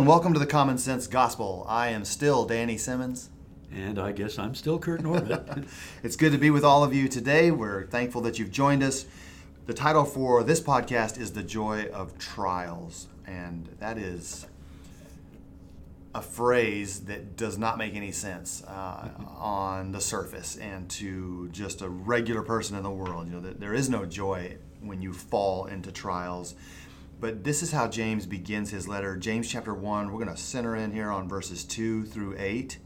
and 0.00 0.08
welcome 0.08 0.32
to 0.32 0.38
the 0.38 0.46
Common 0.46 0.78
Sense 0.78 1.06
Gospel. 1.06 1.66
I 1.68 1.88
am 1.88 2.06
still 2.06 2.46
Danny 2.46 2.78
Simmons. 2.78 3.28
And 3.70 3.98
I 3.98 4.12
guess 4.12 4.38
I'm 4.38 4.54
still 4.54 4.78
Kurt 4.78 5.02
Norbit. 5.02 5.68
it's 6.02 6.16
good 6.16 6.32
to 6.32 6.38
be 6.38 6.48
with 6.48 6.64
all 6.64 6.82
of 6.82 6.94
you 6.94 7.06
today. 7.06 7.50
We're 7.50 7.84
thankful 7.84 8.22
that 8.22 8.38
you've 8.38 8.50
joined 8.50 8.82
us. 8.82 9.04
The 9.66 9.74
title 9.74 10.06
for 10.06 10.42
this 10.42 10.58
podcast 10.58 11.20
is 11.20 11.32
The 11.32 11.42
Joy 11.42 11.90
of 11.92 12.16
Trials, 12.16 13.08
and 13.26 13.68
that 13.78 13.98
is 13.98 14.46
a 16.14 16.22
phrase 16.22 17.00
that 17.00 17.36
does 17.36 17.58
not 17.58 17.76
make 17.76 17.94
any 17.94 18.10
sense 18.10 18.64
uh, 18.64 19.10
on 19.36 19.92
the 19.92 20.00
surface 20.00 20.56
and 20.56 20.88
to 20.92 21.50
just 21.52 21.82
a 21.82 21.88
regular 21.90 22.40
person 22.40 22.74
in 22.74 22.82
the 22.82 22.90
world. 22.90 23.26
You 23.26 23.34
know, 23.34 23.40
there 23.40 23.74
is 23.74 23.90
no 23.90 24.06
joy 24.06 24.56
when 24.80 25.02
you 25.02 25.12
fall 25.12 25.66
into 25.66 25.92
trials. 25.92 26.54
But 27.20 27.44
this 27.44 27.62
is 27.62 27.70
how 27.70 27.86
James 27.86 28.24
begins 28.24 28.70
his 28.70 28.88
letter. 28.88 29.14
James 29.14 29.46
chapter 29.46 29.74
1, 29.74 30.10
we're 30.10 30.24
going 30.24 30.34
to 30.34 30.40
center 30.40 30.74
in 30.74 30.90
here 30.90 31.10
on 31.10 31.28
verses 31.28 31.64
2 31.64 32.06
through 32.06 32.34
8. 32.38 32.78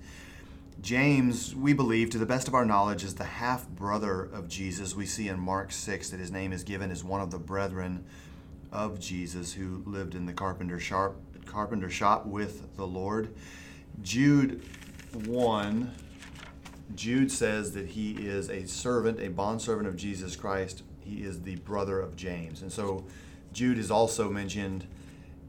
James, 0.80 1.54
we 1.54 1.72
believe, 1.72 2.10
to 2.10 2.18
the 2.18 2.26
best 2.26 2.48
of 2.48 2.54
our 2.54 2.64
knowledge, 2.64 3.04
is 3.04 3.14
the 3.14 3.22
half 3.22 3.68
brother 3.68 4.24
of 4.24 4.48
Jesus. 4.48 4.96
We 4.96 5.06
see 5.06 5.28
in 5.28 5.38
Mark 5.38 5.70
6 5.70 6.10
that 6.10 6.18
his 6.18 6.32
name 6.32 6.52
is 6.52 6.64
given 6.64 6.90
as 6.90 7.04
one 7.04 7.20
of 7.20 7.30
the 7.30 7.38
brethren 7.38 8.04
of 8.72 8.98
Jesus 8.98 9.52
who 9.52 9.84
lived 9.86 10.16
in 10.16 10.26
the 10.26 10.32
carpenter 10.32 10.80
shop, 10.80 11.14
carpenter 11.46 11.88
shop 11.88 12.26
with 12.26 12.76
the 12.76 12.86
Lord. 12.86 13.32
Jude 14.02 14.62
1, 15.26 15.94
Jude 16.96 17.30
says 17.30 17.72
that 17.74 17.86
he 17.86 18.14
is 18.14 18.50
a 18.50 18.66
servant, 18.66 19.20
a 19.20 19.28
bondservant 19.28 19.86
of 19.86 19.94
Jesus 19.94 20.34
Christ. 20.34 20.82
He 20.98 21.22
is 21.22 21.42
the 21.42 21.54
brother 21.56 22.00
of 22.00 22.16
James. 22.16 22.62
And 22.62 22.72
so 22.72 23.06
Jude 23.54 23.78
is 23.78 23.90
also 23.90 24.28
mentioned 24.28 24.86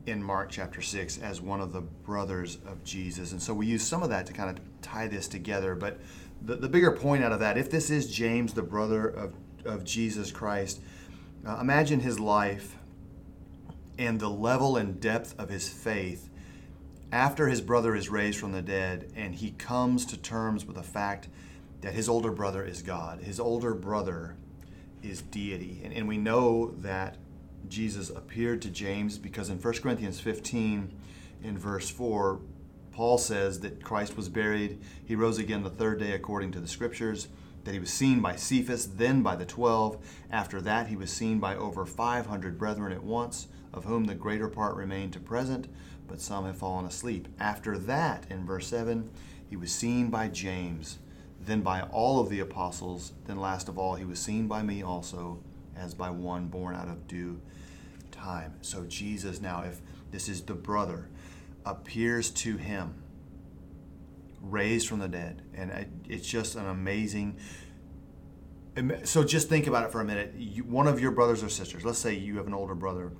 in 0.05 0.21
Mark 0.21 0.49
chapter 0.51 0.81
6 0.81 1.17
as 1.17 1.41
one 1.41 1.59
of 1.59 1.73
the 1.73 1.81
brothers 1.81 2.59
of 2.67 2.83
Jesus. 2.83 3.31
And 3.31 3.41
so 3.41 3.53
we 3.53 3.65
use 3.65 3.85
some 3.85 4.03
of 4.03 4.09
that 4.09 4.27
to 4.27 4.33
kind 4.33 4.49
of 4.49 4.63
tie 4.81 5.07
this 5.07 5.27
together. 5.27 5.73
But 5.73 5.99
the, 6.41 6.55
the 6.55 6.69
bigger 6.69 6.91
point 6.91 7.23
out 7.23 7.31
of 7.31 7.39
that, 7.39 7.57
if 7.57 7.71
this 7.71 7.89
is 7.89 8.09
James, 8.09 8.53
the 8.53 8.61
brother 8.61 9.07
of, 9.07 9.33
of 9.65 9.83
Jesus 9.83 10.31
Christ, 10.31 10.79
uh, 11.45 11.57
imagine 11.59 11.99
his 11.99 12.19
life 12.19 12.77
and 13.97 14.19
the 14.19 14.29
level 14.29 14.77
and 14.77 14.99
depth 14.99 15.33
of 15.39 15.49
his 15.49 15.67
faith 15.67 16.29
after 17.11 17.47
his 17.47 17.61
brother 17.61 17.95
is 17.95 18.09
raised 18.09 18.37
from 18.37 18.51
the 18.51 18.61
dead 18.61 19.11
and 19.15 19.33
he 19.33 19.51
comes 19.51 20.05
to 20.05 20.17
terms 20.17 20.65
with 20.65 20.75
the 20.75 20.83
fact 20.83 21.27
that 21.81 21.93
his 21.93 22.07
older 22.07 22.31
brother 22.31 22.63
is 22.63 22.83
God. 22.83 23.21
His 23.21 23.39
older 23.39 23.73
brother 23.73 24.35
is 25.01 25.21
deity. 25.21 25.81
And, 25.83 25.93
and 25.93 26.07
we 26.07 26.17
know 26.17 26.71
that 26.77 27.17
Jesus 27.69 28.09
appeared 28.09 28.61
to 28.63 28.69
James 28.69 29.17
because 29.17 29.49
in 29.49 29.57
1 29.57 29.73
Corinthians 29.75 30.19
15, 30.19 30.91
in 31.43 31.57
verse 31.57 31.89
4, 31.89 32.39
Paul 32.91 33.17
says 33.17 33.59
that 33.59 33.83
Christ 33.83 34.15
was 34.15 34.29
buried. 34.29 34.79
He 35.05 35.15
rose 35.15 35.37
again 35.37 35.63
the 35.63 35.69
third 35.69 35.99
day 35.99 36.13
according 36.13 36.51
to 36.53 36.61
the 36.61 36.67
scriptures, 36.67 37.27
that 37.65 37.73
he 37.73 37.79
was 37.79 37.89
seen 37.89 38.21
by 38.21 38.35
Cephas, 38.35 38.87
then 38.95 39.21
by 39.21 39.35
the 39.35 39.45
twelve. 39.45 39.97
After 40.31 40.61
that, 40.61 40.87
he 40.87 40.95
was 40.95 41.11
seen 41.11 41.39
by 41.39 41.55
over 41.55 41.85
500 41.85 42.57
brethren 42.57 42.93
at 42.93 43.03
once, 43.03 43.47
of 43.73 43.83
whom 43.83 44.05
the 44.05 44.15
greater 44.15 44.47
part 44.47 44.75
remain 44.75 45.11
to 45.11 45.19
present, 45.19 45.67
but 46.07 46.21
some 46.21 46.45
have 46.45 46.57
fallen 46.57 46.85
asleep. 46.85 47.27
After 47.39 47.77
that, 47.79 48.25
in 48.29 48.45
verse 48.45 48.67
7, 48.67 49.09
he 49.49 49.57
was 49.57 49.73
seen 49.73 50.09
by 50.09 50.29
James, 50.29 50.99
then 51.41 51.61
by 51.61 51.81
all 51.81 52.19
of 52.19 52.29
the 52.29 52.39
apostles, 52.39 53.11
then 53.25 53.37
last 53.37 53.67
of 53.67 53.77
all, 53.77 53.95
he 53.95 54.05
was 54.05 54.19
seen 54.19 54.47
by 54.47 54.63
me 54.63 54.81
also, 54.81 55.43
as 55.75 55.93
by 55.93 56.09
one 56.09 56.47
born 56.47 56.75
out 56.75 56.87
of 56.87 57.07
due 57.07 57.41
time. 58.25 58.55
So 58.61 58.85
Jesus 58.85 59.39
now, 59.39 59.63
if 59.63 59.81
this 60.11 60.27
is 60.27 60.41
the 60.41 60.55
brother, 60.55 61.09
appears 61.65 62.31
to 62.31 62.57
him, 62.57 63.03
raised 64.41 64.87
from 64.87 64.99
the 64.99 65.07
dead, 65.07 65.43
and 65.53 65.87
it's 66.09 66.27
just 66.27 66.55
an 66.55 66.67
amazing. 66.67 67.37
So 69.03 69.23
just 69.23 69.47
think 69.47 69.67
about 69.67 69.85
it 69.85 69.91
for 69.91 70.01
a 70.01 70.05
minute. 70.05 70.33
One 70.65 70.87
of 70.87 70.99
your 70.99 71.11
brothers 71.11 71.43
or 71.43 71.49
sisters, 71.49 71.85
let's 71.85 71.99
say 71.99 72.13
you 72.15 72.37
have 72.37 72.47
an 72.47 72.53
older 72.53 72.75
brother 72.75 73.13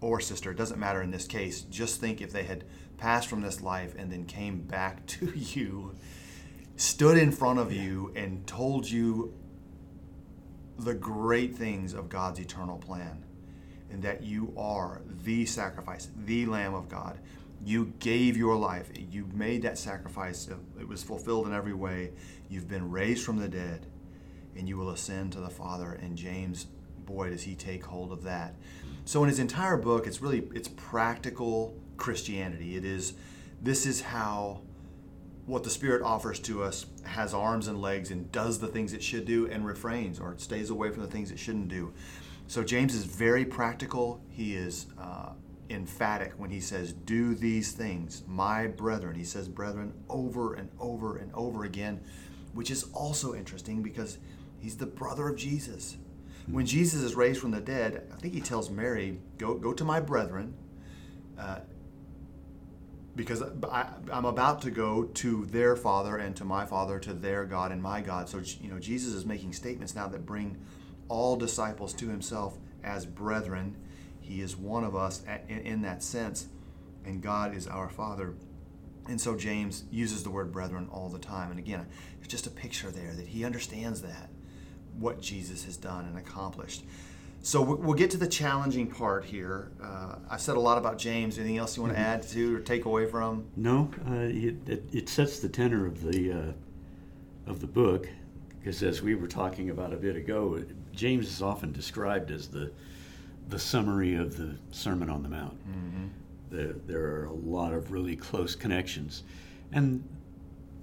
or 0.00 0.20
sister, 0.20 0.52
it 0.52 0.56
doesn't 0.56 0.78
matter 0.78 1.02
in 1.02 1.10
this 1.10 1.26
case. 1.26 1.62
Just 1.62 2.00
think 2.00 2.20
if 2.20 2.32
they 2.32 2.44
had 2.44 2.64
passed 2.96 3.28
from 3.28 3.42
this 3.42 3.60
life 3.60 3.94
and 3.98 4.10
then 4.10 4.24
came 4.24 4.60
back 4.60 5.04
to 5.18 5.32
you, 5.34 5.96
stood 6.76 7.18
in 7.18 7.32
front 7.32 7.58
of 7.58 7.72
you, 7.72 8.12
and 8.14 8.46
told 8.46 8.88
you 8.88 9.34
the 10.78 10.94
great 10.94 11.56
things 11.56 11.92
of 11.92 12.08
God's 12.08 12.38
eternal 12.38 12.78
plan 12.78 13.24
and 13.90 14.02
that 14.02 14.22
you 14.22 14.52
are 14.56 15.02
the 15.24 15.46
sacrifice, 15.46 16.08
the 16.24 16.46
Lamb 16.46 16.74
of 16.74 16.88
God. 16.88 17.18
You 17.64 17.92
gave 17.98 18.36
your 18.36 18.56
life. 18.56 18.90
You 18.96 19.28
made 19.32 19.62
that 19.62 19.78
sacrifice. 19.78 20.48
It 20.78 20.86
was 20.86 21.02
fulfilled 21.02 21.46
in 21.46 21.54
every 21.54 21.74
way. 21.74 22.12
You've 22.48 22.68
been 22.68 22.90
raised 22.90 23.24
from 23.24 23.38
the 23.38 23.48
dead, 23.48 23.86
and 24.56 24.68
you 24.68 24.76
will 24.76 24.90
ascend 24.90 25.32
to 25.32 25.40
the 25.40 25.50
Father. 25.50 25.92
And 25.92 26.16
James, 26.16 26.66
boy, 27.04 27.30
does 27.30 27.42
he 27.42 27.54
take 27.54 27.84
hold 27.84 28.12
of 28.12 28.22
that. 28.24 28.54
So 29.04 29.22
in 29.22 29.28
his 29.28 29.38
entire 29.38 29.76
book, 29.76 30.06
it's 30.06 30.20
really 30.20 30.46
it's 30.54 30.68
practical 30.68 31.74
Christianity. 31.96 32.76
It 32.76 32.84
is 32.84 33.14
this 33.60 33.86
is 33.86 34.02
how 34.02 34.60
what 35.46 35.64
the 35.64 35.70
Spirit 35.70 36.02
offers 36.02 36.38
to 36.40 36.62
us 36.62 36.84
has 37.04 37.32
arms 37.32 37.68
and 37.68 37.80
legs 37.80 38.10
and 38.10 38.30
does 38.30 38.58
the 38.58 38.66
things 38.66 38.92
it 38.92 39.02
should 39.02 39.24
do 39.24 39.46
and 39.46 39.66
refrains 39.66 40.20
or 40.20 40.34
stays 40.36 40.68
away 40.68 40.90
from 40.90 41.02
the 41.02 41.08
things 41.08 41.30
it 41.30 41.38
shouldn't 41.38 41.68
do. 41.68 41.92
So 42.48 42.64
James 42.64 42.94
is 42.94 43.04
very 43.04 43.44
practical. 43.44 44.22
He 44.30 44.56
is 44.56 44.86
uh, 44.98 45.32
emphatic 45.68 46.32
when 46.38 46.48
he 46.48 46.60
says, 46.60 46.94
Do 46.94 47.34
these 47.34 47.72
things, 47.72 48.24
my 48.26 48.66
brethren. 48.66 49.16
He 49.16 49.24
says, 49.24 49.48
brethren, 49.48 49.92
over 50.08 50.54
and 50.54 50.70
over 50.80 51.18
and 51.18 51.30
over 51.34 51.64
again, 51.64 52.00
which 52.54 52.70
is 52.70 52.84
also 52.94 53.34
interesting 53.34 53.82
because 53.82 54.16
he's 54.60 54.78
the 54.78 54.86
brother 54.86 55.28
of 55.28 55.36
Jesus. 55.36 55.98
When 56.46 56.64
Jesus 56.64 57.02
is 57.02 57.14
raised 57.14 57.38
from 57.38 57.50
the 57.50 57.60
dead, 57.60 58.10
I 58.10 58.16
think 58.16 58.32
he 58.32 58.40
tells 58.40 58.70
Mary, 58.70 59.20
Go, 59.36 59.54
go 59.54 59.74
to 59.74 59.84
my 59.84 60.00
brethren. 60.00 60.54
Uh, 61.38 61.58
because 63.14 63.42
I, 63.70 63.90
am 64.10 64.24
about 64.24 64.62
to 64.62 64.70
go 64.70 65.04
to 65.04 65.44
their 65.46 65.76
father 65.76 66.16
and 66.16 66.34
to 66.36 66.44
my 66.44 66.64
father, 66.64 66.98
to 67.00 67.12
their 67.12 67.44
God 67.44 67.72
and 67.72 67.82
my 67.82 68.00
God. 68.00 68.28
So, 68.28 68.40
you 68.62 68.70
know, 68.70 68.78
Jesus 68.78 69.12
is 69.12 69.26
making 69.26 69.52
statements 69.52 69.94
now 69.94 70.06
that 70.08 70.24
bring 70.24 70.56
all 71.08 71.36
disciples 71.36 71.92
to 71.94 72.08
himself 72.08 72.58
as 72.84 73.06
brethren. 73.06 73.76
He 74.20 74.40
is 74.40 74.56
one 74.56 74.84
of 74.84 74.94
us 74.94 75.22
in 75.48 75.82
that 75.82 76.02
sense, 76.02 76.48
and 77.04 77.22
God 77.22 77.54
is 77.54 77.66
our 77.66 77.88
Father. 77.88 78.34
And 79.08 79.20
so 79.20 79.36
James 79.36 79.84
uses 79.90 80.22
the 80.22 80.30
word 80.30 80.52
brethren 80.52 80.88
all 80.92 81.08
the 81.08 81.18
time. 81.18 81.50
And 81.50 81.58
again, 81.58 81.86
it's 82.18 82.28
just 82.28 82.46
a 82.46 82.50
picture 82.50 82.90
there 82.90 83.14
that 83.14 83.26
he 83.26 83.44
understands 83.44 84.02
that, 84.02 84.28
what 84.98 85.20
Jesus 85.20 85.64
has 85.64 85.76
done 85.76 86.04
and 86.04 86.18
accomplished. 86.18 86.84
So 87.40 87.62
we'll 87.62 87.94
get 87.94 88.10
to 88.10 88.16
the 88.16 88.26
challenging 88.26 88.88
part 88.88 89.24
here. 89.24 89.70
Uh, 89.82 90.16
I've 90.28 90.40
said 90.40 90.56
a 90.56 90.60
lot 90.60 90.76
about 90.76 90.98
James. 90.98 91.38
Anything 91.38 91.58
else 91.58 91.76
you 91.76 91.82
want 91.82 91.94
to 91.94 92.00
add 92.00 92.22
to 92.30 92.56
or 92.56 92.60
take 92.60 92.84
away 92.84 93.06
from? 93.06 93.46
No, 93.56 93.90
uh, 94.06 94.14
it, 94.14 94.56
it, 94.92 95.08
sets 95.08 95.38
the 95.38 95.48
tenor 95.48 95.86
of 95.86 96.02
the 96.02 96.32
uh, 96.32 96.52
of 97.50 97.60
the 97.60 97.66
book, 97.66 98.08
because 98.58 98.82
as 98.82 99.02
we 99.02 99.14
were 99.14 99.28
talking 99.28 99.70
about 99.70 99.92
a 99.92 99.96
bit 99.96 100.16
ago, 100.16 100.60
James 100.98 101.28
is 101.28 101.40
often 101.40 101.70
described 101.70 102.32
as 102.32 102.48
the 102.48 102.72
the 103.48 103.58
summary 103.58 104.16
of 104.16 104.36
the 104.36 104.56
Sermon 104.72 105.08
on 105.08 105.22
the 105.22 105.28
Mount. 105.28 105.56
Mm-hmm. 105.66 106.06
The, 106.50 106.80
there 106.86 107.02
are 107.06 107.26
a 107.26 107.32
lot 107.32 107.72
of 107.72 107.92
really 107.92 108.16
close 108.16 108.54
connections, 108.54 109.22
and 109.72 110.06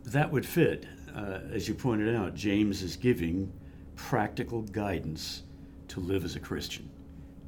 that 0.05 0.31
would 0.31 0.45
fit. 0.45 0.85
Uh, 1.13 1.39
as 1.51 1.67
you 1.67 1.75
pointed 1.75 2.15
out, 2.15 2.33
James 2.33 2.81
is 2.81 2.95
giving 2.95 3.51
practical 3.95 4.61
guidance 4.61 5.43
to 5.89 5.99
live 5.99 6.23
as 6.23 6.35
a 6.35 6.39
Christian. 6.39 6.89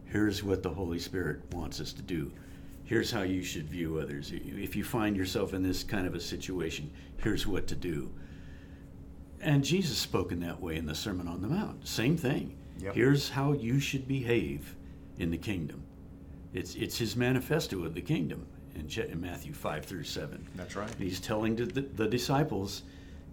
Here's 0.06 0.44
what 0.44 0.62
the 0.62 0.70
Holy 0.70 1.00
Spirit 1.00 1.42
wants 1.54 1.80
us 1.80 1.94
to 1.94 2.02
do. 2.02 2.32
Here's 2.84 3.12
how 3.12 3.24
you 3.24 3.44
should 3.44 3.70
view 3.70 4.00
others. 4.00 4.32
If 4.34 4.76
you 4.76 4.84
find 4.84 5.16
yourself 5.16 5.54
in 5.54 5.64
this 5.64 5.84
kind 5.84 6.06
of 6.06 6.16
a 6.16 6.20
situation, 6.20 6.92
here's 7.18 7.48
what 7.48 7.66
to 7.68 7.76
do. 7.76 8.12
And 9.42 9.64
Jesus 9.64 9.98
spoke 9.98 10.32
in 10.32 10.40
that 10.42 10.62
way 10.62 10.76
in 10.78 10.86
the 10.86 10.96
Sermon 10.96 11.28
on 11.28 11.42
the 11.42 11.48
Mount. 11.48 11.88
Same 11.88 12.18
thing. 12.18 12.58
Yep. 12.80 12.96
Here's 12.96 13.30
how 13.30 13.54
you 13.54 13.80
should 13.80 14.08
behave 14.08 14.76
in 15.18 15.32
the 15.32 15.38
kingdom. 15.38 15.84
It's, 16.54 16.76
it's 16.76 16.98
his 16.98 17.16
manifesto 17.16 17.84
of 17.84 17.94
the 17.94 18.02
kingdom 18.02 18.46
in, 18.76 18.90
in 19.04 19.22
Matthew 19.22 19.54
5 19.54 19.86
through 19.86 20.04
7. 20.04 20.46
That's 20.56 20.76
right. 20.76 20.90
He's 20.98 21.20
telling 21.20 21.56
the, 21.56 21.66
the 21.66 22.08
disciples, 22.08 22.84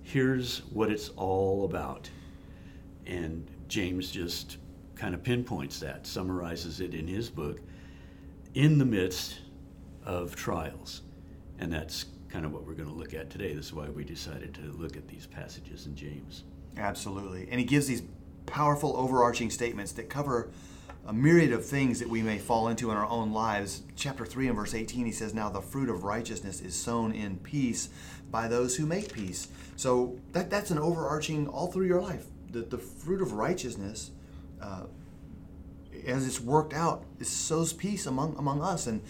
here's 0.03 0.61
what 0.73 0.91
it's 0.91 1.11
all 1.11 1.65
about. 1.65 2.09
And 3.07 3.47
James 3.69 4.11
just 4.11 4.59
kind 4.95 5.15
of 5.15 5.23
pinpoints 5.23 5.81
that, 5.81 6.07
summarizes 6.07 6.81
it 6.81 6.95
in 6.95 7.07
his 7.07 7.29
book, 7.29 7.61
in 8.55 8.79
the 8.79 8.85
midst 8.85 9.41
of 10.05 10.37
trials. 10.37 11.03
And 11.59 11.73
that's 11.73 12.07
kind 12.35 12.45
of 12.45 12.53
what 12.53 12.67
we're 12.67 12.75
going 12.75 12.89
to 12.89 12.95
look 12.95 13.15
at 13.15 13.31
today. 13.31 13.55
This 13.55 13.67
is 13.67 13.73
why 13.73 13.89
we 13.89 14.03
decided 14.03 14.53
to 14.55 14.63
look 14.73 14.97
at 14.97 15.07
these 15.07 15.25
passages 15.25 15.87
in 15.87 15.95
James. 15.95 16.43
Absolutely. 16.77 17.47
And 17.49 17.61
he 17.61 17.65
gives 17.65 17.87
these 17.87 18.03
powerful 18.45 18.97
overarching 18.97 19.51
statements 19.51 19.93
that 19.93 20.11
cover 20.11 20.51
a 21.07 21.13
myriad 21.13 21.53
of 21.53 21.65
things 21.65 22.01
that 22.01 22.09
we 22.09 22.23
may 22.23 22.39
fall 22.39 22.67
into 22.67 22.91
in 22.91 22.97
our 22.97 23.07
own 23.07 23.33
lives. 23.33 23.83
Chapter 23.95 24.27
3 24.27 24.49
and 24.49 24.57
verse 24.57 24.75
18, 24.75 25.07
he 25.07 25.13
says, 25.13 25.33
Now 25.33 25.49
the 25.49 25.61
fruit 25.61 25.89
of 25.89 26.03
righteousness 26.03 26.61
is 26.61 26.75
sown 26.75 27.13
in 27.13 27.37
peace 27.37 27.89
by 28.33 28.49
those 28.49 28.75
who 28.75 28.85
make 28.85 29.13
peace. 29.13 29.47
So 29.77 30.19
that, 30.33 30.51
that's 30.51 30.73
an 30.73 30.79
overarching 30.79 31.47
all 31.47 31.71
through 31.71 31.87
your 31.87 32.03
life. 32.03 32.27
The, 32.51 32.63
the 32.63 32.79
fruit 32.79 33.23
of 33.23 33.35
righteousness, 33.35 34.11
uh, 34.61 34.87
as 36.05 36.27
it's 36.27 36.41
worked 36.41 36.75
out, 36.75 37.05
it 37.21 37.29
sows 37.29 37.73
peace 37.73 38.07
among, 38.07 38.35
among 38.37 38.61
us. 38.61 38.89
And 38.89 39.03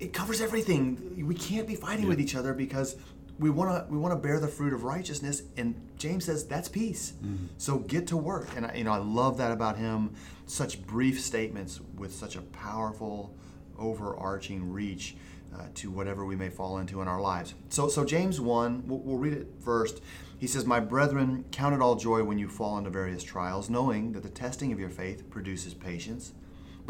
it 0.00 0.12
covers 0.12 0.40
everything. 0.40 1.24
We 1.26 1.34
can't 1.34 1.66
be 1.66 1.74
fighting 1.74 2.08
with 2.08 2.20
each 2.20 2.34
other 2.34 2.54
because 2.54 2.96
we 3.38 3.50
want 3.50 3.70
to 3.70 3.92
we 3.92 3.98
want 3.98 4.12
to 4.12 4.16
bear 4.16 4.38
the 4.38 4.48
fruit 4.48 4.72
of 4.72 4.84
righteousness 4.84 5.42
and 5.56 5.74
james 5.96 6.26
says 6.26 6.46
that's 6.46 6.68
peace. 6.68 7.14
Mm-hmm. 7.22 7.46
so 7.58 7.78
get 7.78 8.06
to 8.08 8.16
work. 8.16 8.48
And 8.56 8.66
I, 8.66 8.74
you 8.74 8.84
know 8.84 8.92
i 8.92 8.98
love 8.98 9.38
that 9.38 9.52
about 9.52 9.76
him. 9.76 10.14
Such 10.46 10.82
brief 10.82 11.20
statements 11.20 11.80
with 11.96 12.14
such 12.14 12.36
a 12.36 12.42
powerful 12.42 13.34
overarching 13.78 14.70
reach 14.70 15.16
uh, 15.56 15.66
to 15.74 15.90
whatever 15.90 16.24
we 16.24 16.36
may 16.36 16.50
fall 16.50 16.78
into 16.78 17.00
in 17.00 17.08
our 17.08 17.20
lives. 17.20 17.54
So 17.68 17.88
so 17.88 18.04
james 18.04 18.40
1 18.40 18.84
we'll, 18.86 18.98
we'll 19.00 19.18
read 19.18 19.34
it 19.34 19.48
first. 19.60 20.00
He 20.38 20.46
says 20.46 20.64
my 20.64 20.80
brethren 20.80 21.44
count 21.50 21.74
it 21.74 21.82
all 21.82 21.96
joy 21.96 22.24
when 22.24 22.38
you 22.38 22.48
fall 22.48 22.78
into 22.78 22.90
various 22.90 23.22
trials 23.22 23.70
knowing 23.70 24.12
that 24.12 24.22
the 24.22 24.30
testing 24.30 24.72
of 24.72 24.80
your 24.80 24.90
faith 24.90 25.28
produces 25.30 25.74
patience 25.74 26.32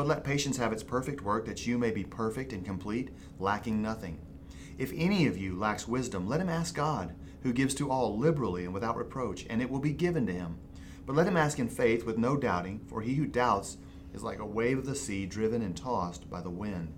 but 0.00 0.06
let 0.06 0.24
patience 0.24 0.56
have 0.56 0.72
its 0.72 0.82
perfect 0.82 1.20
work 1.20 1.44
that 1.44 1.66
you 1.66 1.76
may 1.76 1.90
be 1.90 2.04
perfect 2.04 2.54
and 2.54 2.64
complete 2.64 3.10
lacking 3.38 3.82
nothing 3.82 4.18
if 4.80 4.94
any 4.96 5.26
of 5.26 5.36
you 5.36 5.58
lacks 5.58 5.86
wisdom, 5.86 6.26
let 6.26 6.40
him 6.40 6.48
ask 6.48 6.74
God, 6.74 7.14
who 7.42 7.52
gives 7.52 7.74
to 7.74 7.90
all 7.90 8.16
liberally 8.16 8.64
and 8.64 8.72
without 8.72 8.96
reproach, 8.96 9.44
and 9.50 9.60
it 9.60 9.68
will 9.68 9.78
be 9.78 9.92
given 9.92 10.26
to 10.26 10.32
him. 10.32 10.56
But 11.04 11.14
let 11.14 11.26
him 11.26 11.36
ask 11.36 11.58
in 11.58 11.68
faith 11.68 12.06
with 12.06 12.16
no 12.16 12.38
doubting, 12.38 12.80
for 12.88 13.02
he 13.02 13.12
who 13.16 13.26
doubts 13.26 13.76
is 14.14 14.22
like 14.22 14.38
a 14.38 14.46
wave 14.46 14.78
of 14.78 14.86
the 14.86 14.94
sea 14.94 15.26
driven 15.26 15.60
and 15.60 15.76
tossed 15.76 16.30
by 16.30 16.40
the 16.40 16.48
wind. 16.48 16.94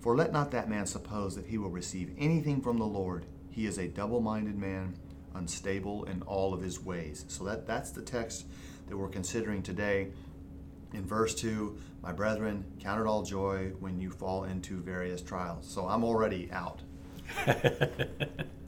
For 0.00 0.16
let 0.16 0.32
not 0.32 0.52
that 0.52 0.70
man 0.70 0.86
suppose 0.86 1.36
that 1.36 1.48
he 1.48 1.58
will 1.58 1.68
receive 1.68 2.14
anything 2.16 2.62
from 2.62 2.78
the 2.78 2.86
Lord. 2.86 3.26
He 3.50 3.66
is 3.66 3.76
a 3.76 3.88
double 3.88 4.22
minded 4.22 4.56
man, 4.56 4.96
unstable 5.34 6.04
in 6.04 6.22
all 6.22 6.54
of 6.54 6.62
his 6.62 6.80
ways. 6.80 7.26
So 7.28 7.44
that, 7.44 7.66
that's 7.66 7.90
the 7.90 8.00
text 8.00 8.46
that 8.88 8.96
we're 8.96 9.10
considering 9.10 9.62
today. 9.62 10.12
In 10.94 11.04
verse 11.04 11.34
2, 11.34 11.76
my 12.02 12.12
brethren, 12.12 12.64
count 12.80 13.00
it 13.00 13.06
all 13.06 13.22
joy 13.22 13.72
when 13.78 14.00
you 14.00 14.10
fall 14.10 14.44
into 14.44 14.80
various 14.80 15.22
trials. 15.22 15.66
So 15.68 15.86
I'm 15.86 16.02
already 16.02 16.50
out. 16.50 16.80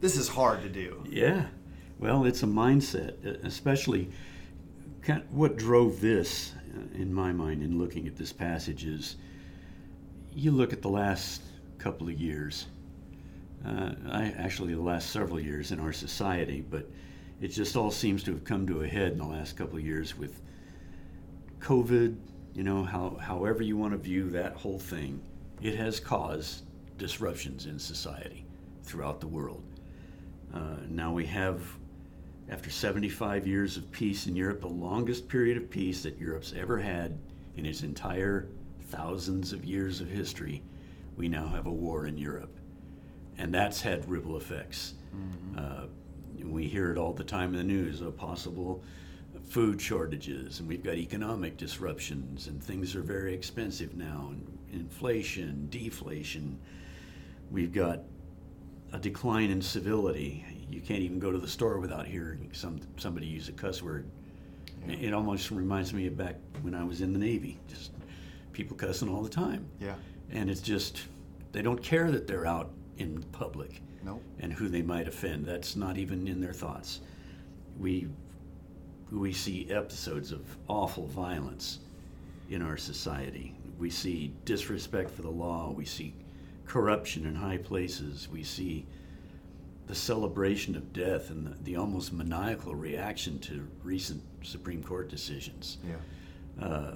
this 0.00 0.16
is 0.16 0.28
hard 0.28 0.62
to 0.62 0.68
do. 0.68 1.04
Yeah. 1.08 1.46
Well, 1.98 2.24
it's 2.24 2.42
a 2.42 2.46
mindset, 2.46 3.44
especially 3.44 4.10
what 5.30 5.56
drove 5.56 6.00
this 6.00 6.52
uh, 6.74 6.98
in 6.98 7.12
my 7.12 7.32
mind 7.32 7.62
in 7.62 7.78
looking 7.78 8.06
at 8.06 8.16
this 8.16 8.32
passage 8.32 8.84
is 8.84 9.16
you 10.32 10.50
look 10.50 10.72
at 10.72 10.82
the 10.82 10.88
last 10.88 11.42
couple 11.78 12.08
of 12.08 12.18
years, 12.18 12.66
uh, 13.66 13.92
I, 14.10 14.34
actually 14.38 14.74
the 14.74 14.80
last 14.80 15.10
several 15.10 15.38
years 15.38 15.72
in 15.72 15.80
our 15.80 15.92
society, 15.92 16.64
but 16.68 16.88
it 17.40 17.48
just 17.48 17.76
all 17.76 17.90
seems 17.90 18.22
to 18.24 18.32
have 18.32 18.44
come 18.44 18.66
to 18.66 18.82
a 18.82 18.88
head 18.88 19.12
in 19.12 19.18
the 19.18 19.26
last 19.26 19.56
couple 19.56 19.78
of 19.78 19.84
years 19.84 20.16
with 20.16 20.40
COVID, 21.60 22.16
you 22.54 22.62
know, 22.62 22.84
how, 22.84 23.16
however 23.20 23.62
you 23.62 23.76
want 23.76 23.92
to 23.92 23.98
view 23.98 24.30
that 24.30 24.54
whole 24.54 24.78
thing, 24.78 25.20
it 25.60 25.74
has 25.76 25.98
caused 25.98 26.62
disruptions 26.98 27.66
in 27.66 27.78
society 27.78 28.46
throughout 28.84 29.20
the 29.20 29.26
world. 29.26 29.62
Uh, 30.52 30.76
now 30.88 31.12
we 31.12 31.26
have, 31.26 31.60
after 32.48 32.70
75 32.70 33.46
years 33.46 33.76
of 33.76 33.90
peace 33.90 34.26
in 34.26 34.36
Europe, 34.36 34.60
the 34.60 34.68
longest 34.68 35.28
period 35.28 35.56
of 35.56 35.68
peace 35.68 36.02
that 36.04 36.18
Europe's 36.18 36.52
ever 36.56 36.78
had 36.78 37.18
in 37.56 37.66
its 37.66 37.82
entire 37.82 38.48
thousands 38.90 39.52
of 39.52 39.64
years 39.64 40.00
of 40.00 40.08
history, 40.08 40.62
we 41.16 41.28
now 41.28 41.48
have 41.48 41.66
a 41.66 41.72
war 41.72 42.06
in 42.06 42.16
Europe. 42.16 42.56
And 43.36 43.52
that's 43.52 43.80
had 43.80 44.08
ripple 44.08 44.36
effects. 44.36 44.94
Mm-hmm. 45.14 45.58
Uh, 45.58 45.86
we 46.44 46.68
hear 46.68 46.92
it 46.92 46.98
all 46.98 47.12
the 47.12 47.24
time 47.24 47.50
in 47.50 47.56
the 47.56 47.64
news 47.64 48.00
of 48.00 48.16
possible 48.16 48.84
food 49.48 49.80
shortages, 49.80 50.60
and 50.60 50.68
we've 50.68 50.82
got 50.82 50.94
economic 50.94 51.56
disruptions, 51.56 52.48
and 52.48 52.62
things 52.62 52.96
are 52.96 53.02
very 53.02 53.34
expensive 53.34 53.94
now, 53.94 54.30
and 54.30 54.58
inflation, 54.72 55.68
deflation. 55.70 56.58
We've 57.50 57.72
got 57.72 58.00
a 58.92 58.98
decline 58.98 59.50
in 59.50 59.60
civility. 59.60 60.44
You 60.70 60.80
can't 60.80 61.00
even 61.00 61.18
go 61.18 61.30
to 61.30 61.38
the 61.38 61.48
store 61.48 61.78
without 61.78 62.06
hearing 62.06 62.50
some 62.52 62.80
somebody 62.96 63.26
use 63.26 63.48
a 63.48 63.52
cuss 63.52 63.82
word. 63.82 64.08
Yeah. 64.86 64.96
It 64.96 65.14
almost 65.14 65.50
reminds 65.50 65.92
me 65.92 66.06
of 66.06 66.16
back 66.16 66.36
when 66.62 66.74
I 66.74 66.84
was 66.84 67.00
in 67.00 67.12
the 67.12 67.18
Navy, 67.18 67.58
just 67.68 67.92
people 68.52 68.76
cussing 68.76 69.08
all 69.08 69.22
the 69.22 69.28
time. 69.28 69.66
Yeah. 69.80 69.94
And 70.30 70.48
it's 70.48 70.60
just 70.60 71.02
they 71.52 71.62
don't 71.62 71.82
care 71.82 72.10
that 72.10 72.26
they're 72.26 72.46
out 72.46 72.70
in 72.98 73.22
public. 73.32 73.82
Nope. 74.02 74.22
And 74.40 74.52
who 74.52 74.68
they 74.68 74.82
might 74.82 75.08
offend. 75.08 75.44
That's 75.46 75.76
not 75.76 75.96
even 75.96 76.28
in 76.28 76.40
their 76.40 76.52
thoughts. 76.52 77.00
We 77.78 78.08
we 79.10 79.32
see 79.32 79.70
episodes 79.70 80.32
of 80.32 80.56
awful 80.68 81.06
violence 81.06 81.80
in 82.50 82.62
our 82.62 82.76
society. 82.76 83.54
We 83.78 83.90
see 83.90 84.32
disrespect 84.44 85.10
for 85.10 85.22
the 85.22 85.30
law. 85.30 85.70
We 85.70 85.84
see 85.84 86.14
corruption 86.66 87.26
in 87.26 87.34
high 87.34 87.58
places. 87.58 88.28
We 88.30 88.42
see 88.42 88.86
the 89.86 89.94
celebration 89.94 90.76
of 90.76 90.92
death 90.92 91.30
and 91.30 91.46
the, 91.46 91.56
the 91.62 91.76
almost 91.76 92.12
maniacal 92.12 92.74
reaction 92.74 93.38
to 93.40 93.66
recent 93.82 94.22
Supreme 94.42 94.82
Court 94.82 95.08
decisions. 95.08 95.78
Yeah. 95.86 96.64
Uh, 96.64 96.94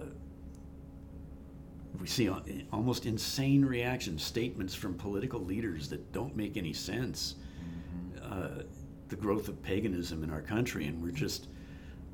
we 2.00 2.06
see 2.06 2.30
almost 2.72 3.06
insane 3.06 3.64
reactions, 3.64 4.22
statements 4.22 4.74
from 4.74 4.94
political 4.94 5.40
leaders 5.40 5.88
that 5.88 6.12
don't 6.12 6.36
make 6.36 6.56
any 6.56 6.72
sense. 6.72 7.34
Mm-hmm. 8.14 8.32
Uh, 8.32 8.62
the 9.08 9.16
growth 9.16 9.48
of 9.48 9.62
paganism 9.62 10.22
in 10.22 10.30
our 10.30 10.42
country, 10.42 10.86
and 10.86 11.02
we're 11.02 11.10
just 11.10 11.48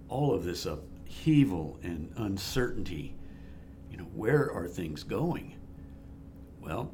all 0.09 0.35
of 0.35 0.45
this 0.45 0.67
upheaval 0.67 1.79
and 1.83 2.13
uncertainty. 2.17 3.15
You 3.91 3.99
know, 3.99 4.05
where 4.15 4.51
are 4.53 4.67
things 4.67 5.03
going? 5.03 5.55
Well, 6.61 6.93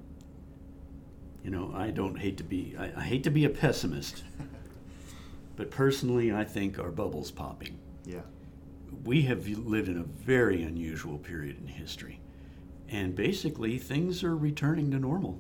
you 1.43 1.51
know, 1.51 1.73
I 1.75 1.91
don't 1.91 2.19
hate 2.19 2.37
to 2.39 2.45
be, 2.45 2.75
I, 2.79 2.93
I 2.97 3.03
hate 3.03 3.25
to 3.25 3.31
be 3.31 3.45
a 3.45 3.51
pessimist, 3.51 4.25
but 5.57 5.71
personally, 5.71 6.33
I 6.33 6.45
think 6.45 6.79
our 6.79 6.91
bubble's 6.91 7.31
popping. 7.31 7.79
Yeah. 8.05 8.21
We 9.05 9.23
have 9.23 9.47
lived 9.47 9.89
in 9.89 9.99
a 9.99 10.03
very 10.03 10.63
unusual 10.63 11.19
period 11.19 11.59
in 11.59 11.67
history, 11.67 12.21
and 12.89 13.15
basically 13.15 13.79
things 13.79 14.23
are 14.23 14.37
returning 14.37 14.91
to 14.91 14.99
normal. 14.99 15.39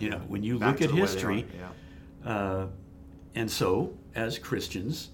You 0.00 0.10
know, 0.10 0.18
when 0.26 0.42
you 0.42 0.58
Back 0.58 0.80
look 0.80 0.90
at 0.90 0.96
history, 0.96 1.46
yeah. 2.24 2.30
uh, 2.30 2.66
and 3.34 3.50
so 3.50 3.92
as 4.14 4.38
Christians, 4.38 5.10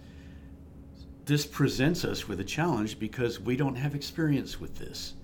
this 1.27 1.45
presents 1.45 2.05
us 2.05 2.29
with 2.29 2.39
a 2.39 2.45
challenge 2.45 3.01
because 3.01 3.41
we 3.41 3.57
don't 3.57 3.75
have 3.75 3.97
experience 3.97 4.61
with 4.61 4.77
this, 4.77 5.15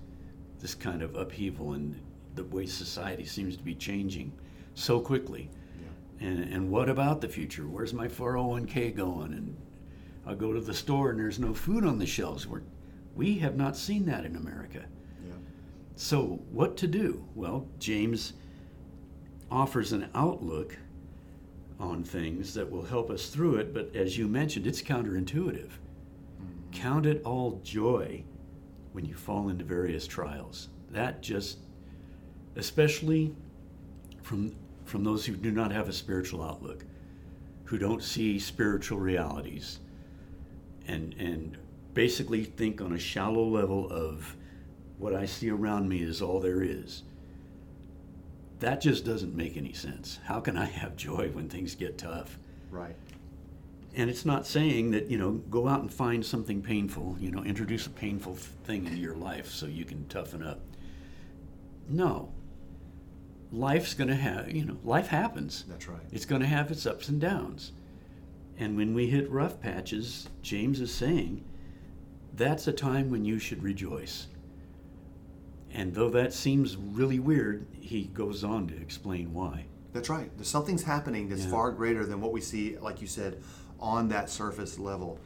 this 0.59 0.75
kind 0.75 1.01
of 1.01 1.15
upheaval 1.15 1.73
and 1.73 1.97
the 2.35 2.43
way 2.43 2.65
society 2.65 3.23
seems 3.23 3.55
to 3.55 3.63
be 3.63 3.73
changing 3.73 4.33
so 4.75 4.99
quickly. 4.99 5.49
Yeah. 6.19 6.27
And, 6.27 6.53
and 6.53 6.69
what 6.69 6.89
about 6.89 7.21
the 7.21 7.29
future? 7.29 7.63
Where's 7.63 7.93
my 7.93 8.09
401k 8.09 8.93
going? 8.93 9.31
And 9.31 9.55
I'll 10.27 10.35
go 10.35 10.51
to 10.51 10.59
the 10.59 10.73
store 10.73 11.11
and 11.11 11.19
there's 11.19 11.39
no 11.39 11.53
food 11.53 11.85
on 11.85 11.97
the 11.97 12.05
shelves. 12.05 12.45
We're, 12.45 12.63
we 13.15 13.35
have 13.35 13.55
not 13.55 13.77
seen 13.77 14.05
that 14.07 14.25
in 14.25 14.35
America. 14.35 14.83
Yeah. 15.25 15.35
So, 15.95 16.41
what 16.51 16.75
to 16.77 16.87
do? 16.87 17.23
Well, 17.33 17.65
James 17.79 18.33
offers 19.49 19.93
an 19.93 20.09
outlook 20.15 20.77
on 21.79 22.03
things 22.03 22.53
that 22.55 22.69
will 22.69 22.83
help 22.83 23.09
us 23.09 23.27
through 23.27 23.55
it, 23.57 23.73
but 23.73 23.95
as 23.95 24.17
you 24.17 24.27
mentioned, 24.27 24.67
it's 24.67 24.81
counterintuitive. 24.81 25.69
Count 26.73 27.05
it 27.05 27.21
all 27.23 27.61
joy 27.63 28.23
when 28.91 29.05
you 29.05 29.15
fall 29.15 29.49
into 29.49 29.63
various 29.63 30.07
trials. 30.07 30.69
That 30.91 31.21
just, 31.21 31.59
especially 32.55 33.35
from 34.21 34.55
from 34.85 35.03
those 35.03 35.25
who 35.25 35.35
do 35.35 35.51
not 35.51 35.71
have 35.71 35.87
a 35.87 35.93
spiritual 35.93 36.43
outlook, 36.43 36.85
who 37.63 37.77
don't 37.77 38.03
see 38.03 38.37
spiritual 38.39 38.99
realities, 38.99 39.79
and 40.87 41.13
and 41.15 41.57
basically 41.93 42.43
think 42.43 42.81
on 42.81 42.93
a 42.93 42.99
shallow 42.99 43.45
level 43.47 43.89
of 43.91 44.35
what 44.97 45.15
I 45.15 45.25
see 45.25 45.49
around 45.49 45.87
me 45.87 46.01
is 46.01 46.21
all 46.21 46.39
there 46.39 46.63
is. 46.63 47.03
That 48.59 48.81
just 48.81 49.05
doesn't 49.05 49.35
make 49.35 49.57
any 49.57 49.73
sense. 49.73 50.19
How 50.23 50.39
can 50.39 50.57
I 50.57 50.65
have 50.65 50.95
joy 50.95 51.29
when 51.33 51.49
things 51.49 51.75
get 51.75 51.97
tough? 51.97 52.37
Right. 52.71 52.95
And 53.95 54.09
it's 54.09 54.25
not 54.25 54.47
saying 54.47 54.91
that, 54.91 55.09
you 55.11 55.17
know, 55.17 55.33
go 55.33 55.67
out 55.67 55.81
and 55.81 55.93
find 55.93 56.25
something 56.25 56.61
painful, 56.61 57.15
you 57.19 57.29
know, 57.29 57.43
introduce 57.43 57.85
a 57.85 57.91
painful 57.91 58.35
thing 58.35 58.85
into 58.85 58.97
your 58.97 59.15
life 59.15 59.51
so 59.51 59.67
you 59.67 59.85
can 59.85 60.07
toughen 60.07 60.41
up. 60.41 60.61
No, 61.87 62.31
life's 63.51 63.93
going 63.93 64.07
to 64.07 64.15
have, 64.15 64.51
you 64.51 64.65
know, 64.65 64.77
life 64.83 65.07
happens. 65.07 65.65
That's 65.67 65.87
right. 65.87 66.01
It's 66.11 66.25
going 66.25 66.41
to 66.41 66.47
have 66.47 66.71
its 66.71 66.85
ups 66.87 67.07
and 67.09 67.21
downs. 67.21 67.71
And 68.57 68.75
when 68.75 68.93
we 68.95 69.07
hit 69.07 69.29
rough 69.29 69.59
patches, 69.59 70.27
James 70.41 70.79
is 70.79 70.93
saying 70.93 71.43
that's 72.35 72.67
a 72.67 72.73
time 72.73 73.11
when 73.11 73.25
you 73.25 73.37
should 73.37 73.61
rejoice. 73.61 74.27
And 75.71 75.93
though 75.93 76.09
that 76.09 76.33
seems 76.33 76.77
really 76.77 77.19
weird, 77.19 77.67
he 77.79 78.05
goes 78.05 78.43
on 78.43 78.67
to 78.67 78.75
explain 78.77 79.33
why. 79.33 79.65
That's 79.91 80.09
right. 80.09 80.31
There's 80.35 80.47
something's 80.47 80.83
happening 80.83 81.29
that's 81.29 81.43
Yeah. 81.45 81.51
far 81.51 81.71
greater 81.71 82.05
than 82.05 82.21
what 82.21 82.31
we 82.31 82.41
see, 82.41 82.77
like 82.79 83.01
you 83.01 83.07
said, 83.07 83.41
on 83.83 84.07
that 84.07 84.29
surface 84.29 84.79
level. 84.79 85.19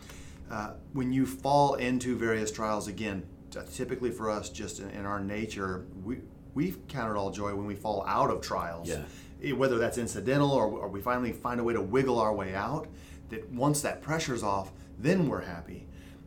Uh, 0.52 0.72
when 0.94 1.14
you 1.14 1.26
fall 1.26 1.76
into 1.76 2.18
various 2.18 2.52
trials, 2.52 2.88
again, 2.88 3.24
typically 3.74 4.12
for 4.12 4.30
us, 4.30 4.50
just 4.50 4.80
in, 4.80 4.90
in 4.90 5.06
our 5.06 5.20
nature, 5.20 5.86
we 6.04 6.18
we 6.54 6.74
count 6.88 7.12
it 7.12 7.16
all 7.16 7.30
joy 7.30 7.54
when 7.54 7.68
we 7.68 7.76
fall 7.76 8.04
out 8.08 8.32
of 8.32 8.42
trials. 8.42 8.90
Yeah. 8.90 9.54
Whether 9.54 9.78
that's 9.78 10.00
incidental 10.00 10.52
or, 10.52 10.66
or 10.66 10.88
we 10.88 11.02
finally 11.02 11.32
find 11.32 11.60
a 11.60 11.64
way 11.64 11.74
to 11.74 11.82
wiggle 11.82 12.20
our 12.20 12.34
way 12.34 12.56
out, 12.56 12.88
that 13.30 13.48
once 13.52 13.82
that 13.82 14.02
pressure's 14.02 14.42
off, 14.42 14.72
then 14.98 15.28
we're 15.30 15.42
happy. 15.42 15.86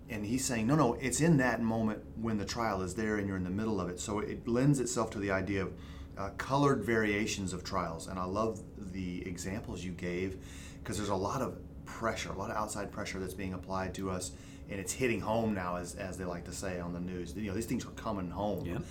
And 0.09 0.25
he's 0.25 0.45
saying, 0.45 0.69
no, 0.69 0.77
no, 0.77 0.95
it's 0.95 1.21
in 1.21 1.37
that 1.39 1.61
moment 1.61 2.05
when 2.15 2.39
the 2.39 2.45
trial 2.45 2.83
is 2.83 2.95
there 2.95 3.17
and 3.17 3.27
you're 3.27 3.37
in 3.37 3.43
the 3.43 3.51
middle 3.51 3.81
of 3.81 3.89
it. 3.89 3.99
So 3.99 4.21
it 4.21 4.47
lends 4.47 4.79
itself 4.79 5.11
to 5.11 5.19
the 5.19 5.33
idea 5.33 5.63
of 5.63 5.73
uh, 6.17 6.31
colored 6.37 6.85
variations 6.85 7.53
of 7.53 7.65
trials. 7.65 8.07
And 8.07 8.17
I 8.17 8.25
love 8.25 8.63
the 8.93 9.27
examples 9.27 9.83
you 9.83 9.93
gave 9.93 10.37
because 10.81 10.97
there's 10.97 11.09
a 11.09 11.15
lot 11.17 11.43
of 11.43 11.59
pressure, 11.91 12.31
a 12.31 12.39
lot 12.39 12.51
of 12.51 12.57
outside 12.57 12.91
pressure 12.93 13.19
that's 13.19 13.35
being 13.35 13.55
applied 13.55 13.95
to 13.95 14.11
us. 14.11 14.33
And 14.71 14.79
it's 14.79 14.93
hitting 14.93 15.21
home 15.21 15.53
now, 15.53 15.77
as, 15.77 15.97
as 15.97 16.17
they 16.17 16.25
like 16.25 16.45
to 16.45 16.53
say 16.53 16.79
on 16.79 16.93
the 16.93 17.01
news. 17.01 17.35
You 17.37 17.49
know, 17.49 17.55
these 17.55 17.67
things 17.67 17.85
are 17.85 17.91
coming 17.91 18.31
home. 18.31 18.65
Yep. 18.65 18.83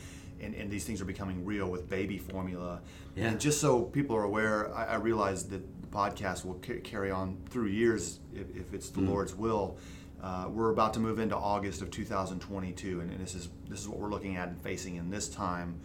And, 0.41 0.55
and 0.55 0.69
these 0.69 0.85
things 0.85 1.01
are 1.01 1.05
becoming 1.05 1.45
real 1.45 1.69
with 1.69 1.89
baby 1.89 2.17
formula. 2.17 2.81
Yeah. 3.15 3.27
And 3.27 3.39
just 3.39 3.61
so 3.61 3.83
people 3.83 4.15
are 4.15 4.23
aware, 4.23 4.73
I, 4.73 4.85
I 4.85 4.95
realize 4.95 5.47
that 5.49 5.61
the 5.81 5.87
podcast 5.87 6.45
will 6.45 6.59
ca- 6.65 6.81
carry 6.81 7.11
on 7.11 7.37
through 7.49 7.67
years 7.67 8.19
if, 8.33 8.55
if 8.55 8.73
it's 8.73 8.89
the 8.89 9.01
Lord's 9.01 9.35
will. 9.35 9.77
Uh, 10.21 10.47
we're 10.49 10.71
about 10.71 10.93
to 10.93 10.99
move 10.99 11.19
into 11.19 11.35
August 11.35 11.81
of 11.81 11.91
2022, 11.91 12.99
and, 12.99 13.11
and 13.11 13.19
this 13.21 13.35
is 13.35 13.49
this 13.69 13.79
is 13.79 13.87
what 13.87 13.99
we're 13.99 14.09
looking 14.09 14.35
at 14.35 14.49
and 14.49 14.61
facing 14.61 14.97
in 14.97 15.09
this 15.09 15.29
time, 15.29 15.79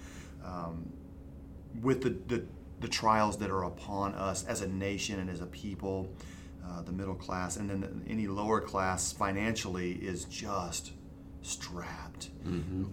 um, 0.44 0.92
with 1.82 2.02
the, 2.02 2.10
the 2.26 2.44
the 2.80 2.88
trials 2.88 3.38
that 3.38 3.50
are 3.50 3.64
upon 3.64 4.14
us 4.14 4.44
as 4.44 4.60
a 4.60 4.68
nation 4.68 5.20
and 5.20 5.30
as 5.30 5.40
a 5.40 5.46
people, 5.46 6.08
uh, 6.74 6.82
the 6.82 6.92
middle 6.92 7.14
class, 7.14 7.56
and 7.56 7.68
then 7.70 8.04
any 8.08 8.26
lower 8.26 8.60
class 8.60 9.12
financially 9.12 9.92
is 9.92 10.24
just 10.24 10.92
strapped. 11.42 12.30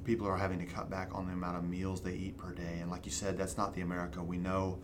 People 0.04 0.28
are 0.28 0.38
having 0.38 0.60
to 0.60 0.66
cut 0.66 0.90
back 0.90 1.10
on 1.14 1.26
the 1.28 1.34
amount 1.34 1.58
of 1.58 1.64
meals 1.64 2.02
they 2.02 2.14
eat 2.14 2.38
per 2.38 2.52
day, 2.52 2.80
and 2.82 2.92
like 2.92 3.06
you 3.06 3.12
said, 3.12 3.38
that's 3.38 3.58
not 3.58 3.74
the 3.74 3.82
America 3.82 4.22
we 4.22 4.38
know. 4.38 4.80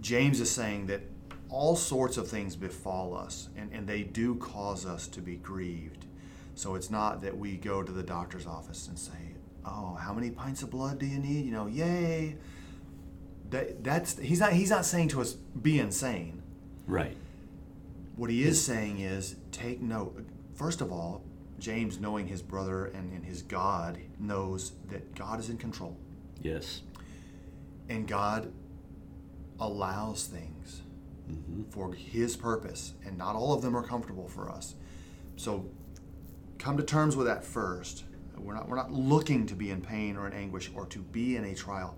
James 0.00 0.40
is 0.40 0.50
saying 0.50 0.86
that 0.86 1.02
all 1.48 1.76
sorts 1.76 2.16
of 2.16 2.28
things 2.28 2.56
befall 2.56 3.16
us, 3.16 3.48
and, 3.56 3.72
and 3.72 3.86
they 3.86 4.02
do 4.02 4.34
cause 4.36 4.84
us 4.86 5.06
to 5.08 5.20
be 5.20 5.36
grieved. 5.36 6.06
So 6.56 6.74
it's 6.74 6.90
not 6.90 7.22
that 7.22 7.36
we 7.36 7.56
go 7.56 7.82
to 7.82 7.92
the 7.92 8.02
doctor's 8.02 8.46
office 8.46 8.88
and 8.88 8.98
say, 8.98 9.34
"Oh, 9.64 9.94
how 9.94 10.12
many 10.12 10.30
pints 10.30 10.62
of 10.62 10.70
blood 10.70 10.98
do 10.98 11.06
you 11.06 11.18
need?" 11.18 11.44
You 11.46 11.52
know, 11.52 11.66
yay. 11.66 12.36
That, 13.50 13.84
that's 13.84 14.18
he's 14.18 14.40
not 14.40 14.52
he's 14.52 14.70
not 14.70 14.84
saying 14.84 15.08
to 15.08 15.20
us 15.20 15.34
be 15.34 15.78
insane. 15.78 16.42
Right. 16.86 17.16
What 18.16 18.30
he 18.30 18.44
is 18.44 18.64
saying 18.64 19.00
is 19.00 19.36
take 19.50 19.80
note. 19.80 20.24
First 20.54 20.80
of 20.80 20.92
all, 20.92 21.22
James, 21.58 21.98
knowing 21.98 22.26
his 22.28 22.42
brother 22.42 22.86
and, 22.86 23.12
and 23.12 23.24
his 23.24 23.42
God, 23.42 23.98
knows 24.18 24.72
that 24.90 25.14
God 25.14 25.40
is 25.40 25.50
in 25.50 25.56
control 25.58 25.96
Yes. 26.42 26.82
and 27.88 28.06
God 28.06 28.52
allows 29.60 30.26
things 30.26 30.82
mm-hmm. 31.30 31.62
for 31.70 31.92
His 31.94 32.36
purpose, 32.36 32.94
and 33.04 33.16
not 33.16 33.36
all 33.36 33.52
of 33.52 33.62
them 33.62 33.76
are 33.76 33.82
comfortable 33.82 34.28
for 34.28 34.50
us. 34.50 34.74
So 35.36 35.68
come 36.58 36.76
to 36.76 36.82
terms 36.82 37.16
with 37.16 37.26
that 37.26 37.44
first. 37.44 38.04
We're 38.36 38.54
not, 38.54 38.68
we're 38.68 38.76
not 38.76 38.92
looking 38.92 39.46
to 39.46 39.54
be 39.54 39.70
in 39.70 39.80
pain 39.80 40.16
or 40.16 40.26
in 40.26 40.32
anguish 40.32 40.70
or 40.74 40.86
to 40.86 40.98
be 40.98 41.36
in 41.36 41.44
a 41.44 41.54
trial, 41.54 41.96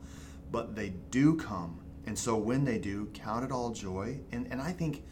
but 0.52 0.76
they 0.76 0.90
do 1.10 1.34
come. 1.36 1.80
And 2.06 2.16
so 2.16 2.36
when 2.36 2.64
they 2.64 2.78
do, 2.78 3.06
count 3.14 3.44
it 3.44 3.50
all 3.50 3.70
joy. 3.70 4.20
And, 4.30 4.46
and 4.50 4.60
I 4.60 4.70
think 4.70 5.02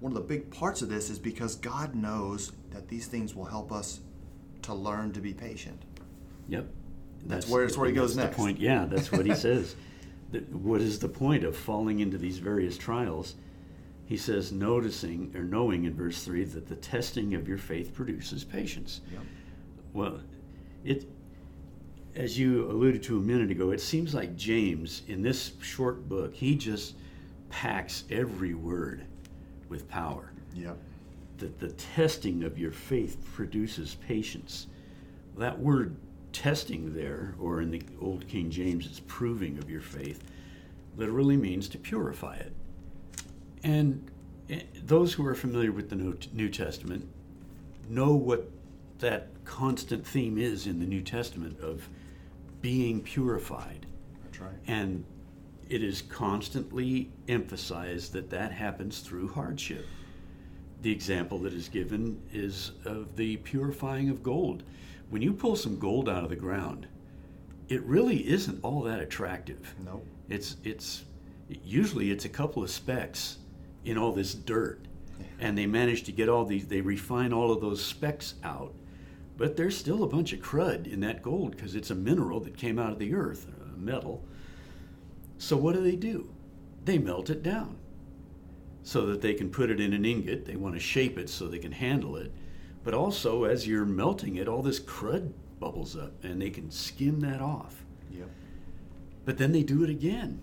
one 0.00 0.12
of 0.12 0.16
the 0.16 0.24
big 0.24 0.50
parts 0.50 0.82
of 0.82 0.88
this 0.88 1.10
is 1.10 1.18
because 1.18 1.56
God 1.56 1.94
knows 1.94 2.52
that 2.70 2.88
these 2.88 3.06
things 3.06 3.34
will 3.34 3.44
help 3.46 3.72
us 3.72 4.00
to 4.62 4.74
learn 4.74 5.12
to 5.12 5.20
be 5.20 5.32
patient. 5.32 5.82
Yep. 6.48 6.66
That's 7.26 7.48
where- 7.48 7.64
that's 7.66 7.76
where 7.76 7.88
he 7.88 7.94
goes 7.94 8.14
that's 8.14 8.26
next. 8.26 8.36
The 8.36 8.42
point. 8.42 8.60
Yeah, 8.60 8.84
that's 8.86 9.10
what 9.10 9.26
he 9.26 9.34
says. 9.34 9.74
What 10.50 10.80
is 10.80 10.98
the 10.98 11.08
point 11.08 11.44
of 11.44 11.56
falling 11.56 12.00
into 12.00 12.18
these 12.18 12.38
various 12.38 12.76
trials? 12.76 13.36
He 14.06 14.16
says, 14.16 14.50
noticing 14.52 15.32
or 15.36 15.44
knowing 15.44 15.84
in 15.84 15.94
verse 15.94 16.24
3 16.24 16.44
that 16.44 16.66
the 16.66 16.74
testing 16.74 17.34
of 17.34 17.48
your 17.48 17.56
faith 17.58 17.94
produces 17.94 18.42
patience. 18.44 19.00
Yep. 19.12 19.22
Well, 19.94 20.20
it, 20.84 21.08
as 22.16 22.38
you 22.38 22.68
alluded 22.70 23.02
to 23.04 23.18
a 23.18 23.20
minute 23.22 23.50
ago, 23.52 23.70
it 23.70 23.80
seems 23.80 24.14
like 24.14 24.36
James, 24.36 25.02
in 25.06 25.22
this 25.22 25.52
short 25.62 26.08
book, 26.08 26.34
he 26.34 26.56
just 26.56 26.96
packs 27.48 28.02
every 28.10 28.52
word 28.54 29.06
with 29.68 29.88
power. 29.88 30.32
Yep. 30.54 30.78
That 31.38 31.58
the 31.58 31.68
testing 31.68 32.44
of 32.44 32.58
your 32.58 32.72
faith 32.72 33.18
produces 33.34 33.96
patience. 33.96 34.66
That 35.36 35.58
word 35.58 35.96
testing 36.32 36.94
there, 36.94 37.34
or 37.40 37.60
in 37.60 37.70
the 37.70 37.82
Old 38.00 38.26
King 38.28 38.50
James, 38.50 38.86
it's 38.86 39.00
proving 39.06 39.58
of 39.58 39.70
your 39.70 39.80
faith, 39.80 40.22
literally 40.96 41.36
means 41.36 41.68
to 41.68 41.78
purify 41.78 42.36
it. 42.36 42.52
And 43.62 44.10
eh, 44.50 44.62
those 44.84 45.12
who 45.12 45.26
are 45.26 45.34
familiar 45.34 45.72
with 45.72 45.90
the 45.90 45.96
New- 45.96 46.18
New 46.32 46.48
Testament 46.48 47.08
know 47.88 48.14
what 48.14 48.50
that 48.98 49.28
constant 49.44 50.06
theme 50.06 50.38
is 50.38 50.66
in 50.66 50.80
the 50.80 50.86
New 50.86 51.02
Testament 51.02 51.60
of 51.60 51.88
being 52.60 53.00
purified. 53.00 53.86
That's 54.24 54.40
right. 54.40 54.54
And 54.66 55.04
it 55.68 55.82
is 55.82 56.02
constantly 56.02 57.10
emphasized 57.28 58.12
that 58.12 58.30
that 58.30 58.52
happens 58.52 59.00
through 59.00 59.28
hardship. 59.28 59.86
The 60.82 60.92
example 60.92 61.38
that 61.40 61.52
is 61.52 61.68
given 61.68 62.20
is 62.32 62.72
of 62.84 63.16
the 63.16 63.38
purifying 63.38 64.08
of 64.08 64.22
gold. 64.22 64.62
When 65.10 65.22
you 65.22 65.32
pull 65.32 65.56
some 65.56 65.78
gold 65.78 66.08
out 66.08 66.22
of 66.22 66.30
the 66.30 66.36
ground, 66.36 66.86
it 67.68 67.82
really 67.82 68.28
isn't 68.28 68.62
all 68.62 68.82
that 68.82 69.00
attractive. 69.00 69.74
Nope. 69.84 70.06
It's 70.28 70.56
it's 70.64 71.04
usually 71.64 72.10
it's 72.10 72.24
a 72.24 72.28
couple 72.28 72.62
of 72.62 72.70
specks 72.70 73.38
in 73.84 73.98
all 73.98 74.12
this 74.12 74.34
dirt, 74.34 74.80
and 75.40 75.56
they 75.56 75.66
manage 75.66 76.04
to 76.04 76.12
get 76.12 76.28
all 76.28 76.44
these. 76.44 76.66
They 76.66 76.80
refine 76.80 77.32
all 77.32 77.50
of 77.50 77.60
those 77.60 77.84
specks 77.84 78.34
out, 78.44 78.72
but 79.36 79.56
there's 79.56 79.76
still 79.76 80.04
a 80.04 80.08
bunch 80.08 80.32
of 80.32 80.40
crud 80.40 80.86
in 80.86 81.00
that 81.00 81.22
gold 81.22 81.52
because 81.52 81.74
it's 81.74 81.90
a 81.90 81.94
mineral 81.94 82.40
that 82.40 82.56
came 82.56 82.78
out 82.78 82.92
of 82.92 82.98
the 82.98 83.14
earth, 83.14 83.46
a 83.74 83.78
metal. 83.78 84.22
So 85.38 85.56
what 85.56 85.74
do 85.74 85.82
they 85.82 85.96
do? 85.96 86.28
They 86.84 86.98
melt 86.98 87.30
it 87.30 87.42
down 87.42 87.76
so 88.82 89.06
that 89.06 89.20
they 89.20 89.34
can 89.34 89.50
put 89.50 89.70
it 89.70 89.80
in 89.80 89.92
an 89.92 90.04
ingot. 90.04 90.44
They 90.44 90.56
want 90.56 90.74
to 90.74 90.80
shape 90.80 91.18
it 91.18 91.28
so 91.28 91.48
they 91.48 91.58
can 91.58 91.72
handle 91.72 92.16
it. 92.16 92.32
But 92.84 92.94
also, 92.94 93.44
as 93.44 93.66
you're 93.66 93.84
melting 93.84 94.36
it, 94.36 94.46
all 94.46 94.62
this 94.62 94.78
crud 94.78 95.32
bubbles 95.58 95.96
up 95.96 96.12
and 96.22 96.40
they 96.40 96.50
can 96.50 96.70
skim 96.70 97.20
that 97.20 97.40
off. 97.40 97.84
Yep. 98.12 98.28
But 99.24 99.38
then 99.38 99.50
they 99.50 99.64
do 99.64 99.82
it 99.82 99.90
again. 99.90 100.40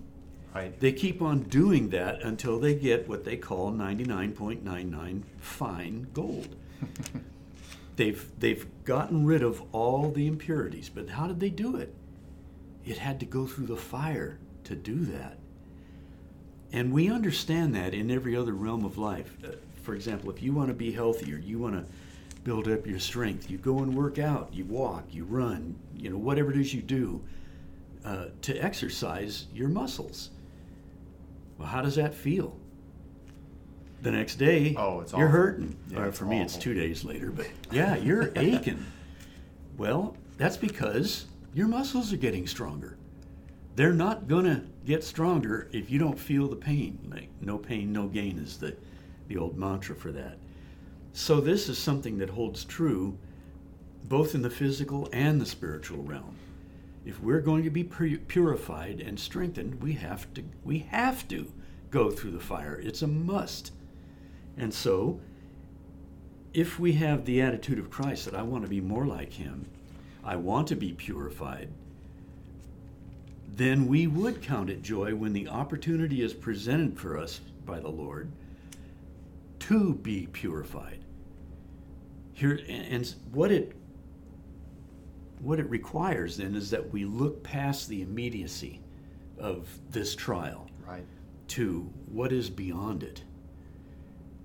Right. 0.54 0.78
They 0.80 0.92
keep 0.92 1.22
on 1.22 1.44
doing 1.44 1.90
that 1.90 2.22
until 2.22 2.60
they 2.60 2.76
get 2.76 3.08
what 3.08 3.24
they 3.24 3.38
call 3.38 3.72
99.99 3.72 5.24
fine 5.40 6.08
gold. 6.14 6.56
they've 7.96 8.30
they've 8.40 8.68
gotten 8.84 9.26
rid 9.26 9.42
of 9.42 9.64
all 9.72 10.12
the 10.12 10.28
impurities, 10.28 10.90
but 10.90 11.10
how 11.10 11.28
did 11.28 11.40
they 11.40 11.50
do 11.50 11.78
it? 11.78 11.96
It 12.86 12.98
had 12.98 13.20
to 13.22 13.26
go 13.26 13.48
through 13.48 13.68
the 13.68 13.78
fire 13.78 14.38
to 14.66 14.76
do 14.76 14.96
that. 15.06 15.38
And 16.72 16.92
we 16.92 17.10
understand 17.10 17.76
that 17.76 17.94
in 17.94 18.10
every 18.10 18.36
other 18.36 18.54
realm 18.54 18.84
of 18.86 18.98
life. 18.98 19.38
Uh, 19.44 19.50
for 19.84 19.94
example, 19.96 20.32
if 20.32 20.42
you 20.42 20.54
want 20.54 20.70
to 20.70 20.74
be 20.74 20.92
healthier, 20.92 21.38
you 21.38 21.60
want 21.60 21.76
to 21.76 21.86
build 22.44 22.68
up 22.68 22.86
your 22.88 23.00
strength, 23.00 23.50
you 23.50 23.58
go 23.58 23.80
and 23.80 23.96
work 23.96 24.20
out, 24.20 24.50
you 24.54 24.66
walk, 24.66 25.04
you 25.12 25.24
run, 25.24 25.76
you 25.96 26.10
know, 26.10 26.18
whatever 26.18 26.52
it 26.52 26.58
is 26.58 26.74
you 26.74 26.82
do 26.82 27.22
uh, 28.04 28.26
to 28.42 28.58
exercise 28.58 29.46
your 29.54 29.70
muscles. 29.70 30.30
Well, 31.58 31.68
how 31.68 31.82
does 31.82 31.96
that 31.96 32.14
feel? 32.14 32.58
The 34.02 34.12
next 34.12 34.36
day, 34.36 34.76
Oh, 34.78 35.00
it's 35.00 35.14
you're 35.14 35.28
awful. 35.28 35.32
hurting. 35.40 35.76
Yeah, 35.90 36.08
it's 36.08 36.18
for 36.18 36.26
me, 36.26 36.42
it's 36.42 36.58
two 36.58 36.74
days 36.74 37.06
later, 37.06 37.32
but 37.32 37.48
yeah, 37.72 37.96
you're 37.96 38.32
aching. 38.36 38.84
Well, 39.78 40.18
that's 40.38 40.58
because 40.58 41.26
your 41.54 41.68
muscles 41.68 42.12
are 42.12 42.18
getting 42.18 42.46
stronger. 42.48 42.98
They're 43.76 43.94
not 43.94 44.28
gonna 44.28 44.66
get 44.86 45.04
stronger 45.04 45.70
if 45.72 45.90
you 45.90 46.00
don't 46.00 46.20
feel 46.20 46.48
the 46.48 46.56
pain. 46.56 47.00
Like 47.10 47.30
no 47.42 47.58
pain, 47.58 47.92
no 47.92 48.08
gain 48.08 48.38
is 48.38 48.58
the 48.58 48.76
the 49.28 49.38
old 49.38 49.58
mantra 49.58 49.96
for 49.96 50.12
that. 50.12 50.38
So 51.14 51.40
this 51.40 51.70
is 51.70 51.78
something 51.78 52.18
that 52.18 52.30
holds 52.32 52.66
true 52.66 53.18
both 54.04 54.36
in 54.36 54.42
the 54.42 54.50
physical 54.50 55.08
and 55.14 55.40
the 55.40 55.46
spiritual 55.46 56.04
realm. 56.04 56.36
If 57.06 57.22
we're 57.22 57.42
going 57.42 57.64
to 57.64 57.70
be 57.70 57.84
pu- 57.84 58.20
purified 58.20 59.00
and 59.00 59.20
strengthened, 59.20 59.82
we 59.82 59.94
have 59.94 60.34
to 60.36 60.44
we 60.64 60.80
have 60.80 61.28
to 61.30 61.52
go 61.92 62.10
through 62.10 62.32
the 62.32 62.40
fire. 62.40 62.80
It's 62.82 63.02
a 63.02 63.08
must. 63.08 63.72
And 64.58 64.74
so 64.74 65.20
if 66.54 66.80
we 66.80 66.94
have 66.94 67.26
the 67.26 67.42
attitude 67.42 67.80
of 67.80 67.90
Christ 67.90 68.26
that 68.26 68.36
I 68.36 68.44
want 68.44 68.64
to 68.64 68.70
be 68.70 68.82
more 68.82 69.06
like 69.06 69.34
him, 69.34 69.66
I 70.24 70.36
want 70.36 70.68
to 70.70 70.76
be 70.76 70.94
purified, 70.94 71.70
then 73.56 73.88
we 73.88 74.08
would 74.08 74.42
count 74.42 74.70
it 74.70 74.82
joy 74.82 75.14
when 75.14 75.34
the 75.34 75.48
opportunity 75.48 76.22
is 76.22 76.34
presented 76.34 77.00
for 77.00 77.18
us 77.18 77.40
by 77.66 77.80
the 77.80 77.90
Lord 77.90 78.32
to 79.60 79.94
be 79.94 80.28
purified. 80.28 81.04
Here 82.34 82.60
and 82.68 83.14
what 83.32 83.52
it 83.52 83.76
what 85.40 85.60
it 85.60 85.70
requires 85.70 86.38
then 86.38 86.56
is 86.56 86.72
that 86.72 86.92
we 86.92 87.06
look 87.06 87.44
past 87.44 87.90
the 87.90 88.02
immediacy 88.02 88.80
of 89.38 89.68
this 89.92 90.16
trial 90.16 90.70
Right. 90.86 91.06
to 91.50 91.92
what 92.08 92.32
is 92.32 92.50
beyond 92.50 93.04
it. 93.04 93.24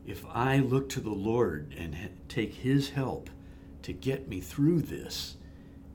If 0.04 0.24
I 0.26 0.58
look 0.58 0.88
to 0.90 1.00
the 1.00 1.10
Lord 1.10 1.74
and 1.78 1.96
take 2.28 2.52
His 2.52 2.90
help 2.90 3.30
to 3.82 3.92
get 3.92 4.28
me 4.28 4.40
through 4.40 4.82
this, 4.82 5.36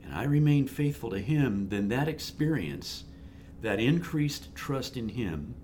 and 0.04 0.14
I 0.14 0.24
remain 0.24 0.66
faithful 0.68 1.10
to 1.10 1.18
Him, 1.18 1.68
then 1.70 1.88
that 1.88 2.08
experience, 2.08 3.04
that 3.62 3.80
increased 3.80 4.54
trust 4.54 4.96
in 4.96 5.08
Him, 5.10 5.54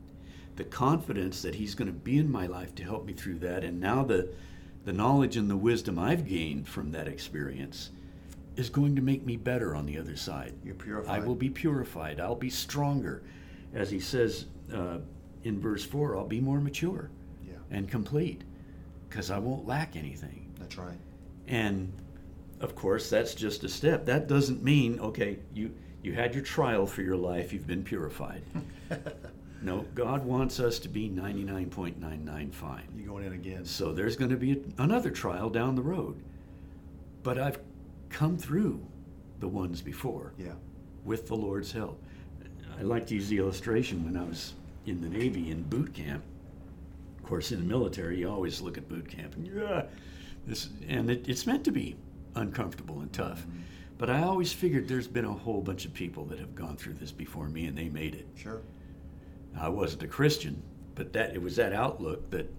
the 0.56 0.64
confidence 0.64 1.42
that 1.42 1.54
He's 1.54 1.74
going 1.74 1.88
to 1.88 1.92
be 1.92 2.18
in 2.18 2.30
my 2.30 2.46
life 2.46 2.74
to 2.76 2.82
help 2.84 3.04
me 3.06 3.12
through 3.12 3.38
that, 3.40 3.62
and 3.64 3.80
now 3.80 4.02
the, 4.04 4.28
the 4.84 4.92
knowledge 4.92 5.36
and 5.36 5.48
the 5.50 5.56
wisdom 5.56 5.98
I've 5.98 6.26
gained 6.28 6.66
from 6.68 6.92
that 6.92 7.06
experience 7.08 7.90
is 8.56 8.68
going 8.68 8.96
to 8.96 9.02
make 9.02 9.24
me 9.24 9.36
better 9.36 9.74
on 9.76 9.86
the 9.86 9.98
other 9.98 10.16
side. 10.16 10.52
You're 10.64 10.74
purified. 10.74 11.22
I 11.22 11.24
will 11.24 11.34
be 11.36 11.48
purified. 11.48 12.18
I'll 12.20 12.34
be 12.34 12.50
stronger. 12.50 13.22
As 13.72 13.90
he 13.90 14.00
says 14.00 14.46
uh, 14.74 14.98
in 15.44 15.60
verse 15.60 15.84
4, 15.84 16.16
I'll 16.16 16.26
be 16.26 16.40
more 16.40 16.60
mature 16.60 17.10
Yeah. 17.46 17.54
and 17.70 17.88
complete 17.88 18.42
because 19.08 19.30
I 19.30 19.38
won't 19.38 19.66
lack 19.66 19.96
anything. 19.96 20.52
That's 20.58 20.76
right. 20.76 20.98
And 21.46 21.92
of 22.60 22.74
course, 22.74 23.08
that's 23.10 23.34
just 23.34 23.64
a 23.64 23.68
step. 23.68 24.06
That 24.06 24.26
doesn't 24.28 24.62
mean, 24.62 24.98
okay, 25.00 25.38
you, 25.54 25.72
you 26.02 26.12
had 26.12 26.34
your 26.34 26.44
trial 26.44 26.86
for 26.86 27.02
your 27.02 27.16
life, 27.16 27.52
you've 27.52 27.66
been 27.66 27.82
purified. 27.84 28.42
no, 29.62 29.84
God 29.94 30.24
wants 30.24 30.60
us 30.60 30.78
to 30.80 30.88
be 30.88 31.08
99.99 31.08 32.52
fine. 32.54 32.82
You 32.96 33.06
going 33.06 33.24
in 33.24 33.32
again? 33.32 33.64
So 33.64 33.92
there's 33.92 34.16
going 34.16 34.30
to 34.30 34.36
be 34.36 34.52
a, 34.52 34.82
another 34.82 35.10
trial 35.10 35.48
down 35.50 35.74
the 35.74 35.82
road. 35.82 36.20
But 37.22 37.38
I've 37.38 37.58
come 38.08 38.36
through 38.36 38.80
the 39.40 39.48
ones 39.48 39.80
before 39.80 40.32
Yeah. 40.38 40.52
with 41.04 41.26
the 41.28 41.34
Lord's 41.36 41.72
help. 41.72 42.02
I 42.78 42.82
like 42.82 43.06
to 43.08 43.14
use 43.14 43.28
the 43.28 43.38
illustration 43.38 44.04
when 44.04 44.16
I 44.16 44.24
was 44.24 44.54
in 44.86 45.00
the 45.02 45.08
Navy 45.08 45.50
in 45.50 45.62
boot 45.62 45.92
camp. 45.94 46.22
Of 47.18 47.24
course, 47.28 47.52
in 47.52 47.58
the 47.60 47.66
military, 47.66 48.18
you 48.18 48.30
always 48.30 48.60
look 48.60 48.76
at 48.78 48.88
boot 48.88 49.08
camp 49.08 49.34
and 49.36 49.46
yeah, 49.46 49.82
this, 50.46 50.68
and 50.88 51.10
it, 51.10 51.28
it's 51.28 51.46
meant 51.46 51.62
to 51.64 51.70
be 51.72 51.96
uncomfortable 52.34 53.00
and 53.00 53.12
tough. 53.12 53.46
But 53.98 54.08
I 54.10 54.22
always 54.22 54.52
figured 54.52 54.88
there's 54.88 55.08
been 55.08 55.24
a 55.26 55.32
whole 55.32 55.60
bunch 55.60 55.84
of 55.84 55.92
people 55.92 56.24
that 56.26 56.38
have 56.38 56.54
gone 56.54 56.76
through 56.76 56.94
this 56.94 57.12
before 57.12 57.48
me 57.48 57.66
and 57.66 57.76
they 57.76 57.88
made 57.88 58.14
it. 58.14 58.26
Sure. 58.34 58.62
I 59.58 59.68
wasn't 59.68 60.04
a 60.04 60.08
Christian, 60.08 60.62
but 60.94 61.12
that 61.12 61.34
it 61.34 61.42
was 61.42 61.56
that 61.56 61.72
outlook 61.72 62.30
that 62.30 62.50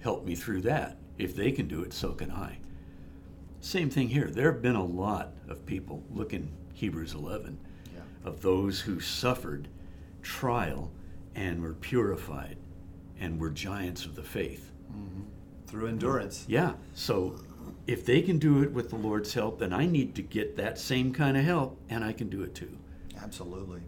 helped 0.00 0.26
me 0.26 0.34
through 0.36 0.60
that. 0.62 0.98
If 1.18 1.34
they 1.34 1.50
can 1.50 1.66
do 1.66 1.82
it, 1.82 1.92
so 1.92 2.12
can 2.12 2.30
I. 2.30 2.58
Same 3.60 3.90
thing 3.90 4.08
here. 4.08 4.28
There 4.30 4.52
have 4.52 4.62
been 4.62 4.76
a 4.76 4.84
lot 4.84 5.32
of 5.48 5.66
people, 5.66 6.04
look 6.10 6.32
in 6.32 6.48
Hebrews 6.74 7.14
11, 7.14 7.58
Yeah. 7.92 8.00
of 8.24 8.40
those 8.40 8.80
who 8.80 9.00
suffered 9.00 9.66
trial 10.22 10.92
and 11.34 11.60
were 11.60 11.74
purified 11.74 12.56
and 13.18 13.40
were 13.40 13.50
giants 13.50 14.04
of 14.04 14.14
the 14.14 14.22
faith. 14.22 14.70
Mm-hmm. 14.92 15.22
Through 15.66 15.88
endurance. 15.88 16.44
Yeah, 16.48 16.74
so 16.94 17.40
if 17.88 18.04
they 18.04 18.20
can 18.20 18.38
do 18.38 18.62
it 18.62 18.70
with 18.70 18.90
the 18.90 18.96
Lord's 18.96 19.32
help, 19.32 19.58
then 19.58 19.72
I 19.72 19.86
need 19.86 20.14
to 20.16 20.22
get 20.22 20.56
that 20.56 20.78
same 20.78 21.10
kind 21.12 21.38
of 21.38 21.44
help 21.44 21.80
and 21.88 22.04
I 22.04 22.12
can 22.12 22.28
do 22.28 22.42
it 22.42 22.54
too. 22.54 22.76
Absolutely. 23.20 23.80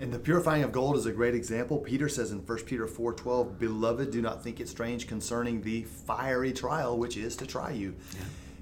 And 0.00 0.10
the 0.10 0.18
purifying 0.18 0.62
of 0.62 0.72
gold 0.72 0.96
is 0.96 1.04
a 1.04 1.12
great 1.12 1.34
example. 1.34 1.78
Peter 1.78 2.08
says 2.08 2.32
in 2.32 2.38
1 2.38 2.58
Peter 2.64 2.86
4:12, 2.86 3.58
"Beloved, 3.58 4.10
do 4.10 4.22
not 4.22 4.42
think 4.42 4.58
it 4.58 4.68
strange 4.68 5.06
concerning 5.06 5.60
the 5.60 5.82
fiery 5.82 6.52
trial 6.52 6.98
which 6.98 7.18
is 7.18 7.36
to 7.36 7.46
try 7.46 7.70
you." 7.70 7.94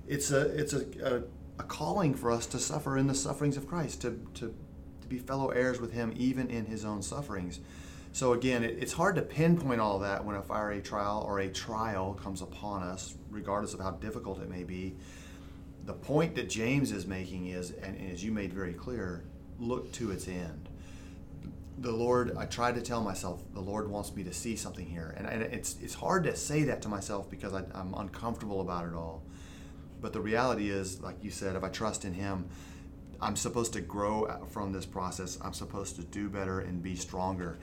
It's 0.08 0.32
a 0.32 0.40
it's 0.48 0.72
a, 0.72 0.84
a, 1.02 1.22
a 1.60 1.64
calling 1.64 2.14
for 2.14 2.32
us 2.32 2.46
to 2.46 2.58
suffer 2.58 2.98
in 2.98 3.06
the 3.06 3.14
sufferings 3.14 3.56
of 3.56 3.68
Christ, 3.68 4.00
to, 4.02 4.20
to, 4.34 4.54
to 5.02 5.08
be 5.08 5.18
fellow 5.18 5.50
heirs 5.50 5.80
with 5.80 5.92
him 5.92 6.12
even 6.16 6.50
in 6.50 6.66
his 6.66 6.84
own 6.84 7.00
sufferings. 7.00 7.60
So 8.14 8.32
again, 8.32 8.64
it, 8.64 8.78
it's 8.80 8.94
hard 8.94 9.16
to 9.16 9.22
pinpoint 9.22 9.80
all 9.80 9.98
that 9.98 10.24
when 10.24 10.36
a 10.36 10.42
fiery 10.42 10.80
trial 10.80 11.22
or 11.28 11.40
a 11.40 11.48
trial 11.48 12.14
comes 12.14 12.40
upon 12.40 12.82
us, 12.82 13.16
regardless 13.28 13.74
of 13.74 13.80
how 13.80 13.90
difficult 13.90 14.40
it 14.40 14.48
may 14.48 14.64
be. 14.64 14.94
The 15.84 15.92
point 15.92 16.34
that 16.36 16.48
James 16.48 16.92
is 16.92 17.06
making 17.06 17.48
is, 17.48 17.72
and, 17.72 17.94
and 17.98 18.10
as 18.10 18.24
you 18.24 18.32
made 18.32 18.54
very 18.54 18.72
clear, 18.72 19.24
look 19.58 19.92
to 19.92 20.10
its 20.12 20.28
end 20.28 20.70
the 21.78 21.90
Lord, 21.90 22.36
I 22.36 22.46
try 22.46 22.72
to 22.72 22.80
tell 22.80 23.02
myself, 23.02 23.42
the 23.52 23.60
Lord 23.60 23.90
wants 23.90 24.14
me 24.14 24.22
to 24.24 24.32
see 24.32 24.56
something 24.56 24.86
here. 24.86 25.14
And, 25.16 25.26
and 25.26 25.42
it's, 25.42 25.76
it's 25.82 25.94
hard 25.94 26.24
to 26.24 26.36
say 26.36 26.62
that 26.64 26.82
to 26.82 26.88
myself 26.88 27.28
because 27.28 27.52
I, 27.52 27.64
I'm 27.74 27.94
uncomfortable 27.94 28.60
about 28.60 28.86
it 28.86 28.94
all. 28.94 29.22
But 30.00 30.12
the 30.12 30.20
reality 30.20 30.70
is, 30.70 31.00
like 31.00 31.16
you 31.22 31.30
said, 31.30 31.56
if 31.56 31.64
I 31.64 31.68
trust 31.70 32.04
in 32.04 32.14
Him, 32.14 32.46
I'm 33.20 33.36
supposed 33.36 33.72
to 33.72 33.80
grow 33.80 34.24
uh, 34.24 34.44
from 34.44 34.72
this 34.72 34.86
process. 34.86 35.38
I'm 35.42 35.52
supposed 35.52 35.96
to 35.96 36.02
do 36.02 36.28
better 36.28 36.60
and 36.60 36.82
be 36.82 36.94
stronger. 36.94 37.58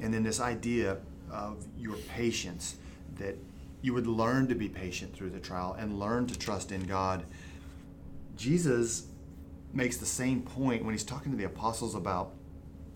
And 0.00 0.12
then 0.12 0.22
this 0.22 0.40
idea 0.40 0.98
of 1.30 1.66
your 1.78 1.96
patience, 1.96 2.76
that 3.18 3.36
you 3.82 3.94
would 3.94 4.06
learn 4.06 4.48
to 4.48 4.54
be 4.54 4.68
patient 4.68 5.14
through 5.14 5.30
the 5.30 5.40
trial 5.40 5.76
and 5.78 5.98
learn 5.98 6.26
to 6.26 6.38
trust 6.38 6.72
in 6.72 6.82
God. 6.84 7.24
Jesus 8.36 9.06
makes 9.72 9.96
the 9.96 10.06
same 10.06 10.42
point 10.42 10.84
when 10.84 10.94
he's 10.94 11.04
talking 11.04 11.30
to 11.32 11.38
the 11.38 11.44
apostles 11.44 11.94
about 11.94 12.32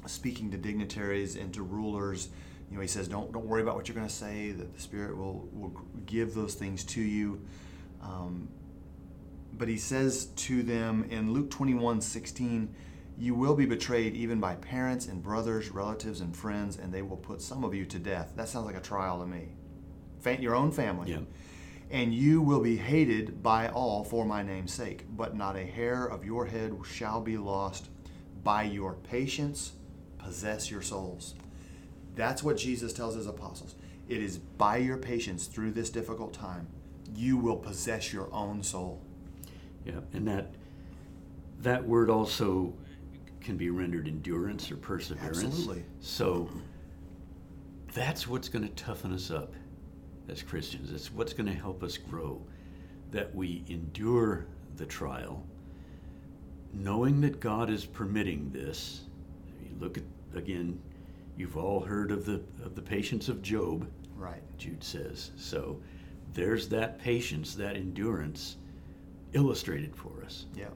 speaking 0.07 0.51
to 0.51 0.57
dignitaries 0.57 1.37
and 1.37 1.53
to 1.55 1.63
rulers. 1.63 2.29
You 2.71 2.77
know, 2.77 2.83
he 2.83 2.89
says, 2.89 3.09
"Don't 3.09 3.33
don't 3.33 3.47
worry 3.47 3.63
about 3.63 3.77
what 3.77 3.89
you're 3.89 3.95
going 3.95 4.07
to 4.07 4.13
say. 4.13 4.53
That 4.53 4.75
the 4.75 4.81
Spirit 4.81 5.17
will 5.17 5.49
will 5.53 5.73
give 6.07 6.35
those 6.35 6.55
things 6.55 6.85
to 6.85 7.01
you." 7.01 7.41
Um, 8.03 8.49
but 9.53 9.69
he 9.69 9.77
says 9.77 10.27
to 10.27 10.63
them 10.63 11.05
in 11.11 11.33
Luke 11.33 11.51
21, 11.51 12.01
16, 12.01 12.75
"You 13.21 13.35
will 13.35 13.55
be 13.55 13.67
betrayed 13.67 14.15
even 14.15 14.41
by 14.41 14.57
parents 14.57 15.07
and 15.07 15.23
brothers, 15.23 15.71
relatives 15.71 16.21
and 16.21 16.37
friends, 16.37 16.77
and 16.77 16.93
they 16.93 17.03
will 17.03 17.17
put 17.17 17.43
some 17.43 17.63
of 17.63 17.75
you 17.75 17.85
to 17.87 17.99
death." 17.99 18.33
That 18.35 18.49
sounds 18.49 18.67
like 18.67 18.77
a 18.77 18.81
trial 18.81 19.21
to 19.21 19.27
me. 19.27 19.55
Your 20.41 20.57
own 20.57 20.73
family. 20.73 21.13
Yeah. 21.13 21.21
And 21.91 22.15
you 22.15 22.41
will 22.41 22.61
be 22.61 22.77
hated 22.77 23.43
by 23.43 23.69
all 23.69 24.05
for 24.05 24.25
my 24.25 24.43
name's 24.43 24.73
sake, 24.73 25.07
but 25.17 25.37
not 25.37 25.57
a 25.57 25.65
hair 25.65 26.05
of 26.05 26.25
your 26.25 26.47
head 26.47 26.77
shall 26.85 27.21
be 27.21 27.37
lost. 27.37 27.89
By 28.43 28.63
your 28.65 28.95
patience, 28.95 29.73
possess 30.19 30.71
your 30.71 30.83
souls. 30.83 31.35
That's 32.15 32.43
what 32.43 32.57
Jesus 32.57 32.93
tells 32.93 33.15
his 33.15 33.27
apostles. 33.27 33.75
It 34.09 34.23
is 34.23 34.39
by 34.39 34.79
your 34.79 34.97
patience 34.97 35.47
through 35.47 35.73
this 35.73 35.91
difficult 35.91 36.33
time, 36.33 36.69
you 37.15 37.37
will 37.37 37.57
possess 37.57 38.13
your 38.13 38.33
own 38.33 38.63
soul. 38.63 39.01
Yeah, 39.85 40.01
and 40.13 40.27
that 40.27 40.55
that 41.61 41.87
word 41.87 42.11
also 42.11 42.75
can 43.41 43.57
be 43.57 43.71
rendered 43.71 44.07
endurance 44.07 44.71
or 44.71 44.77
perseverance. 44.77 45.43
Absolutely. 45.43 45.85
So 46.01 46.49
that's 47.95 48.27
what's 48.29 48.49
going 48.49 48.67
to 48.67 48.75
toughen 48.75 49.13
us 49.13 49.31
up 49.31 49.55
as 50.29 50.43
Christians. 50.43 50.93
It's 50.93 51.13
what's 51.13 51.33
going 51.33 51.47
to 51.47 51.55
help 51.55 51.83
us 51.83 51.97
grow. 51.97 52.41
That 53.11 53.35
we 53.35 53.65
endure 53.67 54.47
the 54.77 54.87
trial, 54.87 55.45
knowing 56.73 57.21
that 57.23 57.41
God 57.41 57.69
is 57.69 57.85
permitting 57.85 58.51
this. 58.53 59.01
Mean, 59.61 59.77
look 59.81 59.99
at 59.99 60.05
again. 60.35 60.81
You've 61.37 61.57
all 61.57 61.81
heard 61.81 62.13
of 62.13 62.25
the 62.25 62.41
of 62.65 62.75
the 62.77 62.83
patience 62.83 63.29
of 63.29 63.43
Job. 63.43 63.89
Right. 64.17 64.43
Jude 64.59 64.85
says. 64.85 65.33
So 65.37 65.81
there's 66.35 66.69
that 66.69 66.99
patience, 67.01 67.55
that 67.55 67.75
endurance 67.75 68.59
illustrated 69.33 69.97
for 69.97 70.23
us. 70.25 70.47
Yeah. 70.55 70.67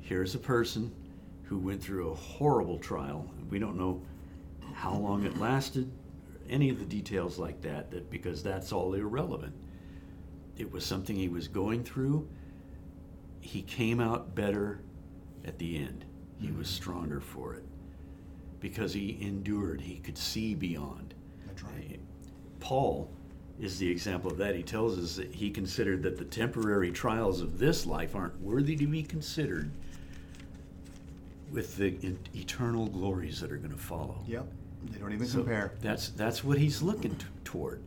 Here's 0.00 0.34
a 0.34 0.38
person 0.38 0.90
who 1.48 1.58
went 1.58 1.82
through 1.82 2.10
a 2.10 2.14
horrible 2.14 2.78
trial. 2.78 3.26
We 3.48 3.58
don't 3.58 3.78
know 3.78 4.02
how 4.74 4.94
long 4.94 5.24
it 5.24 5.38
lasted, 5.38 5.90
any 6.50 6.68
of 6.68 6.78
the 6.78 6.84
details 6.84 7.38
like 7.38 7.62
that, 7.62 7.90
that 7.90 8.10
because 8.10 8.42
that's 8.42 8.70
all 8.70 8.92
irrelevant. 8.92 9.54
It 10.58 10.70
was 10.70 10.84
something 10.84 11.16
he 11.16 11.28
was 11.28 11.48
going 11.48 11.84
through. 11.84 12.28
He 13.40 13.62
came 13.62 13.98
out 13.98 14.34
better 14.34 14.82
at 15.44 15.58
the 15.58 15.78
end. 15.78 16.04
He 16.38 16.48
mm-hmm. 16.48 16.58
was 16.58 16.68
stronger 16.68 17.20
for 17.20 17.54
it 17.54 17.64
because 18.60 18.92
he 18.92 19.16
endured. 19.20 19.80
He 19.80 19.98
could 19.98 20.18
see 20.18 20.54
beyond. 20.54 21.14
That's 21.46 21.62
right. 21.62 21.92
Eh, 21.94 21.96
Paul 22.60 23.10
is 23.58 23.78
the 23.78 23.90
example 23.90 24.30
of 24.30 24.36
that. 24.36 24.54
He 24.54 24.62
tells 24.62 24.98
us 24.98 25.16
that 25.16 25.34
he 25.34 25.50
considered 25.50 26.02
that 26.02 26.18
the 26.18 26.24
temporary 26.24 26.90
trials 26.90 27.40
of 27.40 27.58
this 27.58 27.86
life 27.86 28.14
aren't 28.14 28.38
worthy 28.40 28.76
to 28.76 28.86
be 28.86 29.02
considered 29.02 29.70
with 31.52 31.76
the 31.76 31.96
eternal 32.34 32.86
glories 32.86 33.40
that 33.40 33.50
are 33.52 33.56
going 33.56 33.72
to 33.72 33.78
follow. 33.78 34.22
Yep. 34.26 34.46
They 34.90 34.98
don't 34.98 35.12
even 35.12 35.26
So 35.26 35.38
compare. 35.38 35.72
That's 35.80 36.10
that's 36.10 36.44
what 36.44 36.58
he's 36.58 36.82
looking 36.82 37.14
t- 37.16 37.26
toward, 37.44 37.82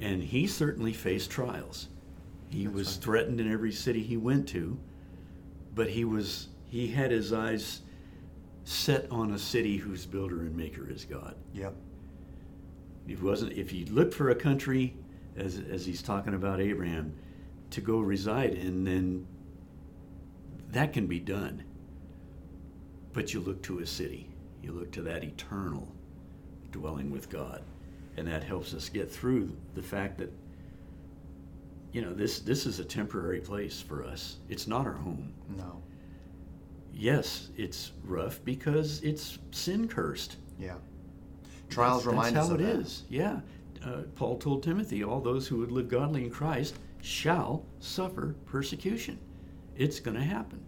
and 0.00 0.22
he 0.22 0.46
certainly 0.46 0.92
faced 0.92 1.30
trials. 1.30 1.88
He 2.50 2.64
That's 2.64 2.76
was 2.76 2.94
right. 2.96 3.04
threatened 3.04 3.40
in 3.40 3.50
every 3.50 3.72
city 3.72 4.02
he 4.02 4.16
went 4.18 4.46
to, 4.48 4.78
but 5.74 5.88
he 5.88 6.04
was 6.04 6.48
he 6.68 6.86
had 6.88 7.10
his 7.10 7.32
eyes 7.32 7.80
set 8.64 9.10
on 9.10 9.32
a 9.32 9.38
city 9.38 9.76
whose 9.76 10.04
builder 10.06 10.40
and 10.42 10.54
maker 10.56 10.88
is 10.88 11.04
God. 11.04 11.34
Yep. 11.54 11.74
If 13.08 13.18
he 13.18 13.24
wasn't, 13.24 13.52
if 13.52 13.70
he 13.70 13.84
looked 13.86 14.14
for 14.14 14.30
a 14.30 14.34
country, 14.34 14.94
as 15.36 15.60
as 15.70 15.86
he's 15.86 16.02
talking 16.02 16.34
about 16.34 16.60
Abraham, 16.60 17.14
to 17.70 17.80
go 17.80 17.98
reside 18.00 18.52
in, 18.54 18.84
then 18.84 19.26
that 20.70 20.92
can 20.92 21.06
be 21.06 21.18
done. 21.18 21.64
But 23.12 23.34
you 23.34 23.40
look 23.40 23.62
to 23.62 23.80
a 23.80 23.86
city. 23.86 24.28
You 24.62 24.72
look 24.72 24.90
to 24.92 25.02
that 25.02 25.24
eternal 25.24 25.88
dwelling 26.70 27.10
with 27.10 27.28
God, 27.28 27.62
and 28.16 28.26
that 28.28 28.42
helps 28.42 28.74
us 28.74 28.88
get 28.88 29.10
through 29.10 29.54
the 29.74 29.82
fact 29.82 30.18
that 30.18 30.32
you 31.92 32.00
know 32.00 32.12
this 32.14 32.40
this 32.40 32.64
is 32.64 32.78
a 32.78 32.84
temporary 32.84 33.40
place 33.40 33.80
for 33.80 34.04
us. 34.04 34.36
It's 34.48 34.66
not 34.66 34.86
our 34.86 34.92
home. 34.94 35.32
No. 35.56 35.82
Yes, 36.94 37.48
it's 37.56 37.92
rough 38.04 38.40
because 38.44 39.00
it's 39.02 39.38
sin 39.50 39.88
cursed. 39.88 40.36
Yeah. 40.58 40.76
Trials 41.70 42.04
that's, 42.04 42.14
remind 42.14 42.36
that's 42.36 42.44
us 42.44 42.48
how 42.50 42.54
of 42.54 42.60
it 42.60 42.64
that. 42.64 42.76
is. 42.76 43.02
Yeah. 43.08 43.40
Uh, 43.84 44.02
Paul 44.14 44.38
told 44.38 44.62
Timothy, 44.62 45.02
all 45.02 45.20
those 45.20 45.48
who 45.48 45.56
would 45.58 45.72
live 45.72 45.88
godly 45.88 46.24
in 46.24 46.30
Christ 46.30 46.76
shall 47.00 47.64
suffer 47.80 48.36
persecution. 48.46 49.18
It's 49.76 49.98
going 49.98 50.16
to 50.16 50.22
happen. 50.22 50.62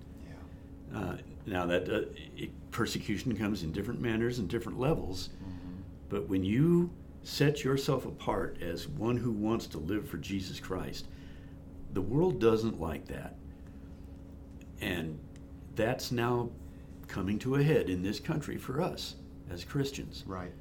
Yeah. 0.93 0.99
Uh, 0.99 1.17
now 1.47 1.67
that 1.67 1.89
uh, 1.89 2.03
it, 2.37 2.51
persecution 2.71 3.37
comes 3.37 3.63
in 3.63 3.73
different 3.73 4.01
manners 4.01 4.39
and 4.39 4.49
different 4.49 4.79
levels, 4.79 5.31
Mm-hmm. 5.43 5.81
but 6.09 6.29
when 6.29 6.43
you 6.45 6.91
set 7.23 7.65
yourself 7.65 8.05
apart 8.07 8.59
as 8.61 8.89
one 8.89 9.17
who 9.17 9.31
wants 9.33 9.67
to 9.69 9.79
live 9.79 10.09
for 10.09 10.19
Jesus 10.19 10.61
Christ, 10.61 11.07
the 11.93 12.03
world 12.03 12.41
doesn't 12.41 12.81
like 12.81 13.07
that, 13.09 13.37
and 14.81 15.19
that's 15.77 16.13
now 16.13 16.51
coming 17.09 17.39
to 17.41 17.57
a 17.57 17.63
head 17.63 17.89
in 17.89 18.03
this 18.03 18.19
country 18.21 18.57
for 18.57 18.81
us 18.81 19.17
as 19.51 19.65
Christians 19.65 20.25
Right. 20.27 20.53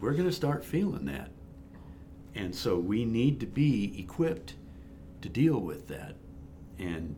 we're 0.00 0.12
going 0.12 0.28
to 0.28 0.32
start 0.32 0.64
feeling 0.64 1.04
that. 1.06 1.30
And 2.34 2.54
so 2.54 2.78
we 2.78 3.04
need 3.04 3.40
to 3.40 3.46
be 3.46 3.98
equipped 3.98 4.54
to 5.22 5.28
deal 5.28 5.58
with 5.58 5.88
that. 5.88 6.14
And 6.78 7.16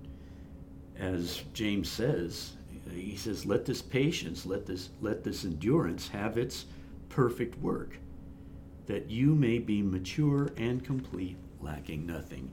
as 0.98 1.42
James 1.52 1.90
says, 1.90 2.52
he 2.92 3.16
says, 3.16 3.46
let 3.46 3.64
this 3.64 3.82
patience, 3.82 4.46
let 4.46 4.66
this, 4.66 4.90
let 5.00 5.24
this 5.24 5.44
endurance 5.44 6.08
have 6.08 6.38
its 6.38 6.66
perfect 7.08 7.58
work, 7.58 7.98
that 8.86 9.10
you 9.10 9.34
may 9.34 9.58
be 9.58 9.82
mature 9.82 10.50
and 10.56 10.84
complete, 10.84 11.36
lacking 11.60 12.06
nothing. 12.06 12.50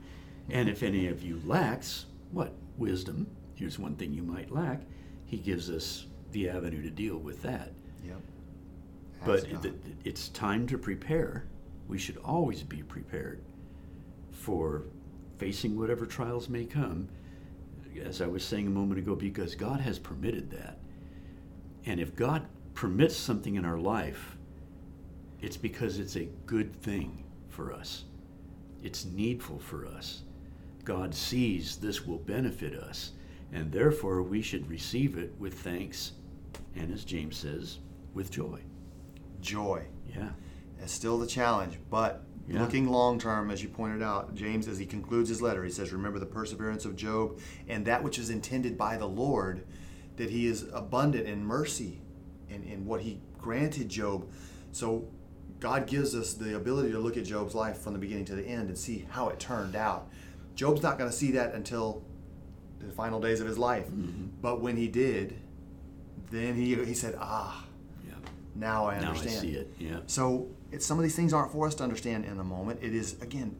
And 0.50 0.68
if 0.68 0.82
any 0.82 1.08
of 1.08 1.22
you 1.22 1.40
lacks, 1.44 2.06
what? 2.32 2.52
Wisdom. 2.76 3.26
Here's 3.54 3.78
one 3.78 3.96
thing 3.96 4.12
you 4.12 4.22
might 4.22 4.50
lack. 4.50 4.82
He 5.26 5.38
gives 5.38 5.70
us 5.70 6.06
the 6.32 6.48
avenue 6.48 6.82
to 6.82 6.90
deal 6.90 7.16
with 7.16 7.42
that. 7.42 7.72
Yep. 8.04 8.20
But 9.24 9.44
it, 9.44 9.74
it's 10.04 10.28
time 10.28 10.66
to 10.68 10.78
prepare. 10.78 11.46
We 11.88 11.98
should 11.98 12.18
always 12.18 12.62
be 12.62 12.82
prepared 12.82 13.42
for 14.30 14.84
facing 15.38 15.76
whatever 15.76 16.06
trials 16.06 16.48
may 16.48 16.64
come, 16.64 17.08
as 18.00 18.20
I 18.20 18.26
was 18.26 18.44
saying 18.44 18.66
a 18.66 18.70
moment 18.70 18.98
ago, 18.98 19.14
because 19.14 19.54
God 19.54 19.80
has 19.80 19.98
permitted 19.98 20.50
that. 20.50 20.78
And 21.86 22.00
if 22.00 22.14
God 22.14 22.46
permits 22.74 23.16
something 23.16 23.54
in 23.54 23.64
our 23.64 23.78
life, 23.78 24.36
it's 25.40 25.56
because 25.56 25.98
it's 25.98 26.16
a 26.16 26.28
good 26.46 26.74
thing 26.82 27.24
for 27.48 27.72
us, 27.72 28.04
it's 28.82 29.04
needful 29.04 29.58
for 29.58 29.86
us. 29.86 30.22
God 30.84 31.14
sees 31.14 31.76
this 31.76 32.06
will 32.06 32.18
benefit 32.18 32.74
us, 32.74 33.12
and 33.52 33.70
therefore 33.70 34.22
we 34.22 34.42
should 34.42 34.68
receive 34.68 35.18
it 35.18 35.32
with 35.38 35.54
thanks, 35.54 36.12
and 36.74 36.92
as 36.92 37.04
James 37.04 37.36
says, 37.36 37.78
with 38.14 38.30
joy. 38.30 38.60
joy. 39.40 39.84
Yeah. 40.14 40.30
That's 40.78 40.92
still 40.92 41.18
the 41.18 41.26
challenge. 41.26 41.78
But 41.90 42.24
Yeah. 42.48 42.62
looking 42.62 42.88
long 42.88 43.18
term, 43.18 43.50
as 43.50 43.62
you 43.62 43.68
pointed 43.68 44.02
out, 44.02 44.34
James, 44.34 44.68
as 44.68 44.78
he 44.78 44.86
concludes 44.86 45.28
his 45.28 45.42
letter, 45.42 45.62
he 45.64 45.70
says, 45.70 45.92
Remember 45.92 46.18
the 46.18 46.26
perseverance 46.26 46.84
of 46.84 46.96
Job 46.96 47.38
and 47.68 47.84
that 47.86 48.02
which 48.02 48.18
is 48.18 48.30
intended 48.30 48.78
by 48.78 48.96
the 48.96 49.06
Lord, 49.06 49.66
that 50.16 50.30
he 50.30 50.46
is 50.46 50.66
abundant 50.72 51.26
in 51.26 51.44
mercy 51.44 52.00
in, 52.48 52.62
in 52.64 52.84
what 52.86 53.02
he 53.02 53.20
granted 53.38 53.88
Job. 53.88 54.28
So 54.72 55.08
God 55.60 55.86
gives 55.86 56.14
us 56.14 56.34
the 56.34 56.56
ability 56.56 56.90
to 56.92 56.98
look 56.98 57.16
at 57.16 57.24
Job's 57.24 57.54
life 57.54 57.78
from 57.78 57.92
the 57.92 57.98
beginning 57.98 58.24
to 58.26 58.34
the 58.34 58.44
end 58.46 58.68
and 58.68 58.78
see 58.78 59.06
how 59.10 59.28
it 59.28 59.38
turned 59.38 59.76
out. 59.76 60.08
Job's 60.54 60.82
not 60.82 60.98
going 60.98 61.10
to 61.10 61.16
see 61.16 61.32
that 61.32 61.54
until 61.54 62.02
the 62.80 62.90
final 62.92 63.20
days 63.20 63.40
of 63.40 63.46
his 63.46 63.58
life. 63.58 63.86
But 64.40 64.60
when 64.60 64.76
he 64.76 64.88
did, 64.88 65.36
then 66.30 66.54
he, 66.54 66.74
he 66.84 66.94
said, 66.94 67.16
Ah, 67.20 67.64
Yeah. 68.06 68.14
now 68.54 68.86
I 68.86 68.96
understand. 68.96 69.32
Now 69.34 69.38
I 69.38 69.42
see 69.42 69.50
it. 69.52 69.74
Yeah. 69.78 69.98
So 70.06 70.48
it's 70.72 70.84
some 70.86 70.98
of 70.98 71.02
these 71.02 71.16
things 71.16 71.32
aren't 71.32 71.52
for 71.52 71.66
us 71.66 71.74
to 71.76 71.82
understand 71.82 72.24
in 72.24 72.36
the 72.36 72.44
moment. 72.44 72.80
It 72.82 72.94
is 72.94 73.20
again, 73.22 73.56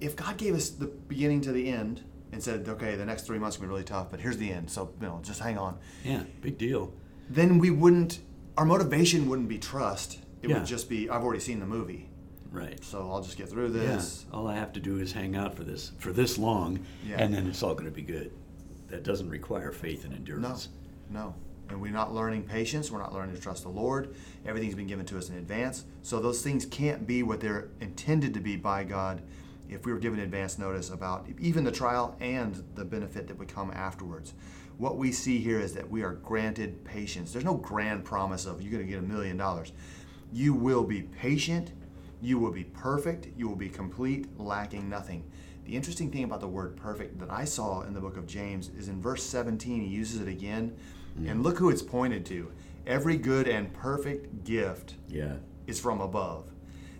if 0.00 0.16
God 0.16 0.36
gave 0.36 0.54
us 0.54 0.70
the 0.70 0.86
beginning 0.86 1.40
to 1.42 1.52
the 1.52 1.68
end 1.68 2.02
and 2.32 2.42
said, 2.42 2.66
okay, 2.68 2.94
the 2.96 3.04
next 3.04 3.26
three 3.26 3.38
months 3.38 3.58
will 3.58 3.66
be 3.66 3.70
really 3.70 3.84
tough, 3.84 4.10
but 4.10 4.20
here's 4.20 4.38
the 4.38 4.50
end. 4.52 4.70
So 4.70 4.92
you 5.00 5.06
know, 5.06 5.20
just 5.22 5.40
hang 5.40 5.58
on. 5.58 5.78
Yeah. 6.04 6.22
Big 6.40 6.58
deal. 6.58 6.92
Then 7.28 7.58
we 7.58 7.70
wouldn't. 7.70 8.20
Our 8.56 8.64
motivation 8.64 9.28
wouldn't 9.28 9.48
be 9.48 9.58
trust. 9.58 10.18
It 10.42 10.50
Yeah. 10.50 10.58
would 10.58 10.66
just 10.66 10.88
be, 10.88 11.08
I've 11.08 11.22
already 11.22 11.40
seen 11.40 11.60
the 11.60 11.66
movie, 11.66 12.10
Right. 12.50 12.82
so 12.84 13.10
I'll 13.10 13.22
just 13.22 13.36
get 13.38 13.48
through 13.48 13.66
Yeah. 13.68 13.94
this. 13.94 14.26
All 14.32 14.46
I 14.48 14.56
have 14.56 14.72
to 14.74 14.80
do 14.80 14.98
is 14.98 15.12
hang 15.12 15.36
out 15.36 15.54
for 15.54 15.62
this 15.64 15.92
for 15.98 16.12
this 16.12 16.36
long, 16.36 16.80
Yeah. 17.06 17.16
and 17.22 17.32
then 17.32 17.46
it's 17.46 17.62
all 17.62 17.74
going 17.74 17.86
to 17.86 17.90
be 17.90 18.02
good. 18.02 18.32
That 18.88 19.04
doesn't 19.04 19.30
require 19.30 19.70
faith 19.72 20.02
and 20.04 20.12
No, 20.12 20.16
endurance. 20.18 20.68
no. 21.08 21.34
And 21.72 21.80
we're 21.80 21.90
not 21.90 22.12
learning 22.12 22.42
patience. 22.42 22.90
We're 22.90 22.98
not 22.98 23.14
learning 23.14 23.34
to 23.34 23.40
trust 23.40 23.62
the 23.62 23.70
Lord. 23.70 24.14
Everything's 24.44 24.74
been 24.74 24.86
given 24.86 25.06
to 25.06 25.16
us 25.16 25.30
in 25.30 25.36
advance. 25.36 25.86
So 26.02 26.20
those 26.20 26.42
things 26.42 26.66
can't 26.66 27.06
be 27.06 27.22
what 27.22 27.40
they're 27.40 27.70
intended 27.80 28.34
to 28.34 28.40
be 28.40 28.56
by 28.56 28.84
God 28.84 29.22
if 29.70 29.86
we 29.86 29.92
were 29.92 29.98
given 29.98 30.20
advance 30.20 30.58
notice 30.58 30.90
about 30.90 31.26
even 31.40 31.64
the 31.64 31.72
trial 31.72 32.14
and 32.20 32.62
the 32.74 32.84
benefit 32.84 33.26
that 33.28 33.38
would 33.38 33.48
come 33.48 33.70
afterwards. 33.70 34.34
What 34.76 34.98
we 34.98 35.12
see 35.12 35.38
here 35.38 35.60
is 35.60 35.72
that 35.72 35.88
we 35.88 36.02
are 36.02 36.12
granted 36.12 36.84
patience. 36.84 37.32
There's 37.32 37.44
no 37.44 37.54
grand 37.54 38.04
promise 38.04 38.44
of 38.44 38.60
you're 38.60 38.72
going 38.72 38.84
to 38.84 38.90
get 38.90 38.98
a 38.98 39.06
million 39.06 39.38
dollars. 39.38 39.72
You 40.30 40.52
will 40.52 40.84
be 40.84 41.02
patient. 41.02 41.72
You 42.20 42.38
will 42.38 42.52
be 42.52 42.64
perfect. 42.64 43.28
You 43.34 43.48
will 43.48 43.56
be 43.56 43.70
complete, 43.70 44.26
lacking 44.38 44.90
nothing. 44.90 45.24
The 45.64 45.74
interesting 45.74 46.10
thing 46.10 46.24
about 46.24 46.40
the 46.40 46.48
word 46.48 46.76
perfect 46.76 47.18
that 47.20 47.30
I 47.30 47.46
saw 47.46 47.80
in 47.82 47.94
the 47.94 48.00
book 48.00 48.18
of 48.18 48.26
James 48.26 48.70
is 48.76 48.88
in 48.88 49.00
verse 49.00 49.22
17, 49.22 49.80
he 49.80 49.88
uses 49.88 50.20
it 50.20 50.28
again. 50.28 50.76
And 51.16 51.42
look 51.42 51.58
who 51.58 51.70
it's 51.70 51.82
pointed 51.82 52.24
to. 52.26 52.50
Every 52.86 53.16
good 53.16 53.46
and 53.46 53.72
perfect 53.72 54.44
gift 54.44 54.94
Yeah. 55.08 55.36
is 55.66 55.78
from 55.78 56.00
above. 56.00 56.50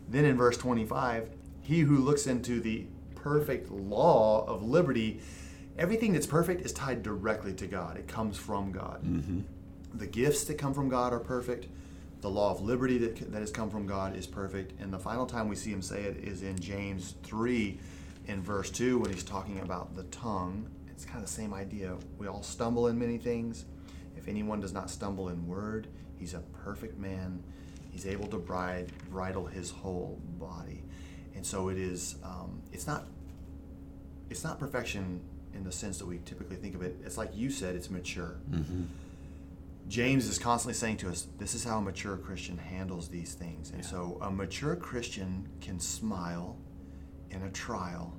Then 0.09 0.25
in 0.25 0.37
verse 0.37 0.57
25, 0.57 1.31
he 1.61 1.81
who 1.81 1.96
looks 1.96 2.27
into 2.27 2.61
the 2.61 2.87
perfect 3.14 3.70
law 3.70 4.44
of 4.46 4.62
liberty, 4.62 5.20
everything 5.79 6.12
that's 6.12 6.27
perfect 6.27 6.61
is 6.62 6.72
tied 6.72 7.03
directly 7.03 7.53
to 7.55 7.66
God. 7.66 7.96
It 7.96 8.07
comes 8.09 8.37
from 8.37 8.70
God. 8.72 9.03
Mm-hmm. 9.05 9.40
The 9.94 10.07
gifts 10.07 10.44
that 10.44 10.55
come 10.59 10.75
from 10.75 10.88
God 10.88 11.12
are 11.12 11.20
perfect. 11.20 11.66
The 12.20 12.31
law 12.31 12.53
of 12.53 12.61
liberty 12.61 12.98
that, 12.98 13.33
that 13.33 13.40
has 13.40 13.51
come 13.51 13.70
from 13.70 13.87
God 13.87 14.16
is 14.16 14.27
perfect. 14.27 14.81
And 14.81 14.92
the 14.92 14.98
final 14.98 15.27
time 15.27 15.48
we 15.48 15.57
see 15.57 15.70
him 15.72 15.83
say 15.83 16.03
it 16.03 16.18
is 16.18 16.42
in 16.42 16.59
James 16.59 17.14
3 17.25 17.79
in 18.27 18.42
verse 18.42 18.70
2 18.70 18.98
when 18.98 19.12
he's 19.12 19.25
talking 19.25 19.59
about 19.61 19.94
the 19.96 20.05
tongue. 20.05 20.68
It's 20.90 21.05
kind 21.05 21.18
of 21.18 21.27
the 21.27 21.33
same 21.33 21.53
idea. 21.53 21.96
We 22.18 22.29
all 22.29 22.42
stumble 22.42 22.87
in 22.87 22.98
many 22.98 23.18
things. 23.18 23.64
If 24.23 24.29
anyone 24.29 24.61
does 24.61 24.73
not 24.73 24.89
stumble 24.89 25.31
in 25.31 25.49
word, 25.49 25.89
he's 26.17 26.35
a 26.35 26.39
perfect 26.65 26.97
man. 26.97 27.43
He's 27.91 28.07
able 28.07 28.29
to 28.29 28.39
bride, 28.39 28.93
bridle 29.11 29.47
his 29.47 29.71
whole 29.71 30.21
body. 30.39 30.85
And 31.35 31.45
so 31.45 31.69
it 31.71 31.77
is, 31.77 32.17
um, 32.23 32.63
it's 32.73 32.87
not 32.87 33.07
it's 34.31 34.45
not 34.45 34.59
perfection 34.61 35.21
in 35.55 35.65
the 35.65 35.73
sense 35.73 35.99
that 35.99 36.07
we 36.07 36.21
typically 36.25 36.57
think 36.57 36.75
of 36.77 36.83
it. 36.83 36.97
It's 37.05 37.19
like 37.19 37.37
you 37.37 37.51
said, 37.51 37.75
it's 37.75 37.91
mature. 37.91 38.37
James 39.89 40.27
is 40.27 40.39
constantly 40.39 40.73
saying 40.75 40.99
to 40.99 41.09
us, 41.11 41.27
this 41.39 41.55
is 41.55 41.65
how 41.65 41.79
a 41.79 41.83
mature 41.83 42.17
Christian 42.17 42.57
handles 42.57 43.09
these 43.09 43.35
things. 43.35 43.71
And 43.71 43.83
Yeah. 43.83 43.91
so 43.91 44.19
a 44.23 44.31
mature 44.31 44.77
Christian 44.77 45.49
can 45.61 45.79
smile 45.81 46.57
in 47.31 47.43
a 47.43 47.51
trial 47.51 48.17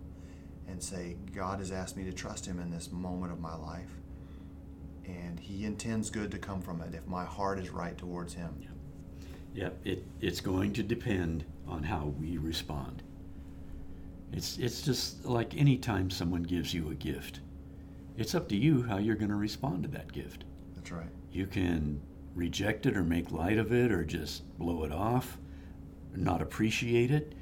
and 0.68 0.84
say, 0.84 1.16
God 1.34 1.60
has 1.60 1.72
asked 1.72 1.96
me 1.98 2.04
to 2.04 2.14
trust 2.14 2.46
him 2.46 2.60
in 2.60 2.70
this 2.70 2.92
moment 2.92 3.32
of 3.32 3.40
my 3.40 3.56
life. 3.56 3.90
And 5.06 5.40
he 5.40 5.66
intends 5.66 6.10
good 6.10 6.32
to 6.32 6.38
come 6.38 6.62
from 6.62 6.82
it 6.82 6.94
if 6.94 7.06
my 7.08 7.26
heart 7.26 7.60
is 7.60 7.70
right 7.70 7.98
towards 7.98 8.34
him. 8.34 8.56
Yep. 8.62 8.72
Yep. 9.54 9.80
It 9.86 10.06
it's 10.22 10.42
going 10.42 10.74
to 10.74 10.84
depend 10.84 11.46
on 11.68 11.84
how 11.84 12.14
we 12.20 12.38
respond. 12.38 13.04
It's 14.32 14.58
it's 14.58 14.82
just 14.82 15.26
like 15.26 15.56
any 15.56 15.78
time 15.78 16.10
someone 16.10 16.44
gives 16.44 16.74
you 16.74 16.90
a 16.90 16.96
gift. 16.96 17.42
It's 18.18 18.36
up 18.36 18.48
to 18.50 18.56
you 18.56 18.84
how 18.84 18.98
you're 18.98 19.16
going 19.16 19.30
to 19.30 19.36
respond 19.36 19.84
to 19.84 19.90
that 19.90 20.12
gift. 20.12 20.46
That's 20.76 20.92
right. 20.92 21.10
You 21.32 21.48
can 21.48 22.02
reject 22.36 22.86
it 22.86 22.98
or 22.98 23.04
make 23.04 23.32
light 23.32 23.58
of 23.58 23.74
it 23.74 23.92
or 23.92 24.04
just 24.04 24.44
blow 24.58 24.84
it 24.84 24.92
off, 24.92 25.38
not 26.16 26.42
appreciate 26.42 27.12
it, 27.12 27.34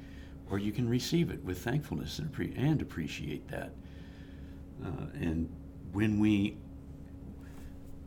or 0.50 0.58
you 0.58 0.72
can 0.72 0.88
receive 0.88 1.30
it 1.30 1.42
with 1.44 1.58
thankfulness 1.58 2.18
and, 2.18 2.34
and 2.56 2.82
appreciate 2.82 3.48
that. 3.48 3.72
Uh, 4.84 5.06
and 5.14 5.48
when 5.92 6.18
we 6.18 6.56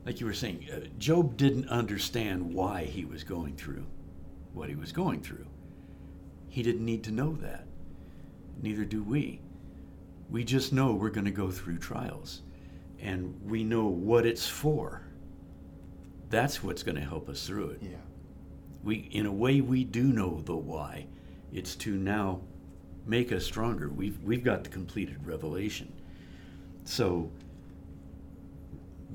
like 0.06 0.20
you 0.20 0.26
were 0.26 0.34
saying, 0.34 0.68
uh, 0.72 0.80
Job 0.98 1.36
didn't 1.36 1.68
understand 1.70 2.54
why 2.54 2.86
he 2.86 3.06
was 3.06 3.24
going 3.24 3.56
through 3.56 3.86
what 4.56 4.70
he 4.70 4.76
was 4.76 4.91
going 4.91 5.22
through. 5.22 5.46
He 6.48 6.63
didn't 6.63 6.86
need 6.86 7.04
to 7.04 7.12
know 7.12 7.36
that. 7.41 7.68
Neither 8.62 8.86
do 8.86 9.04
we. 9.04 9.41
We 10.30 10.44
just 10.44 10.74
know 10.74 10.94
we're 10.94 11.10
going 11.10 11.26
to 11.26 11.32
go 11.32 11.52
through 11.52 11.78
trials 11.78 12.41
and 13.00 13.39
we 13.46 13.63
know 13.63 13.86
what 13.86 14.26
it's 14.26 14.48
for. 14.48 15.02
That's 16.30 16.63
what's 16.63 16.82
going 16.82 16.96
to 16.96 17.02
help 17.02 17.30
us 17.30 17.46
through 17.46 17.72
it. 17.72 17.80
Yeah. 17.84 17.98
We, 18.84 19.10
in 19.12 19.26
a 19.26 19.32
way, 19.32 19.62
we 19.62 19.84
do 19.84 20.04
know 20.04 20.41
the 20.46 20.56
why. 20.56 21.08
It's 21.52 21.76
to 21.78 21.96
now 21.96 22.41
make 23.06 23.32
us 23.32 23.46
stronger. 23.46 23.89
We've 23.89 24.20
we've 24.24 24.44
got 24.44 24.63
the 24.63 24.70
completed 24.70 25.26
revelation. 25.26 25.91
So 26.86 27.30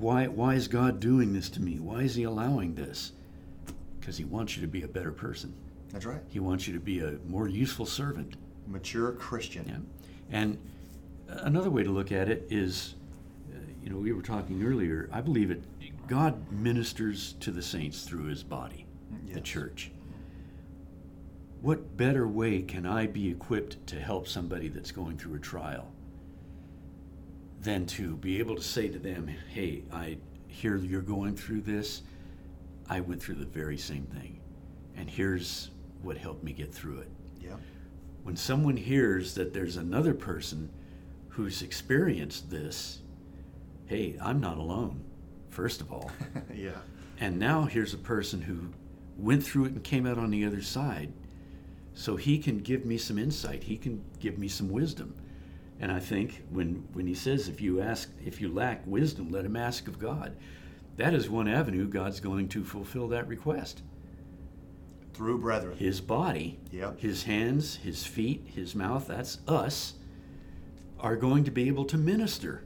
why 0.01 0.27
why 0.27 0.55
is 0.55 0.67
God 0.67 0.99
doing 0.99 1.31
this 1.31 1.49
to 1.51 1.61
me? 1.61 1.79
Why 1.79 2.01
is 2.01 2.15
He 2.15 2.23
allowing 2.23 2.75
this? 2.75 3.11
Because 3.99 4.17
He 4.17 4.25
wants 4.25 4.55
you 4.55 4.61
to 4.61 4.67
be 4.67 4.81
a 4.81 4.87
better 4.87 5.11
person. 5.11 5.53
That's 5.91 6.05
right. 6.05 6.21
He 6.29 6.39
wants 6.39 6.67
you 6.67 6.73
to 6.73 6.79
be 6.79 6.99
a 6.99 7.17
more 7.27 7.47
useful 7.47 7.85
servant. 7.85 8.35
Mature 8.67 9.11
Christian. 9.11 9.65
Yeah. 9.67 10.39
And 10.39 10.57
another 11.27 11.69
way 11.69 11.83
to 11.83 11.91
look 11.91 12.11
at 12.11 12.29
it 12.29 12.47
is, 12.49 12.95
uh, 13.53 13.57
you 13.83 13.89
know, 13.89 13.97
we 13.97 14.11
were 14.11 14.21
talking 14.21 14.63
earlier. 14.63 15.09
I 15.11 15.21
believe 15.21 15.51
it. 15.51 15.63
God 16.07 16.51
ministers 16.51 17.33
to 17.39 17.51
the 17.51 17.61
saints 17.61 18.03
through 18.03 18.25
His 18.25 18.43
body, 18.43 18.85
the 19.31 19.41
church. 19.41 19.91
What 21.61 21.95
better 21.95 22.27
way 22.27 22.63
can 22.63 22.87
I 22.87 23.05
be 23.05 23.29
equipped 23.29 23.85
to 23.87 23.99
help 23.99 24.27
somebody 24.27 24.67
that's 24.67 24.91
going 24.91 25.17
through 25.17 25.35
a 25.35 25.39
trial 25.39 25.87
than 27.61 27.85
to 27.85 28.15
be 28.17 28.39
able 28.39 28.55
to 28.55 28.61
say 28.63 28.87
to 28.89 28.99
them, 28.99 29.27
"Hey, 29.49 29.83
I 29.91 30.17
hear 30.47 30.75
you're 30.77 31.01
going 31.01 31.35
through 31.35 31.61
this. 31.61 32.01
I 32.89 32.99
went 32.99 33.21
through 33.21 33.35
the 33.35 33.45
very 33.45 33.77
same 33.77 34.03
thing, 34.05 34.39
and 34.95 35.09
here's 35.09 35.69
what 36.01 36.17
helped 36.17 36.43
me 36.43 36.53
get 36.53 36.73
through 36.73 36.99
it." 36.99 37.09
Yeah. 37.41 37.55
when 38.23 38.35
someone 38.35 38.77
hears 38.77 39.33
that 39.35 39.51
there's 39.53 39.77
another 39.77 40.13
person 40.13 40.69
who's 41.29 41.61
experienced 41.63 42.51
this, 42.51 42.99
hey, 43.87 44.15
I'm 44.21 44.39
not 44.39 44.57
alone, 44.57 45.03
first 45.49 45.81
of 45.81 45.91
all. 45.91 46.11
yeah. 46.55 46.77
and 47.19 47.39
now 47.39 47.63
here's 47.65 47.93
a 47.95 47.97
person 47.97 48.41
who 48.41 48.69
went 49.17 49.43
through 49.43 49.65
it 49.65 49.71
and 49.71 49.83
came 49.83 50.05
out 50.05 50.17
on 50.19 50.29
the 50.29 50.45
other 50.45 50.61
side. 50.61 51.11
So 51.93 52.15
he 52.15 52.37
can 52.37 52.59
give 52.59 52.85
me 52.85 52.97
some 52.97 53.17
insight. 53.17 53.63
He 53.63 53.75
can 53.77 54.03
give 54.19 54.37
me 54.37 54.47
some 54.47 54.69
wisdom. 54.69 55.15
And 55.81 55.91
I 55.91 55.99
think 55.99 56.43
when, 56.51 56.87
when 56.93 57.07
he 57.07 57.13
says, 57.15 57.49
if 57.49 57.59
you 57.59 57.81
ask, 57.81 58.09
if 58.23 58.39
you 58.39 58.53
lack 58.53 58.85
wisdom, 58.85 59.29
let 59.31 59.43
him 59.45 59.55
ask 59.55 59.87
of 59.87 59.97
God, 59.99 60.37
that 60.97 61.13
is 61.15 61.27
one 61.29 61.47
avenue 61.47 61.87
God's 61.87 62.19
going 62.19 62.47
to 62.49 62.63
fulfill 62.63 63.07
that 63.09 63.27
request 63.27 63.81
Through 65.13 65.39
brethren. 65.39 65.75
his 65.77 65.99
body, 65.99 66.59
Yep. 66.71 66.99
his 66.99 67.23
hands, 67.23 67.77
his 67.77 68.05
feet, 68.05 68.43
his 68.45 68.75
mouth, 68.75 69.07
that's 69.07 69.39
us, 69.47 69.95
are 70.99 71.15
going 71.15 71.43
to 71.45 71.51
be 71.51 71.67
able 71.67 71.85
to 71.85 71.97
minister 71.97 72.63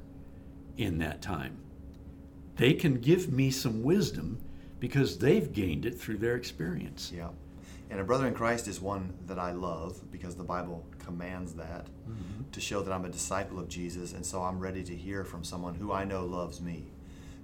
in 0.78 0.98
that 0.98 1.22
time. 1.22 1.58
They 2.58 2.74
can 2.74 2.96
give 3.00 3.32
me 3.32 3.50
some 3.50 3.82
wisdom 3.82 4.40
because 4.82 5.18
they've 5.20 5.52
gained 5.54 5.86
it 5.86 5.98
through 5.98 6.18
their 6.18 6.36
experience. 6.36 7.14
Yeah. 7.16 7.30
And 7.90 8.00
a 8.02 8.04
brother 8.04 8.28
in 8.28 8.34
Christ 8.34 8.68
is 8.68 8.82
one 8.82 9.14
that 9.28 9.40
I 9.40 9.52
love 9.54 10.12
because 10.12 10.36
the 10.36 10.44
Bible 10.44 10.84
commands 11.06 11.54
that 11.54 11.86
mm-hmm. 11.86 12.50
to 12.52 12.60
show 12.60 12.82
that 12.82 12.92
I'm 12.92 13.06
a 13.06 13.10
disciple 13.10 13.60
of 13.60 13.70
Jesus 13.70 14.14
and 14.14 14.26
so 14.26 14.42
I'm 14.42 14.60
ready 14.60 14.84
to 14.84 14.96
hear 14.96 15.24
from 15.24 15.44
someone 15.44 15.76
who 15.76 15.92
I 15.92 16.04
know 16.04 16.26
loves 16.26 16.62
me. 16.62 16.92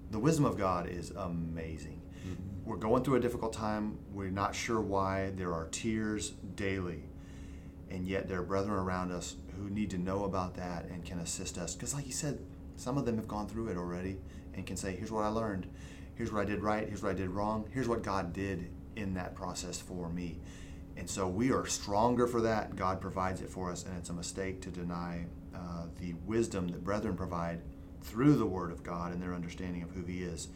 The 0.10 0.20
wisdom 0.20 0.46
of 0.46 0.58
God 0.58 0.90
is 0.90 1.12
amazing. 1.12 2.02
Mm-hmm. 2.26 2.70
We're 2.70 2.78
going 2.78 3.04
through 3.04 3.16
a 3.16 3.20
difficult 3.20 3.54
time. 3.54 3.98
We're 4.14 4.30
not 4.30 4.56
sure 4.56 4.82
why. 4.82 5.32
There 5.36 5.54
are 5.54 5.68
tears 5.68 6.32
daily. 6.56 7.04
And 7.90 8.08
yet 8.08 8.28
there 8.28 8.40
are 8.40 8.44
brethren 8.44 8.78
around 8.78 9.12
us 9.12 9.36
who 9.58 9.70
need 9.70 9.90
to 9.92 9.98
know 9.98 10.24
about 10.24 10.56
that 10.56 10.86
and 10.86 11.04
can 11.04 11.20
assist 11.20 11.58
us. 11.58 11.76
Because, 11.76 11.94
like 11.94 12.06
you 12.06 12.14
said, 12.14 12.40
some 12.78 12.98
of 12.98 13.06
them 13.06 13.18
have 13.18 13.28
gone 13.28 13.48
through 13.48 13.68
it 13.68 13.78
already 13.78 14.18
and 14.54 14.66
can 14.66 14.78
say, 14.78 14.96
here's 14.96 15.12
what 15.12 15.24
I 15.24 15.28
learned. 15.28 15.68
Here's 16.16 16.32
what 16.32 16.42
I 16.42 16.46
did 16.46 16.62
right. 16.62 16.88
Here's 16.88 17.04
what 17.04 17.12
I 17.12 17.16
did 17.16 17.30
wrong. 17.30 17.68
Here's 17.72 17.88
what 17.88 18.04
God 18.04 18.34
did 18.34 18.70
in 18.96 19.14
that 19.16 19.36
process 19.36 19.80
for 19.80 20.10
me. 20.10 20.40
And 21.02 21.10
so 21.10 21.28
we 21.28 21.52
are 21.52 21.66
stronger 21.66 22.28
for 22.28 22.42
that. 22.42 22.76
God 22.76 23.02
provides 23.02 23.42
it 23.42 23.50
for 23.50 23.72
us, 23.72 23.86
and 23.86 23.98
it's 23.98 24.12
a 24.12 24.14
mistake 24.14 24.62
to 24.62 24.70
deny 24.70 25.26
uh, 25.52 25.88
the 26.00 26.14
wisdom 26.28 26.68
that 26.68 26.84
brethren 26.84 27.16
provide 27.18 27.60
through 28.04 28.36
the 28.36 28.46
Word 28.46 28.72
of 28.72 28.84
God 28.84 29.12
and 29.12 29.20
their 29.20 29.34
understanding 29.34 29.82
of 29.82 29.90
who 29.90 30.04
He 30.04 30.22
is. 30.22 30.50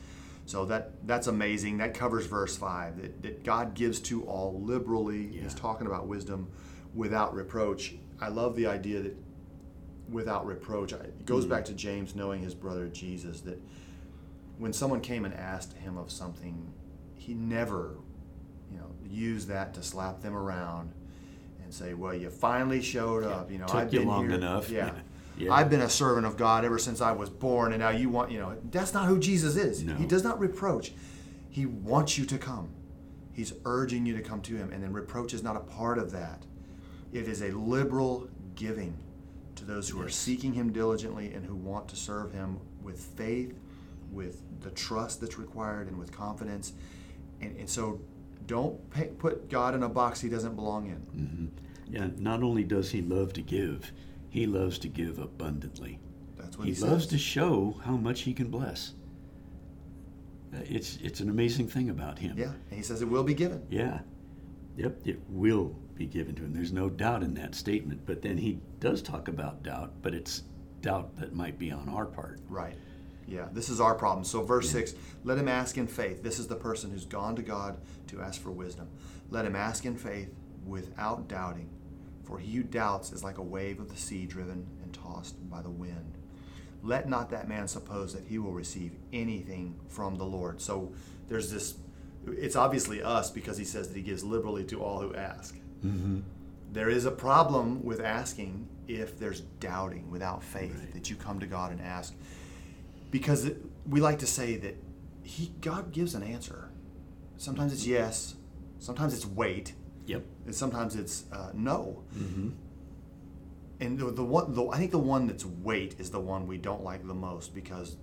So 0.45 0.63
that 0.65 1.07
that's 1.07 1.25
amazing. 1.25 1.79
That 1.79 1.95
covers 1.95 2.27
verse 2.27 2.55
five. 2.55 3.01
That, 3.01 3.23
that 3.23 3.43
God 3.43 3.73
gives 3.73 3.99
to 4.01 4.21
all 4.25 4.61
liberally. 4.61 5.29
He's 5.29 5.55
talking 5.55 5.87
about 5.87 6.05
wisdom 6.05 6.51
without 6.93 7.33
reproach. 7.33 7.95
I 8.21 8.27
love 8.27 8.55
the 8.55 8.67
idea 8.67 9.01
that 9.01 9.17
without 10.11 10.45
reproach. 10.45 10.93
It 10.93 11.25
goes 11.25 11.47
back 11.47 11.65
to 11.65 11.73
James 11.73 12.13
knowing 12.13 12.43
his 12.43 12.53
brother 12.53 12.87
Jesus 12.87 13.41
that 13.41 13.59
when 14.59 14.73
someone 14.73 15.01
came 15.01 15.25
and 15.25 15.33
asked 15.33 15.73
him 15.73 15.97
of 15.97 16.11
something, 16.11 16.71
he 17.15 17.33
never, 17.33 17.95
used 19.09 19.47
that 19.47 19.73
to 19.75 19.83
slap 19.83 20.21
them 20.21 20.35
around 20.35 20.91
and 21.63 21.73
say, 21.73 21.93
"Well, 21.93 22.13
you 22.13 22.29
finally 22.29 22.81
showed 22.81 23.23
up." 23.23 23.51
You 23.51 23.59
know, 23.59 23.65
Took 23.65 23.75
I've 23.75 23.93
you 23.93 23.99
been 23.99 24.07
long 24.07 24.25
here. 24.27 24.37
enough. 24.37 24.69
Yeah. 24.69 24.91
Yeah. 25.37 25.51
I've 25.53 25.69
been 25.69 25.81
a 25.81 25.89
servant 25.89 26.25
of 26.25 26.37
God 26.37 26.63
ever 26.63 26.79
since 26.79 27.01
I 27.01 27.11
was 27.11 27.29
born, 27.29 27.73
and 27.73 27.81
now 27.81 27.89
you 27.89 28.09
want, 28.09 28.31
you 28.31 28.39
know, 28.39 28.55
that's 28.71 28.93
not 28.93 29.07
who 29.07 29.19
Jesus 29.19 29.57
is. 29.57 29.83
No. 29.83 29.93
He 29.95 30.05
does 30.05 30.23
not 30.23 30.39
reproach. 30.39 30.93
He 31.49 31.65
wants 31.65 32.17
you 32.17 32.23
to 32.27 32.37
come. 32.37 32.69
He's 33.33 33.51
urging 33.65 34.05
you 34.05 34.15
to 34.15 34.21
come 34.21 34.41
to 34.43 34.55
him, 34.55 34.71
and 34.71 34.81
then 34.81 34.93
reproach 34.93 35.33
is 35.33 35.43
not 35.43 35.57
a 35.57 35.59
part 35.59 35.97
of 35.97 36.11
that. 36.13 36.45
It 37.11 37.27
is 37.27 37.41
a 37.41 37.49
liberal 37.51 38.29
giving 38.55 38.97
to 39.55 39.65
those 39.65 39.89
who 39.89 40.01
are 40.01 40.07
seeking 40.07 40.53
him 40.53 40.71
diligently 40.71 41.33
and 41.33 41.45
who 41.45 41.55
want 41.57 41.89
to 41.89 41.97
serve 41.97 42.31
him 42.31 42.61
with 42.81 42.97
faith, 42.97 43.59
with 44.13 44.41
the 44.61 44.71
trust 44.71 45.19
that's 45.19 45.37
required, 45.37 45.89
and 45.89 45.99
with 45.99 46.13
confidence. 46.13 46.71
And, 47.41 47.57
and 47.57 47.69
so 47.69 47.99
don't 48.47 48.89
pay, 48.91 49.07
put 49.07 49.49
God 49.49 49.75
in 49.75 49.83
a 49.83 49.89
box 49.89 50.21
he 50.21 50.29
doesn't 50.29 50.55
belong 50.55 50.87
in. 50.87 50.95
hmm 50.97 51.45
Yeah, 51.93 52.07
not 52.17 52.43
only 52.43 52.63
does 52.63 52.91
he 52.91 53.01
love 53.01 53.33
to 53.33 53.41
give, 53.41 53.91
he 54.29 54.45
loves 54.45 54.77
to 54.79 54.87
give 54.87 55.19
abundantly. 55.19 55.99
That's 56.37 56.57
what 56.57 56.67
He 56.67 56.73
he, 56.73 56.81
loves 56.81 57.03
says. 57.03 57.11
to 57.11 57.17
show 57.17 57.75
how 57.83 57.95
much 57.97 58.21
he 58.21 58.33
can 58.33 58.49
bless. 58.49 58.93
It's 60.53 60.97
it's 61.03 61.19
an 61.19 61.29
amazing 61.29 61.67
thing 61.67 61.89
about 61.89 62.17
him. 62.19 62.37
yeah, 62.37 62.51
and 62.69 62.77
he 62.77 62.81
says 62.81 63.01
it 63.01 63.09
will 63.09 63.23
be 63.23 63.33
given. 63.33 63.65
Yeah. 63.69 63.99
Yep, 64.77 65.01
it 65.07 65.19
will 65.29 65.75
be 65.95 66.05
given 66.05 66.35
to 66.35 66.43
him. 66.43 66.53
There's 66.53 66.71
no 66.73 66.89
doubt 66.89 67.23
in 67.23 67.33
that 67.35 67.55
statement. 67.55 68.01
But 68.05 68.21
then 68.21 68.37
he 68.37 68.59
does 68.79 69.01
talk 69.01 69.27
about 69.27 69.63
doubt, 69.63 69.93
but 70.01 70.13
it's 70.13 70.43
doubt 70.81 71.15
that 71.17 71.33
might 71.33 71.57
be 71.57 71.71
on 71.71 71.87
our 71.89 72.05
part. 72.05 72.39
Right. 72.49 72.75
Yeah, 73.27 73.47
this 73.51 73.69
is 73.69 73.81
our 73.81 73.95
problem. 73.95 74.23
So, 74.23 74.43
verse 74.43 74.69
6 74.69 74.93
let 75.23 75.37
him 75.37 75.47
ask 75.47 75.77
in 75.77 75.87
faith. 75.87 76.21
This 76.21 76.37
is 76.39 76.47
the 76.47 76.55
person 76.55 76.91
who's 76.91 77.05
gone 77.05 77.35
to 77.37 77.41
God 77.41 77.77
to 78.07 78.21
ask 78.21 78.39
for 78.41 78.51
wisdom. 78.51 78.87
Let 79.31 79.45
him 79.45 79.55
ask 79.55 79.85
in 79.85 79.95
faith 79.97 80.29
without 80.65 81.27
doubting. 81.27 81.69
For 82.23 82.37
he 82.39 82.57
who 82.57 82.63
doubts 82.63 83.11
is 83.11 83.23
like 83.23 83.37
a 83.37 83.43
wave 83.43 83.79
of 83.79 83.89
the 83.89 83.97
sea 83.97 84.25
driven 84.25 84.67
and 84.83 84.93
tossed 84.93 85.49
by 85.49 85.61
the 85.61 85.69
wind. 85.69 86.17
Let 86.83 87.09
not 87.09 87.31
that 87.31 87.47
man 87.47 87.67
suppose 87.67 88.13
that 88.13 88.25
he 88.25 88.37
will 88.37 88.51
receive 88.51 88.93
anything 89.11 89.75
from 89.87 90.15
the 90.15 90.23
Lord. 90.25 90.61
So, 90.61 90.93
there's 91.27 91.51
this, 91.51 91.75
it's 92.27 92.55
obviously 92.55 93.01
us 93.01 93.31
because 93.31 93.57
he 93.57 93.65
says 93.65 93.87
that 93.87 93.97
he 93.97 94.03
gives 94.03 94.23
liberally 94.23 94.63
to 94.65 94.83
all 94.83 94.99
who 95.01 95.15
ask. 95.15 95.55
Mm-hmm. 95.83 96.19
There 96.71 96.89
is 96.89 97.05
a 97.05 97.11
problem 97.11 97.83
with 97.83 98.01
asking 98.01 98.67
if 98.87 99.17
there's 99.17 99.41
doubting 99.59 100.11
without 100.11 100.43
faith 100.43 100.77
Right. 100.79 100.93
that 100.93 101.09
you 101.09 101.15
come 101.15 101.39
to 101.39 101.47
God 101.47 101.71
and 101.71 101.81
ask. 101.81 102.13
Because 103.15 103.45
it, 103.45 103.57
we 103.87 104.01
like 104.01 104.19
to 104.19 104.27
say 104.27 104.57
that 104.57 104.75
he 105.23 105.53
God 105.61 105.93
gives 105.93 106.15
an 106.15 106.21
answer. 106.23 106.69
Sometimes 107.37 107.71
it's 107.71 107.87
yes, 107.87 108.35
sometimes 108.79 109.13
it's 109.13 109.25
wait, 109.25 109.73
Yep. 110.05 110.23
and 110.45 110.53
sometimes 110.53 110.97
it's 110.97 111.23
uh, 111.31 111.51
no. 111.53 112.03
Mm-hmm. 112.13 112.49
And 113.79 113.97
the, 113.99 114.11
the 114.11 114.23
one, 114.23 114.53
the, 114.53 114.67
I 114.67 114.77
think 114.77 114.91
the 114.91 114.99
one 115.15 115.27
that's 115.27 115.45
wait 115.45 115.95
is 115.97 116.09
the 116.09 116.19
one 116.19 116.45
we 116.45 116.57
don't 116.57 116.83
like 116.83 117.07
the 117.07 117.13
most 117.13 117.55
because 117.55 117.95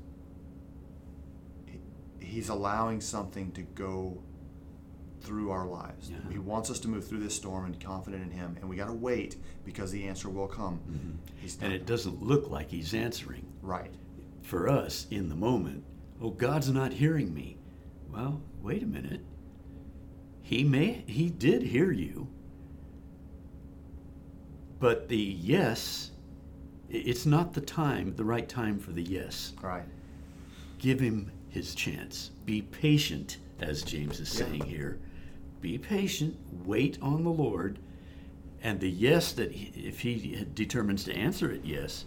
he, 1.67 1.79
he's 2.19 2.49
allowing 2.49 3.03
something 3.03 3.53
to 3.53 3.63
go 3.63 4.23
through 5.21 5.51
our 5.51 5.67
lives. 5.67 6.11
Yeah. 6.11 6.17
He 6.31 6.39
wants 6.39 6.71
us 6.71 6.79
to 6.81 6.89
move 6.89 7.07
through 7.07 7.21
this 7.21 7.37
storm 7.37 7.67
and 7.67 7.79
confident 7.79 8.23
in 8.23 8.31
Him, 8.31 8.57
and 8.61 8.69
we 8.71 8.77
got 8.77 8.87
to 8.87 8.93
wait 8.95 9.37
because 9.65 9.91
the 9.93 10.05
answer 10.09 10.31
will 10.31 10.49
come. 10.49 10.81
He's 11.37 11.59
And 11.61 11.71
it 11.73 11.85
doesn't 11.85 12.23
look 12.23 12.49
like 12.51 12.71
he's 12.71 12.95
answering. 12.95 13.47
right. 13.61 13.93
For 14.43 14.69
us, 14.69 15.07
in 15.11 15.29
the 15.29 15.35
moment, 15.37 15.85
oh, 16.21 16.31
God's 16.31 16.71
not 16.71 16.93
hearing 16.93 17.33
me. 17.33 17.57
Well, 18.13 18.43
wait 18.61 18.83
a 18.83 18.87
minute. 18.87 19.21
He 20.43 20.65
may, 20.65 21.05
he 21.07 21.31
did 21.31 21.63
hear 21.63 21.91
you. 21.93 22.29
But 24.81 25.09
the 25.09 25.17
yes, 25.17 26.11
it's 26.91 27.25
not 27.25 27.55
the 27.55 27.61
time, 27.61 28.15
the 28.17 28.25
right 28.25 28.49
time 28.49 28.79
for 28.79 28.91
the 28.93 29.03
yes. 29.03 29.53
Right. 29.63 29.85
Give 30.79 30.99
him 31.01 31.31
his 31.49 31.75
chance. 31.75 32.33
Be 32.45 32.63
patient, 32.63 33.39
as 33.61 33.83
James 33.83 34.19
is 34.21 34.39
Yeah. 34.39 34.47
saying 34.47 34.63
here. 34.65 34.99
Be 35.61 35.79
patient, 35.79 36.37
wait 36.65 36.99
on 37.01 37.23
the 37.23 37.31
Lord, 37.31 37.79
and 38.63 38.81
the 38.81 38.91
yes 38.91 39.33
that 39.33 39.53
he, 39.53 39.67
if 39.81 40.01
he 40.01 40.45
determines 40.55 41.05
to 41.05 41.15
answer 41.15 41.51
it 41.51 41.65
yes, 41.65 42.05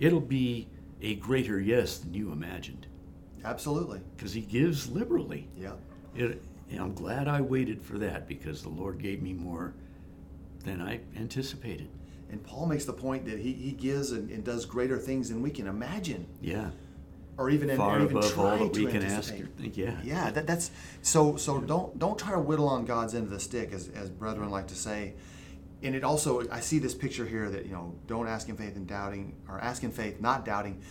it'll 0.00 0.20
be 0.20 0.66
a 1.00 1.14
greater 1.16 1.60
yes 1.60 1.98
than 1.98 2.14
you 2.14 2.32
imagined 2.32 2.86
Absolutely. 3.44 4.00
because 4.16 4.32
he 4.32 4.40
gives 4.40 4.88
liberally. 4.90 5.48
Yeah. 5.56 5.72
It, 6.14 6.42
and 6.70 6.80
I'm 6.80 6.94
glad 6.94 7.28
I 7.28 7.40
waited 7.40 7.82
for 7.82 7.98
that 7.98 8.28
because 8.28 8.62
the 8.62 8.68
Lord 8.68 8.98
gave 8.98 9.22
me 9.22 9.32
more 9.32 9.74
than 10.64 10.82
I 10.82 11.00
anticipated. 11.16 11.88
And 12.30 12.42
Paul 12.42 12.66
makes 12.66 12.84
the 12.84 12.92
point 12.92 13.24
that 13.24 13.38
he, 13.38 13.52
he 13.52 13.72
gives 13.72 14.12
and, 14.12 14.30
and 14.30 14.44
does 14.44 14.66
greater 14.66 14.98
things 14.98 15.30
than 15.30 15.40
we 15.40 15.50
can 15.50 15.66
imagine, 15.66 16.26
Yeah, 16.42 16.70
or 17.38 17.48
even 17.48 17.74
far 17.76 17.98
or 17.98 18.02
even 18.02 18.16
above 18.18 18.32
try 18.32 18.50
all 18.50 18.58
that 18.66 18.74
to 18.74 18.84
we 18.84 18.90
can 18.90 19.02
ask 19.02 19.32
or 19.32 19.46
think. 19.46 19.78
Yeah, 19.78 19.96
Yeah, 20.04 20.30
that, 20.32 20.46
that's 20.46 20.70
so. 21.00 21.36
So 21.36 21.60
don't 21.60 21.98
don't 21.98 22.18
try 22.18 22.32
to 22.32 22.38
whittle 22.40 22.68
on 22.68 22.84
God's 22.84 23.14
end 23.14 23.24
of 23.24 23.30
the 23.30 23.40
stick, 23.40 23.72
as 23.72 23.88
as 23.94 24.10
brethren 24.10 24.50
like 24.50 24.66
to 24.68 24.74
say. 24.74 25.14
And 25.82 25.94
it 25.94 26.02
also, 26.02 26.48
I 26.50 26.60
see 26.60 26.78
this 26.78 26.94
picture 26.94 27.24
here 27.24 27.48
that 27.50 27.66
you 27.66 27.72
know, 27.72 27.94
don't 28.06 28.26
ask 28.26 28.48
in 28.48 28.56
faith 28.56 28.76
and 28.76 28.86
doubting, 28.86 29.34
or 29.48 29.60
ask 29.60 29.84
in 29.84 29.90
faith, 29.90 30.20
not 30.20 30.44
doubting. 30.44 30.82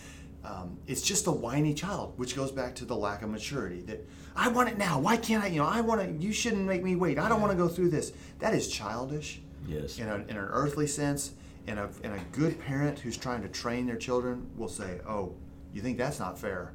Um, 0.44 0.78
it's 0.86 1.02
just 1.02 1.26
a 1.26 1.30
whiny 1.30 1.74
child, 1.74 2.14
which 2.16 2.34
goes 2.34 2.50
back 2.50 2.74
to 2.76 2.84
the 2.84 2.96
lack 2.96 3.22
of 3.22 3.28
maturity. 3.28 3.82
That 3.82 4.06
I 4.34 4.48
want 4.48 4.70
it 4.70 4.78
now. 4.78 4.98
Why 4.98 5.16
can't 5.16 5.44
I? 5.44 5.48
You 5.48 5.58
know, 5.58 5.66
I 5.66 5.80
want 5.80 6.00
to. 6.00 6.24
You 6.24 6.32
shouldn't 6.32 6.64
make 6.64 6.82
me 6.82 6.96
wait. 6.96 7.18
I 7.18 7.28
don't 7.28 7.40
want 7.40 7.52
to 7.52 7.58
go 7.58 7.68
through 7.68 7.90
this. 7.90 8.12
That 8.38 8.54
is 8.54 8.68
childish. 8.68 9.40
Yes. 9.66 9.98
In, 9.98 10.08
a, 10.08 10.14
in 10.14 10.30
an 10.30 10.36
earthly 10.38 10.86
sense, 10.86 11.32
and 11.66 11.78
a, 11.78 11.90
and 12.02 12.14
a 12.14 12.20
good 12.32 12.58
parent 12.60 12.98
who's 12.98 13.18
trying 13.18 13.42
to 13.42 13.48
train 13.48 13.86
their 13.86 13.96
children 13.96 14.48
will 14.56 14.68
say, 14.68 15.00
"Oh, 15.06 15.34
you 15.72 15.82
think 15.82 15.98
that's 15.98 16.18
not 16.18 16.38
fair? 16.38 16.72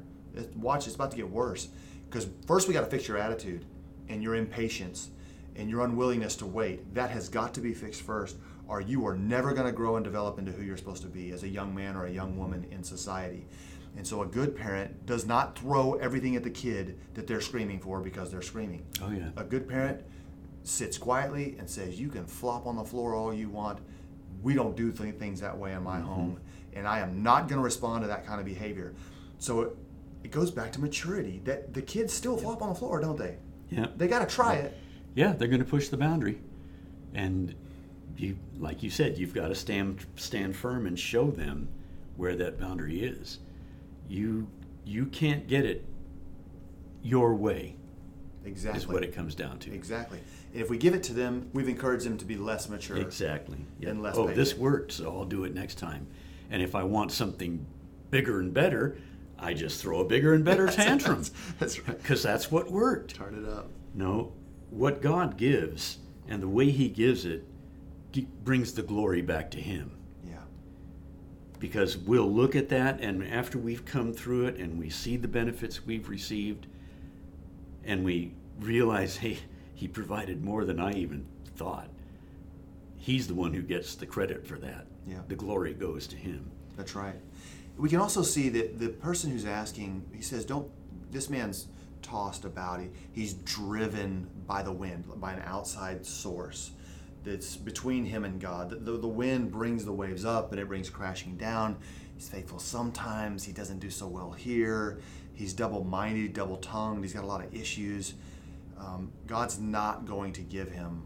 Watch, 0.54 0.86
it's 0.86 0.94
about 0.94 1.10
to 1.10 1.16
get 1.16 1.28
worse." 1.28 1.68
Because 2.08 2.28
first 2.46 2.68
we 2.68 2.74
got 2.74 2.82
to 2.82 2.86
fix 2.86 3.08
your 3.08 3.16
attitude 3.16 3.64
and 4.08 4.22
your 4.22 4.36
impatience 4.36 5.10
and 5.56 5.70
your 5.70 5.84
unwillingness 5.84 6.36
to 6.36 6.46
wait. 6.46 6.94
That 6.94 7.10
has 7.10 7.28
got 7.28 7.54
to 7.54 7.60
be 7.60 7.72
fixed 7.74 8.02
first, 8.02 8.36
or 8.68 8.80
you 8.80 9.06
are 9.06 9.16
never 9.16 9.52
going 9.52 9.66
to 9.66 9.72
grow 9.72 9.96
and 9.96 10.04
develop 10.04 10.38
into 10.38 10.52
who 10.52 10.62
you're 10.64 10.76
supposed 10.76 11.02
to 11.02 11.08
be 11.08 11.30
as 11.32 11.42
a 11.42 11.48
young 11.48 11.74
man 11.74 11.96
or 11.96 12.06
a 12.06 12.10
young 12.10 12.36
woman 12.38 12.66
in 12.70 12.82
society. 12.82 13.46
And 13.96 14.04
so, 14.06 14.22
a 14.22 14.26
good 14.26 14.56
parent 14.56 15.06
does 15.06 15.24
not 15.24 15.56
throw 15.58 15.94
everything 15.94 16.34
at 16.34 16.42
the 16.42 16.50
kid 16.50 16.98
that 17.14 17.26
they're 17.28 17.40
screaming 17.40 17.78
for 17.78 18.00
because 18.00 18.30
they're 18.32 18.42
screaming. 18.42 18.84
Oh, 19.00 19.10
yeah. 19.12 19.28
A 19.36 19.44
good 19.44 19.68
parent 19.68 20.00
sits 20.64 20.98
quietly 20.98 21.54
and 21.58 21.70
says, 21.70 22.00
"You 22.00 22.08
can 22.08 22.26
flop 22.26 22.66
on 22.66 22.74
the 22.74 22.82
floor 22.84 23.14
all 23.14 23.32
you 23.32 23.48
want. 23.48 23.78
We 24.42 24.54
don't 24.54 24.76
do 24.76 24.90
th- 24.90 25.14
things 25.14 25.40
that 25.40 25.56
way 25.56 25.72
in 25.74 25.82
my 25.84 25.98
Mm-hmm. 25.98 26.06
home, 26.08 26.40
and 26.72 26.88
I 26.88 26.98
am 27.00 27.22
not 27.22 27.48
going 27.48 27.58
to 27.60 27.64
respond 27.64 28.02
to 28.02 28.08
that 28.08 28.26
kind 28.26 28.40
of 28.40 28.46
behavior." 28.46 28.94
So 29.38 29.60
it, 29.60 29.76
it 30.24 30.30
goes 30.32 30.50
back 30.50 30.72
to 30.72 30.80
maturity. 30.80 31.40
That 31.44 31.72
the 31.72 31.82
kids 31.82 32.12
still 32.12 32.36
flop 32.36 32.62
on 32.62 32.70
the 32.70 32.74
floor, 32.74 32.98
don't 33.00 33.16
they? 33.18 33.36
Yeah. 33.70 33.86
They 33.96 34.08
got 34.08 34.28
to 34.28 34.34
try 34.34 34.54
it. 34.54 34.76
Yeah, 35.14 35.32
they're 35.32 35.48
going 35.48 35.62
to 35.62 35.68
push 35.68 35.88
the 35.88 35.96
boundary, 35.96 36.40
and 37.14 37.54
you, 38.16 38.36
like 38.58 38.82
you 38.82 38.90
said, 38.90 39.18
you've 39.18 39.34
got 39.34 39.48
to 39.48 39.54
stand 39.54 40.04
stand 40.16 40.56
firm 40.56 40.86
and 40.86 40.98
show 40.98 41.30
them 41.30 41.68
where 42.16 42.36
that 42.36 42.58
boundary 42.58 43.00
is. 43.00 43.38
You 44.08 44.48
you 44.84 45.06
can't 45.06 45.46
get 45.46 45.64
it 45.64 45.84
your 47.02 47.34
way 47.34 47.76
Exactly. 48.44 48.80
is 48.80 48.88
what 48.88 49.02
it 49.02 49.14
comes 49.14 49.34
down 49.34 49.58
to. 49.60 49.72
Exactly. 49.72 50.18
And 50.52 50.60
if 50.60 50.70
we 50.70 50.76
give 50.78 50.94
it 50.94 51.02
to 51.04 51.12
them, 51.12 51.48
we've 51.52 51.68
encouraged 51.68 52.04
them 52.04 52.18
to 52.18 52.24
be 52.24 52.36
less 52.36 52.68
mature. 52.68 52.96
Exactly. 52.98 53.58
Yeah. 53.78 53.90
And 53.90 54.02
less 54.02 54.16
oh, 54.16 54.28
this 54.28 54.54
worked, 54.54 54.92
so 54.92 55.10
I'll 55.10 55.24
do 55.24 55.44
it 55.44 55.54
next 55.54 55.78
time. 55.78 56.06
And 56.50 56.62
if 56.62 56.74
I 56.74 56.82
want 56.82 57.12
something 57.12 57.64
bigger 58.10 58.40
and 58.40 58.52
better, 58.52 58.98
I 59.38 59.54
just 59.54 59.80
throw 59.80 60.00
a 60.00 60.04
bigger 60.04 60.34
and 60.34 60.44
better 60.44 60.66
tantrum. 60.70 61.24
That's 61.58 61.80
right. 61.86 61.96
Because 61.96 62.22
that's 62.22 62.50
what 62.50 62.70
worked. 62.70 63.14
Turn 63.14 63.34
it 63.34 63.48
up. 63.48 63.70
No, 63.94 64.32
what 64.70 65.02
God 65.02 65.36
gives 65.36 65.98
and 66.28 66.42
the 66.42 66.48
way 66.48 66.70
He 66.70 66.88
gives 66.88 67.24
it 67.24 67.44
brings 68.44 68.72
the 68.74 68.82
glory 68.82 69.22
back 69.22 69.50
to 69.52 69.60
Him. 69.60 69.90
Yeah. 70.24 70.36
Because 71.58 71.96
we'll 71.96 72.30
look 72.30 72.54
at 72.54 72.68
that, 72.68 73.00
and 73.00 73.26
after 73.26 73.58
we've 73.58 73.84
come 73.84 74.12
through 74.12 74.46
it 74.46 74.56
and 74.56 74.78
we 74.78 74.88
see 74.88 75.16
the 75.16 75.28
benefits 75.28 75.84
we've 75.84 76.08
received, 76.08 76.66
and 77.84 78.04
we 78.04 78.32
realize, 78.60 79.16
hey, 79.16 79.38
He 79.74 79.88
provided 79.88 80.44
more 80.44 80.64
than 80.64 80.78
I 80.78 80.92
even 80.92 81.26
thought, 81.56 81.88
He's 82.96 83.26
the 83.26 83.34
one 83.34 83.52
who 83.52 83.62
gets 83.62 83.96
the 83.96 84.06
credit 84.06 84.46
for 84.46 84.58
that. 84.58 84.86
Yeah. 85.06 85.20
The 85.28 85.36
glory 85.36 85.74
goes 85.74 86.06
to 86.06 86.16
Him. 86.16 86.50
That's 86.76 86.94
right. 86.94 87.16
We 87.76 87.88
can 87.88 87.98
also 87.98 88.22
see 88.22 88.48
that 88.50 88.78
the 88.78 88.88
person 88.88 89.30
who's 89.30 89.44
asking, 89.44 90.04
he 90.14 90.22
says, 90.22 90.44
don't, 90.44 90.70
this 91.10 91.28
man's 91.28 91.66
tossed 92.04 92.44
about. 92.44 92.80
He, 92.80 92.90
he's 93.12 93.34
driven 93.34 94.30
by 94.46 94.62
the 94.62 94.72
wind, 94.72 95.04
by 95.16 95.32
an 95.32 95.42
outside 95.44 96.06
source 96.06 96.70
that's 97.24 97.56
between 97.56 98.04
him 98.04 98.24
and 98.24 98.40
God. 98.40 98.70
The, 98.70 98.76
the, 98.76 98.98
the 98.98 99.08
wind 99.08 99.50
brings 99.50 99.84
the 99.84 99.92
waves 99.92 100.24
up 100.24 100.52
and 100.52 100.60
it 100.60 100.68
brings 100.68 100.90
crashing 100.90 101.36
down. 101.36 101.78
He's 102.14 102.28
faithful 102.28 102.58
sometimes. 102.58 103.42
He 103.44 103.52
doesn't 103.52 103.80
do 103.80 103.90
so 103.90 104.06
well 104.06 104.30
here. 104.30 105.00
He's 105.32 105.52
double 105.52 105.82
minded, 105.82 106.34
double 106.34 106.58
tongued. 106.58 107.02
He's 107.02 107.14
got 107.14 107.24
a 107.24 107.26
lot 107.26 107.44
of 107.44 107.52
issues. 107.52 108.14
Um, 108.78 109.12
God's 109.26 109.58
not 109.58 110.04
going 110.04 110.32
to 110.34 110.42
give 110.42 110.70
him 110.70 111.02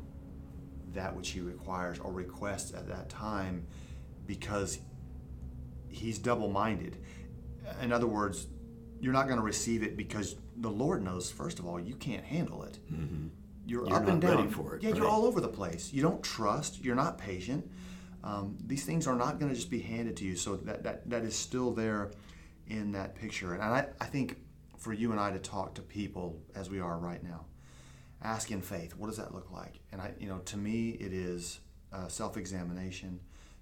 that 0.95 1.15
which 1.15 1.31
he 1.31 1.41
requires 1.41 1.99
or 1.99 2.13
requests 2.13 2.75
at 2.75 2.89
that 2.89 3.09
time 3.09 3.67
because 4.27 4.81
he's 5.89 6.19
double 6.19 6.49
minded. 6.49 6.99
In 7.81 7.93
other 7.93 8.07
words, 8.07 8.47
you're 9.01 9.13
not 9.13 9.27
going 9.27 9.39
to 9.39 9.45
receive 9.45 9.83
it 9.83 9.97
because 9.97 10.37
the 10.57 10.71
Lord 10.71 11.03
knows, 11.03 11.31
first 11.31 11.59
of 11.59 11.67
all, 11.67 11.79
you 11.81 11.95
can't 11.95 12.25
handle 12.25 12.63
it. 12.65 12.79
You're, 12.89 12.99
Mm-hmm. 12.99 13.27
You're 13.67 13.93
up 13.95 14.09
and 14.09 14.21
down. 14.21 14.49
for 14.49 14.77
it, 14.77 14.83
Yeah, 14.83 14.95
you're 14.95 15.07
all 15.07 15.27
over 15.27 15.41
the 15.43 15.49
place. 15.49 15.93
You 15.93 16.01
don't 16.01 16.23
trust. 16.23 16.83
You're 16.83 16.97
not 16.97 17.19
patient. 17.19 17.71
Um, 18.25 18.57
these 18.67 18.85
things 18.85 19.07
are 19.07 19.15
not 19.15 19.39
going 19.39 19.51
to 19.51 19.55
just 19.55 19.71
be 19.71 19.81
handed 19.81 20.17
to 20.17 20.25
you. 20.25 20.37
So 20.37 20.57
that, 20.57 20.83
that, 20.85 21.09
that 21.11 21.23
is 21.23 21.37
still 21.37 21.73
there 21.73 22.11
in 22.67 22.93
that 22.93 23.15
picture. 23.15 23.53
And 23.55 23.63
I, 23.63 23.87
I 24.01 24.07
think 24.07 24.39
for 24.79 24.93
you 24.93 25.11
and 25.13 25.21
I 25.21 25.31
to 25.33 25.39
talk 25.39 25.75
to 25.75 25.83
people 25.83 26.41
as 26.55 26.71
we 26.71 26.81
are 26.81 26.99
right 26.99 27.23
now, 27.23 27.45
ask 28.23 28.51
in 28.51 28.63
faith, 28.63 28.97
what 28.97 29.09
does 29.09 29.19
that 29.19 29.35
look 29.35 29.51
like? 29.53 29.81
And 29.93 30.01
I, 30.01 30.13
you 30.19 30.29
know, 30.29 30.39
to 30.39 30.57
me, 30.57 30.91
it 30.91 31.13
is 31.13 31.61
uh, 31.93 32.09
self-examination 32.09 33.21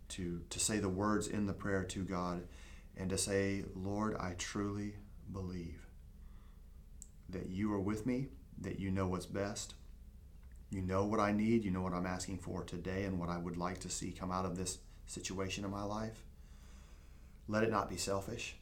to 0.08 0.40
to 0.50 0.60
say 0.60 0.78
the 0.78 0.88
words 0.88 1.26
in 1.26 1.46
the 1.46 1.52
prayer 1.52 1.82
to 1.82 2.04
God, 2.04 2.44
and 2.96 3.10
to 3.10 3.18
say, 3.18 3.64
Lord, 3.74 4.16
I 4.18 4.34
truly 4.38 4.94
believe 5.32 5.86
that 7.28 7.48
you 7.48 7.72
are 7.72 7.80
with 7.80 8.06
me, 8.06 8.28
that 8.60 8.78
you 8.78 8.90
know 8.90 9.08
what's 9.08 9.26
best. 9.26 9.74
You 10.70 10.82
know 10.82 11.04
what 11.04 11.20
I 11.20 11.32
need. 11.32 11.64
You 11.64 11.70
know 11.70 11.82
what 11.82 11.92
I'm 11.92 12.06
asking 12.06 12.38
for 12.38 12.64
today, 12.64 13.04
and 13.04 13.18
what 13.18 13.28
I 13.28 13.38
would 13.38 13.56
like 13.56 13.80
to 13.80 13.90
see 13.90 14.12
come 14.12 14.32
out 14.32 14.44
of 14.44 14.56
this 14.56 14.78
situation 15.06 15.64
in 15.64 15.70
my 15.70 15.84
life. 15.84 16.24
Let 17.48 17.62
it 17.62 17.70
not 17.70 17.88
be 17.88 17.96
selfish. 17.96 18.56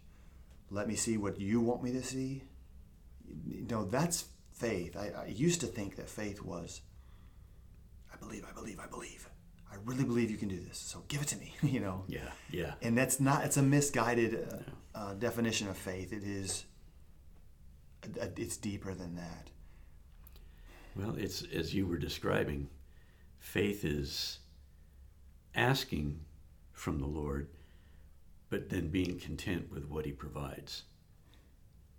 Let 0.71 0.89
me 0.89 0.97
see 0.97 1.17
what 1.17 1.41
you 1.41 1.61
want 1.61 1.83
me 1.83 1.93
to 1.93 2.03
see. 2.03 2.43
You 3.49 3.67
know, 3.71 3.85
that's 3.85 4.27
faith. 4.53 4.97
I, 4.97 5.13
I 5.17 5.27
used 5.27 5.61
to 5.61 5.67
think 5.67 5.97
that 5.97 6.09
faith 6.09 6.43
was, 6.43 6.83
I 8.13 8.17
believe, 8.17 8.45
I 8.49 8.53
believe, 8.53 8.79
I 8.79 8.87
believe. 8.87 9.29
I 9.75 9.77
really 9.85 10.05
believe 10.05 10.31
you 10.31 10.37
can 10.37 10.49
do 10.49 10.61
this. 10.61 10.79
So 10.79 11.03
give 11.09 11.23
it 11.23 11.29
to 11.29 11.39
me, 11.39 11.55
you 11.63 11.81
know. 11.81 12.05
Yeah, 12.07 12.31
yeah. 12.51 12.75
And 12.83 12.97
that's 12.97 13.19
not, 13.19 13.45
it's 13.45 13.57
a 13.57 13.63
misguided 13.63 14.63
uh, 14.95 14.99
uh, 14.99 15.15
definition 15.15 15.69
of 15.69 15.77
faith. 15.77 16.13
It 16.13 16.23
is, 16.23 16.65
uh, 18.21 18.27
it's 18.37 18.57
deeper 18.57 18.95
than 18.95 19.17
that. 19.17 19.51
Well, 20.97 21.17
it's 21.19 21.43
as 21.53 21.75
you 21.75 21.87
were 21.87 21.99
describing, 21.99 22.69
faith 23.41 23.85
is 23.85 24.39
asking 25.57 26.21
from 26.73 27.01
the 27.01 27.07
Lord, 27.07 27.49
but 28.49 28.69
then 28.69 28.89
being 28.89 29.19
content 29.19 29.73
with 29.73 29.87
what 29.87 30.05
He 30.05 30.13
provides, 30.13 30.85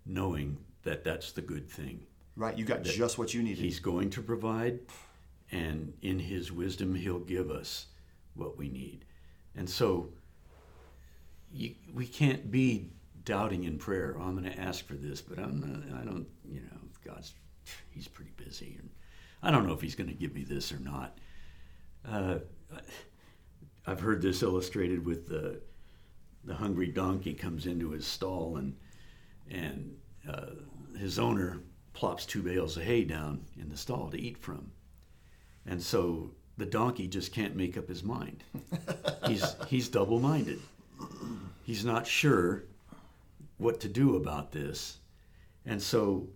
knowing 0.06 0.56
that 0.84 1.04
that's 1.04 1.32
the 1.32 1.42
good 1.42 1.68
thing. 1.68 2.06
Right? 2.36 2.56
You 2.56 2.64
got 2.64 2.84
just 2.84 3.18
what 3.18 3.34
you 3.34 3.42
needed. 3.42 3.62
He's 3.62 3.80
going 3.80 4.08
to 4.10 4.22
provide, 4.22 4.80
and 5.52 5.92
in 6.02 6.18
His 6.18 6.52
wisdom, 6.52 6.94
He'll 6.94 7.18
give 7.18 7.50
us 7.50 7.86
what 8.34 8.56
we 8.56 8.68
need. 8.68 9.04
And 9.54 9.68
so, 9.68 10.10
you, 11.52 11.74
we 11.94 12.06
can't 12.06 12.50
be 12.50 12.90
doubting 13.24 13.64
in 13.64 13.78
prayer. 13.78 14.16
Oh, 14.18 14.22
I'm 14.22 14.36
going 14.36 14.50
to 14.52 14.60
ask 14.60 14.86
for 14.86 14.94
this, 14.94 15.20
but 15.20 15.38
I'm 15.38 15.60
not, 15.60 16.00
I 16.00 16.04
don't, 16.04 16.26
you 16.48 16.60
know, 16.60 16.78
God's, 17.04 17.34
He's 17.90 18.08
pretty 18.08 18.32
busy, 18.36 18.76
and 18.78 18.90
I 19.42 19.50
don't 19.50 19.66
know 19.66 19.72
if 19.72 19.80
He's 19.80 19.94
going 19.94 20.10
to 20.10 20.14
give 20.14 20.34
me 20.34 20.44
this 20.44 20.72
or 20.72 20.78
not. 20.78 21.18
Uh, 22.08 22.38
I've 23.86 24.00
heard 24.00 24.22
this 24.22 24.42
illustrated 24.42 25.04
with 25.04 25.28
the 25.28 25.60
the 26.44 26.54
hungry 26.54 26.86
donkey 26.86 27.34
comes 27.34 27.66
into 27.66 27.90
his 27.90 28.06
stall 28.06 28.56
and 28.56 28.76
and 29.50 29.96
uh, 30.28 30.46
his 30.98 31.18
owner 31.18 31.60
plops 31.92 32.26
two 32.26 32.42
bales 32.42 32.76
of 32.76 32.82
hay 32.82 33.04
down 33.04 33.44
in 33.60 33.68
the 33.68 33.76
stall 33.76 34.10
to 34.10 34.20
eat 34.20 34.38
from, 34.38 34.70
and 35.66 35.82
so 35.82 36.30
the 36.56 36.66
donkey 36.66 37.06
just 37.06 37.32
can't 37.32 37.56
make 37.56 37.76
up 37.76 37.88
his 37.88 38.02
mind. 38.02 38.42
he's 39.26 39.56
he's 39.68 39.88
double 39.88 40.20
minded. 40.20 40.60
He's 41.64 41.84
not 41.84 42.06
sure 42.06 42.64
what 43.58 43.80
to 43.80 43.88
do 43.88 44.16
about 44.16 44.52
this, 44.52 44.98
And 45.64 45.82
so 45.82 46.28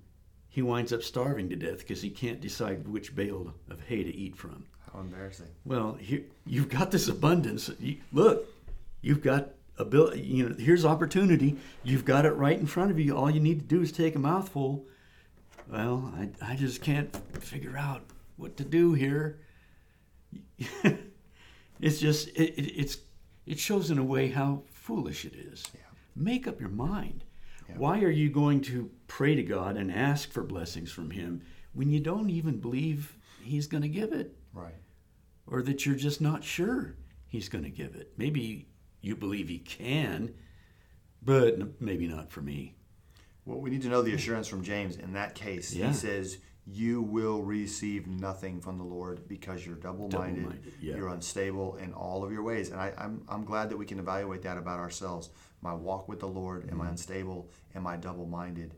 he 0.49 0.63
winds 0.63 0.93
up 0.93 1.03
starving 1.03 1.49
to 1.51 1.57
death 1.57 1.79
because 1.79 2.03
he 2.03 2.11
can't 2.11 2.41
decide 2.41 2.89
which 2.89 3.15
bale 3.15 3.55
of 3.71 3.81
hay 3.83 4.03
to 4.03 4.15
eat 4.15 4.37
from. 4.37 4.65
How 4.93 5.01
embarrassing. 5.01 5.47
Well, 5.65 5.95
here, 5.95 6.23
you've 6.47 6.69
got 6.69 6.91
this 6.91 7.09
abundance. 7.09 7.71
You, 7.79 7.99
look, 8.13 8.47
you've 9.03 9.23
got 9.23 9.51
ability. 9.79 10.23
You 10.23 10.49
know, 10.49 10.55
here's 10.59 10.85
opportunity. 10.85 11.57
You've 11.85 12.05
got 12.05 12.25
it 12.25 12.33
right 12.33 12.59
in 12.59 12.67
front 12.67 12.91
of 12.91 12.99
you. 12.99 13.17
All 13.17 13.31
you 13.31 13.41
need 13.41 13.61
to 13.61 13.67
do 13.67 13.83
is 13.83 13.93
take 13.93 14.17
a 14.17 14.19
mouthful. 14.19 14.87
Well, 15.71 16.13
I, 16.17 16.53
I 16.53 16.57
just 16.57 16.83
can't 16.83 17.15
figure 17.39 17.77
out 17.77 18.03
what 18.41 18.57
to 18.57 18.65
do 18.65 18.95
here. 18.95 19.41
it's 21.81 21.99
just 22.01 22.29
it, 22.29 22.55
it, 22.59 22.63
it's 22.81 22.99
it 23.47 23.59
shows 23.59 23.91
in 23.91 23.99
a 23.99 24.05
way 24.05 24.29
how 24.29 24.63
foolish 24.73 25.25
it 25.25 25.35
is. 25.35 25.65
Yeah. 25.75 25.81
Make 26.15 26.47
up 26.47 26.61
your 26.61 26.69
mind. 26.71 27.25
Yeah. 27.69 27.77
Why 27.79 28.01
are 28.03 28.11
you 28.11 28.31
going 28.31 28.61
to 28.63 28.91
pray 29.07 29.35
to 29.35 29.43
God 29.43 29.77
and 29.77 29.91
ask 29.93 30.31
for 30.31 30.43
blessings 30.43 30.91
from 30.93 31.11
Him 31.11 31.43
when 31.73 31.91
you 31.91 32.01
don't 32.01 32.31
even 32.31 32.59
believe 32.59 33.17
He's 33.43 33.67
going 33.67 33.83
to 33.83 33.89
give 33.89 34.13
it? 34.13 34.37
Right. 34.53 34.75
or 35.47 35.63
that 35.63 35.87
you're 35.87 35.95
just 35.95 36.21
not 36.21 36.43
sure 36.43 36.97
he's 37.29 37.49
going 37.49 37.63
to 37.63 37.71
give 37.71 37.95
it. 37.95 38.13
Maybe 38.17 38.67
you 39.01 39.15
believe 39.15 39.49
he 39.49 39.61
can, 39.61 40.35
but 41.23 41.81
maybe 41.81 42.09
not 42.09 42.33
for 42.33 42.41
me. 42.41 42.75
Well, 43.45 43.61
we 43.61 43.71
need 43.71 43.83
to 43.83 43.89
know 43.89 44.03
the 44.03 44.13
assurance 44.13 44.49
from 44.49 44.65
James. 44.65 44.97
In 44.97 45.13
that 45.13 45.37
case, 45.37 45.73
Yeah. 45.73 45.87
he 45.89 45.95
says, 45.95 46.39
You 46.73 47.03
will 47.03 47.43
receive 47.43 48.07
nothing 48.07 48.61
from 48.61 48.79
the 48.79 48.85
Lord 48.85 49.27
because 49.27 49.65
you're 49.67 49.75
double 49.77 50.09
minded, 50.09 50.43
Double-minded, 50.43 50.73
yeah. 50.81 50.97
you're 50.97 51.09
unstable 51.09 51.77
in 51.77 51.93
all 51.93 52.23
of 52.23 52.31
your 52.33 52.43
ways. 52.43 52.71
And 52.71 52.81
I, 52.81 52.93
I'm, 52.97 53.23
I'm 53.29 53.45
glad 53.45 53.71
that 53.71 53.77
we 53.77 53.87
can 53.87 53.99
evaluate 53.99 54.43
that 54.43 54.57
about 54.57 54.79
ourselves. 54.79 55.31
My 55.63 55.75
walk 55.75 56.09
with 56.09 56.21
the 56.21 56.29
Lord, 56.29 56.71
am 56.71 56.81
I 56.81 56.85
Mm-hmm. 56.85 56.91
unstable? 56.93 57.51
Am 57.75 57.87
I 57.87 57.97
double 57.97 58.27
minded? 58.27 58.75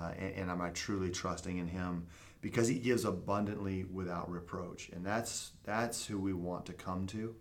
Uh, 0.00 0.12
and, 0.18 0.34
and 0.36 0.50
am 0.50 0.60
I 0.60 0.70
truly 0.70 1.10
trusting 1.10 1.58
in 1.58 1.66
Him? 1.66 2.06
Because 2.40 2.68
He 2.68 2.78
gives 2.78 3.04
abundantly 3.04 3.84
without 3.84 4.30
reproach. 4.30 4.88
And 4.90 5.04
that's, 5.04 5.52
that's 5.64 6.06
who 6.06 6.18
we 6.18 6.32
want 6.32 6.66
to 6.66 6.72
come 6.72 7.06
to, 7.08 7.34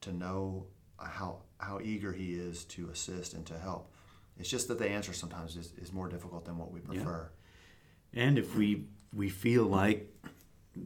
to 0.00 0.12
know 0.12 0.66
how, 0.98 1.42
how 1.58 1.80
eager 1.82 2.12
He 2.12 2.34
is 2.34 2.64
to 2.66 2.88
assist 2.88 3.34
and 3.34 3.46
to 3.46 3.58
help. 3.58 3.92
It's 4.38 4.48
just 4.48 4.66
that 4.68 4.78
the 4.78 4.88
answer 4.88 5.12
sometimes 5.12 5.56
is, 5.56 5.72
is 5.80 5.92
more 5.92 6.08
difficult 6.08 6.44
than 6.44 6.56
what 6.58 6.72
we 6.72 6.80
prefer. 6.80 7.30
And 8.14 8.38
if 8.38 8.56
we 8.56 8.86
we 9.12 9.28
feel 9.28 9.64
like 9.64 10.08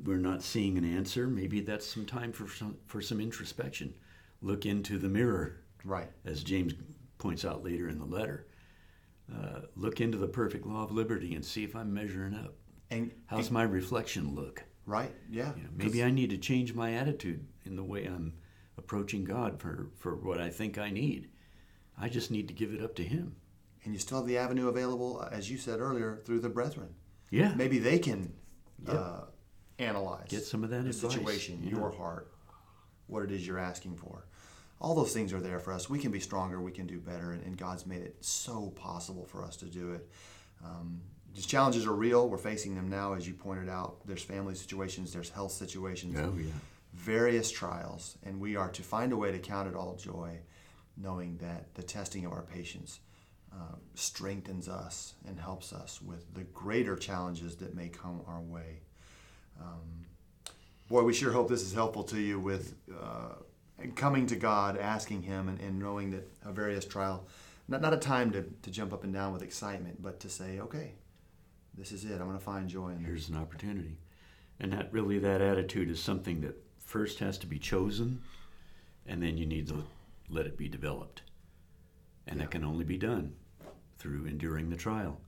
we're 0.05 0.17
not 0.17 0.43
seeing 0.43 0.77
an 0.79 0.85
answer, 0.85 1.27
maybe 1.29 1.61
that's 1.61 1.87
some 1.87 2.07
time 2.07 2.33
for 2.33 2.49
some 2.49 2.77
for 2.87 3.01
some 3.01 3.21
introspection. 3.21 3.95
Look 4.43 4.67
into 4.67 4.99
the 4.99 5.09
mirror, 5.09 5.61
Right. 5.85 6.11
as 6.25 6.43
James 6.43 6.75
points 7.19 7.45
out 7.45 7.65
later 7.65 7.89
in 7.89 7.99
the 7.99 8.05
letter. 8.05 8.47
Uh, 9.33 9.63
look 9.75 10.01
into 10.01 10.19
the 10.19 10.29
perfect 10.29 10.67
law 10.67 10.85
of 10.85 10.93
liberty 10.93 11.35
and 11.35 11.45
see 11.45 11.65
if 11.65 11.75
I'm 11.75 11.93
measuring 11.93 12.35
up. 12.35 12.55
And 12.91 13.11
How's 13.27 13.51
my 13.51 13.63
reflection 13.65 14.35
look? 14.35 14.63
right, 14.87 15.13
yeah. 15.29 15.53
You 15.57 15.65
know, 15.65 15.69
maybe 15.75 16.05
I 16.05 16.11
need 16.13 16.31
to 16.31 16.37
change 16.39 16.75
my 16.75 16.93
attitude 16.95 17.45
in 17.65 17.75
the 17.75 17.83
way 17.83 18.05
I'm 18.05 18.35
approaching 18.79 19.25
God 19.25 19.61
for, 19.61 19.89
for 19.99 20.15
what 20.15 20.41
I 20.41 20.49
think 20.51 20.79
I 20.79 20.91
need. 20.91 21.29
I 21.99 22.09
just 22.09 22.31
need 22.31 22.47
to 22.49 22.55
give 22.55 22.73
it 22.73 22.81
up 22.83 22.95
to 22.97 23.03
Him. 23.03 23.35
and 23.85 23.93
you 23.95 23.99
still 23.99 24.19
have 24.19 24.27
the 24.29 24.37
avenue 24.39 24.69
available, 24.69 25.27
as 25.33 25.51
you 25.51 25.57
said 25.59 25.81
earlier, 25.81 26.21
through 26.25 26.41
the 26.41 26.49
brethren. 26.49 26.95
Yeah. 27.31 27.53
Maybe 27.55 27.79
they 27.79 27.99
can 27.99 28.33
Yeah. 28.85 28.93
uh, 28.95 29.25
analyze 29.79 30.29
Get 30.29 30.45
some 30.45 30.65
of 30.65 30.71
that 30.71 30.85
the 30.85 30.91
advice, 30.91 31.13
situation, 31.15 31.61
yeah. 31.63 31.71
your 31.71 31.91
heart, 31.91 32.33
what 33.07 33.23
it 33.23 33.31
is 33.33 33.47
you're 33.47 33.59
asking 33.59 33.97
for. 33.97 34.27
All 34.81 34.95
those 34.95 35.13
things 35.13 35.33
are 35.33 35.41
there 35.41 35.59
for 35.59 35.73
us. 35.73 35.89
We 35.89 35.99
can 35.99 36.11
be 36.11 36.21
stronger. 36.21 36.61
We 36.61 36.73
can 36.73 36.87
do 36.87 36.99
better, 37.01 37.33
and, 37.33 37.43
and 37.45 37.57
God's 37.57 37.87
made 37.87 38.03
it 38.03 38.17
so 38.25 38.71
possible 38.77 39.25
for 39.25 39.43
us 39.43 39.57
to 39.57 39.65
do 39.67 39.93
it. 39.93 40.09
Um, 40.65 41.01
these 41.35 41.47
challenges 41.47 41.87
are 41.87 41.93
real. 41.95 42.29
We're 42.29 42.37
facing 42.39 42.75
them 42.75 42.89
now, 42.89 43.15
as 43.15 43.27
you 43.27 43.35
pointed 43.35 43.69
out. 43.69 44.07
There's 44.07 44.23
family 44.23 44.55
situations. 44.55 45.13
There's 45.13 45.31
health 45.31 45.53
situations. 45.53 46.17
Oh, 46.19 46.35
yeah. 46.39 46.51
various 46.93 47.51
trials, 47.51 48.17
and 48.23 48.41
we 48.41 48.57
are 48.57 48.71
to 48.71 48.83
find 48.83 49.13
a 49.13 49.17
way 49.17 49.33
to 49.33 49.39
count 49.39 49.69
it 49.69 49.75
all 49.75 49.97
joy, 49.97 50.39
knowing 50.97 51.37
that 51.39 51.75
the 51.75 51.83
testing 51.83 52.25
of 52.25 52.33
our 52.33 52.43
patience 52.43 53.01
uh, 53.57 53.77
strengthens 53.95 54.69
us 54.69 55.15
and 55.27 55.41
helps 55.41 55.73
us 55.73 56.03
with 56.03 56.35
the 56.35 56.43
greater 56.43 56.95
challenges 56.97 57.57
that 57.57 57.75
may 57.75 57.89
come 57.89 58.21
our 58.27 58.41
way. 58.41 58.81
Um, 59.59 60.05
boy, 60.91 61.03
we 61.03 61.15
sure 61.15 61.33
hope 61.33 61.49
this 61.49 61.63
is 61.63 61.73
helpful 61.73 62.05
to 62.05 62.21
you 62.21 62.39
with 62.39 62.75
uh, 62.93 63.37
coming 63.95 64.27
to 64.27 64.37
God, 64.37 64.77
asking 64.77 65.23
Him, 65.23 65.49
and, 65.49 65.59
and 65.61 65.79
knowing 65.79 66.11
that 66.11 66.29
a 66.45 66.53
various 66.53 66.85
trial, 66.85 67.27
not, 67.67 67.81
not 67.81 67.95
a 67.95 67.99
time 67.99 68.31
to, 68.33 68.43
to 68.43 68.71
jump 68.71 68.93
up 68.93 69.05
and 69.05 69.15
down 69.15 69.33
with 69.33 69.43
excitement, 69.43 70.03
but 70.03 70.21
to 70.21 70.29
say, 70.29 70.61
okay, 70.61 70.93
this 71.77 71.93
is 71.93 72.05
it. 72.05 72.21
I'm 72.21 72.27
going 72.27 72.39
to 72.39 72.45
find 72.45 72.69
joy 72.69 72.89
in 72.91 72.99
this. 72.99 73.07
Here's 73.07 73.29
an 73.31 73.37
opportunity. 73.37 73.97
And 74.61 74.73
that 74.73 74.93
really, 74.93 75.19
that 75.19 75.41
attitude 75.41 75.91
is 75.91 76.03
something 76.03 76.43
that 76.43 76.57
first 76.79 77.21
has 77.21 77.39
to 77.39 77.47
be 77.47 77.59
chosen, 77.59 78.21
and 79.07 79.23
then 79.23 79.39
you 79.39 79.47
need 79.47 79.69
to 79.69 79.85
let 80.29 80.47
it 80.47 80.59
be 80.59 80.69
developed. 80.69 81.23
And 82.27 82.39
Yeah. 82.39 82.45
that 82.45 82.51
can 82.51 82.65
only 82.65 82.85
be 82.85 82.99
done 82.99 83.35
through 83.99 84.27
enduring 84.27 84.71
the 84.71 84.77
trial. 84.77 85.21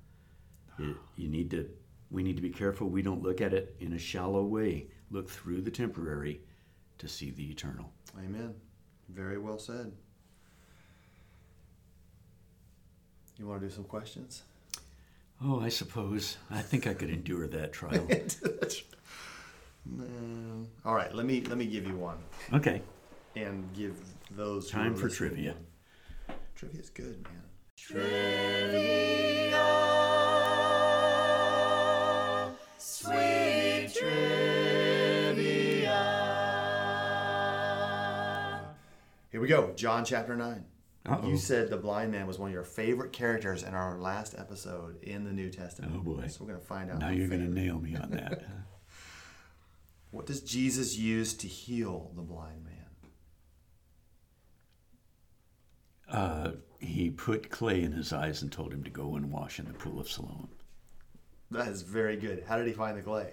It, 0.78 0.94
you 1.16 1.28
need 1.28 1.50
to, 1.50 1.68
we 2.10 2.22
need 2.22 2.36
to 2.36 2.42
be 2.42 2.50
careful 2.50 2.88
we 2.88 3.02
don't 3.02 3.22
look 3.22 3.40
at 3.40 3.52
it 3.52 3.74
in 3.80 3.92
a 3.94 3.98
shallow 3.98 4.44
way. 4.44 4.86
Look 5.10 5.28
through 5.28 5.62
the 5.62 5.70
temporary 5.70 6.40
to 6.98 7.08
see 7.08 7.30
the 7.30 7.50
eternal. 7.50 7.90
Amen. 8.18 8.54
Very 9.08 9.38
well 9.38 9.58
said. 9.58 9.92
You 13.38 13.46
want 13.46 13.60
to 13.60 13.68
do 13.68 13.72
some 13.74 13.84
questions? 13.84 14.42
Oh, 15.42 15.60
I 15.60 15.68
suppose. 15.68 16.36
I 16.50 16.60
think 16.60 16.86
I 16.86 16.94
could 16.94 17.10
endure 17.10 17.46
that 17.48 17.72
trial. 17.72 18.06
No. 19.90 20.66
All 20.84 20.94
right, 20.94 21.14
let 21.14 21.24
me 21.24 21.40
let 21.42 21.56
me 21.56 21.64
give 21.64 21.86
you 21.86 21.96
one 21.96 22.18
Okay. 22.52 22.82
and 23.36 23.66
give 23.72 23.96
those 24.32 24.70
who 24.70 24.76
Time 24.76 24.94
for 24.94 25.08
trivia. 25.08 25.54
one. 26.26 26.36
Trivia's 26.54 26.90
good, 26.90 27.22
man. 27.24 27.42
Here 27.86 28.00
we 39.40 39.46
go. 39.46 39.72
John 39.76 40.04
chapter 40.04 40.34
9. 40.34 40.64
Uh-oh. 41.06 41.28
You 41.28 41.36
said 41.36 41.70
the 41.70 41.76
blind 41.76 42.10
man 42.10 42.26
was 42.26 42.38
one 42.38 42.50
of 42.50 42.52
your 42.52 42.64
favorite 42.64 43.12
characters 43.12 43.62
in 43.62 43.74
our 43.74 43.98
last 43.98 44.34
episode 44.36 45.02
in 45.02 45.24
the 45.24 45.32
New 45.32 45.48
Testament. 45.48 45.92
Oh, 45.96 46.00
boy. 46.00 46.26
So 46.26 46.44
we're 46.44 46.48
going 46.48 46.60
to 46.60 46.66
find 46.66 46.90
out. 46.90 46.98
Now 46.98 47.10
you're 47.10 47.28
going 47.28 47.46
to 47.46 47.54
nail 47.54 47.78
me 47.78 47.96
on 47.96 48.10
that. 48.10 48.42
What 50.10 50.24
does 50.24 50.40
Jesus 50.40 50.96
use 50.96 51.34
to 51.34 51.46
heal 51.46 52.12
the 52.16 52.22
blind 52.22 52.64
man? 52.64 52.86
Uh, 56.10 56.52
he 56.78 57.10
put 57.10 57.50
clay 57.50 57.82
in 57.82 57.92
his 57.92 58.12
eyes 58.12 58.42
and 58.42 58.52
told 58.52 58.72
him 58.72 58.84
to 58.84 58.90
go 58.90 59.16
and 59.16 59.30
wash 59.30 59.58
in 59.58 59.66
the 59.66 59.72
pool 59.72 60.00
of 60.00 60.08
Siloam. 60.10 60.48
That 61.50 61.68
is 61.68 61.82
very 61.82 62.16
good. 62.16 62.44
How 62.46 62.56
did 62.56 62.66
he 62.66 62.72
find 62.72 62.96
the 62.96 63.02
clay? 63.02 63.32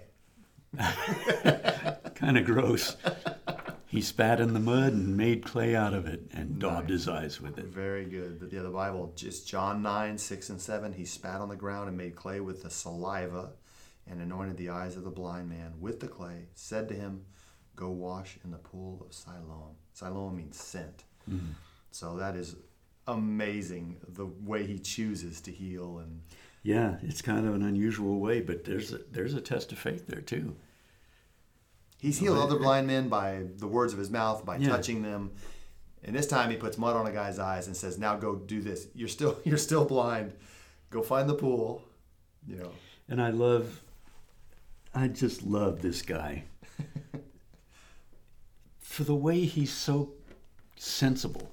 Kind 2.14 2.38
of 2.38 2.44
gross. 2.44 2.96
He 3.86 4.00
spat 4.00 4.40
in 4.40 4.52
the 4.52 4.60
mud 4.60 4.92
and 4.92 5.16
made 5.16 5.44
clay 5.44 5.76
out 5.76 5.94
of 5.94 6.06
it 6.06 6.22
and 6.32 6.58
daubed 6.58 6.90
his 6.90 7.08
eyes 7.08 7.40
with 7.40 7.58
it. 7.58 7.66
Very 7.66 8.04
good. 8.04 8.40
But 8.40 8.52
yeah, 8.52 8.62
the 8.62 8.70
Bible, 8.70 9.12
just 9.16 9.46
John 9.46 9.82
9, 9.82 10.18
6 10.18 10.50
and 10.50 10.60
7, 10.60 10.92
he 10.92 11.04
spat 11.04 11.40
on 11.40 11.48
the 11.48 11.56
ground 11.56 11.88
and 11.88 11.96
made 11.96 12.16
clay 12.16 12.40
with 12.40 12.62
the 12.62 12.70
saliva 12.70 13.50
and 14.08 14.20
anointed 14.20 14.56
the 14.56 14.70
eyes 14.70 14.96
of 14.96 15.04
the 15.04 15.10
blind 15.10 15.48
man 15.48 15.74
with 15.80 16.00
the 16.00 16.08
clay, 16.08 16.48
said 16.54 16.88
to 16.88 16.94
him, 16.94 17.24
Go 17.74 17.90
wash 17.90 18.38
in 18.42 18.50
the 18.50 18.58
pool 18.58 19.04
of 19.06 19.12
Siloam. 19.12 19.76
Siloam 19.92 20.36
means 20.36 20.58
sent. 20.58 21.04
Mm. 21.30 21.52
So 21.90 22.16
that 22.16 22.34
is 22.34 22.56
amazing 23.06 23.96
the 24.08 24.26
way 24.26 24.66
he 24.66 24.78
chooses 24.78 25.40
to 25.42 25.50
heal 25.52 25.98
and 25.98 26.20
Yeah, 26.62 26.96
it's 27.02 27.22
kind 27.22 27.46
of 27.46 27.54
an 27.54 27.62
unusual 27.62 28.18
way, 28.20 28.40
but 28.40 28.64
there's 28.64 28.92
a, 28.92 28.98
there's 29.12 29.34
a 29.34 29.40
test 29.40 29.72
of 29.72 29.78
faith 29.78 30.06
there 30.06 30.20
too. 30.20 30.56
He's 31.98 32.18
healed 32.18 32.38
other 32.38 32.58
blind 32.58 32.86
men 32.86 33.08
by 33.08 33.44
the 33.56 33.66
words 33.66 33.92
of 33.92 33.98
his 33.98 34.10
mouth, 34.10 34.44
by 34.44 34.56
Yeah. 34.58 34.68
touching 34.68 35.02
them. 35.02 35.32
And 36.04 36.14
this 36.14 36.26
time 36.26 36.50
he 36.50 36.56
puts 36.56 36.78
mud 36.78 36.94
on 36.96 37.06
a 37.06 37.12
guy's 37.12 37.38
eyes 37.38 37.66
and 37.66 37.76
says, 37.76 37.98
"Now 37.98 38.16
go 38.16 38.36
do 38.36 38.60
this. 38.60 38.86
You're 38.94 39.08
still 39.08 39.38
you're 39.44 39.58
still 39.58 39.84
blind. 39.84 40.34
Go 40.90 41.02
find 41.02 41.28
the 41.28 41.34
pool." 41.34 41.82
You 42.46 42.56
know. 42.56 42.70
And 43.08 43.20
I 43.22 43.30
love, 43.30 43.82
I 44.94 45.08
just 45.08 45.42
love 45.42 45.80
this 45.82 46.02
guy 46.02 46.44
for 48.78 49.04
the 49.04 49.14
way 49.14 49.44
he's 49.44 49.72
so 49.72 50.12
sensible. 50.76 51.52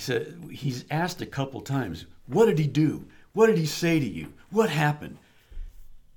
He 0.00 0.02
said, 0.02 0.34
he's 0.50 0.86
asked 0.90 1.20
a 1.20 1.26
couple 1.26 1.60
times, 1.60 2.06
What 2.26 2.46
did 2.46 2.58
he 2.58 2.66
do? 2.66 3.04
What 3.34 3.48
did 3.48 3.58
he 3.58 3.66
say 3.66 4.00
to 4.00 4.06
you? 4.06 4.32
What 4.48 4.70
happened? 4.70 5.18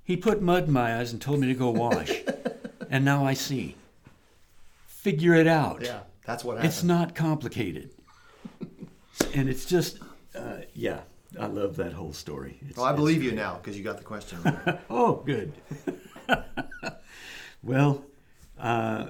He 0.02 0.16
put 0.16 0.40
mud 0.40 0.68
in 0.68 0.72
my 0.72 0.98
eyes 0.98 1.12
and 1.12 1.20
told 1.20 1.40
me 1.40 1.48
to 1.48 1.54
go 1.54 1.68
wash. 1.68 2.10
and 2.90 3.04
now 3.04 3.26
I 3.26 3.34
see. 3.34 3.76
Figure 4.86 5.34
it 5.34 5.46
out. 5.46 5.82
Yeah, 5.82 6.00
that's 6.24 6.42
what 6.42 6.56
happened. 6.56 6.72
It's 6.72 6.82
not 6.82 7.14
complicated. 7.14 7.90
and 9.34 9.50
it's 9.50 9.66
just, 9.66 9.98
uh, 10.34 10.62
yeah, 10.72 11.00
I 11.38 11.44
love 11.44 11.76
that 11.76 11.92
whole 11.92 12.14
story. 12.14 12.56
It's, 12.66 12.78
Well, 12.78 12.86
I 12.86 12.94
believe 12.94 13.22
you 13.22 13.32
now 13.32 13.58
because 13.62 13.76
you 13.76 13.84
got 13.84 13.98
the 13.98 14.04
question. 14.04 14.38
Right. 14.44 14.80
oh, 14.88 15.16
good. 15.26 15.52
well, 17.62 18.02
uh, 18.58 19.08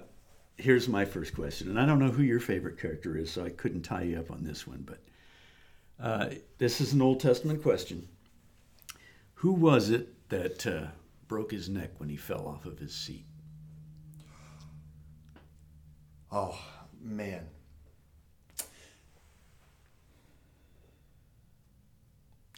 here's 0.57 0.88
my 0.88 1.05
first 1.05 1.34
question, 1.34 1.68
and 1.68 1.80
I 1.80 1.86
don't 1.86 1.98
know 1.98 2.11
who 2.11 2.22
your 2.22 2.40
favorite 2.40 2.80
character 2.80 3.16
is, 3.16 3.30
so 3.30 3.44
I 3.44 3.50
couldn't 3.50 3.82
tie 3.82 4.02
you 4.02 4.18
up 4.18 4.30
on 4.30 4.44
this 4.44 4.66
one, 4.66 4.86
but 4.86 4.98
uh, 6.00 6.34
this 6.59 6.80
is 6.80 6.92
an 6.92 7.02
Old 7.02 7.20
Testament 7.20 7.62
question. 7.62 8.09
Who 9.34 9.52
was 9.52 9.90
it 9.90 10.28
that 10.30 10.66
uh, 10.66 10.86
broke 11.28 11.50
his 11.50 11.68
neck 11.68 11.90
when 11.98 12.09
he 12.09 12.16
fell 12.16 12.46
off 12.46 12.66
of 12.66 12.78
his 12.78 12.94
seat? 12.94 13.26
oh 16.34 16.59
man, 17.00 17.46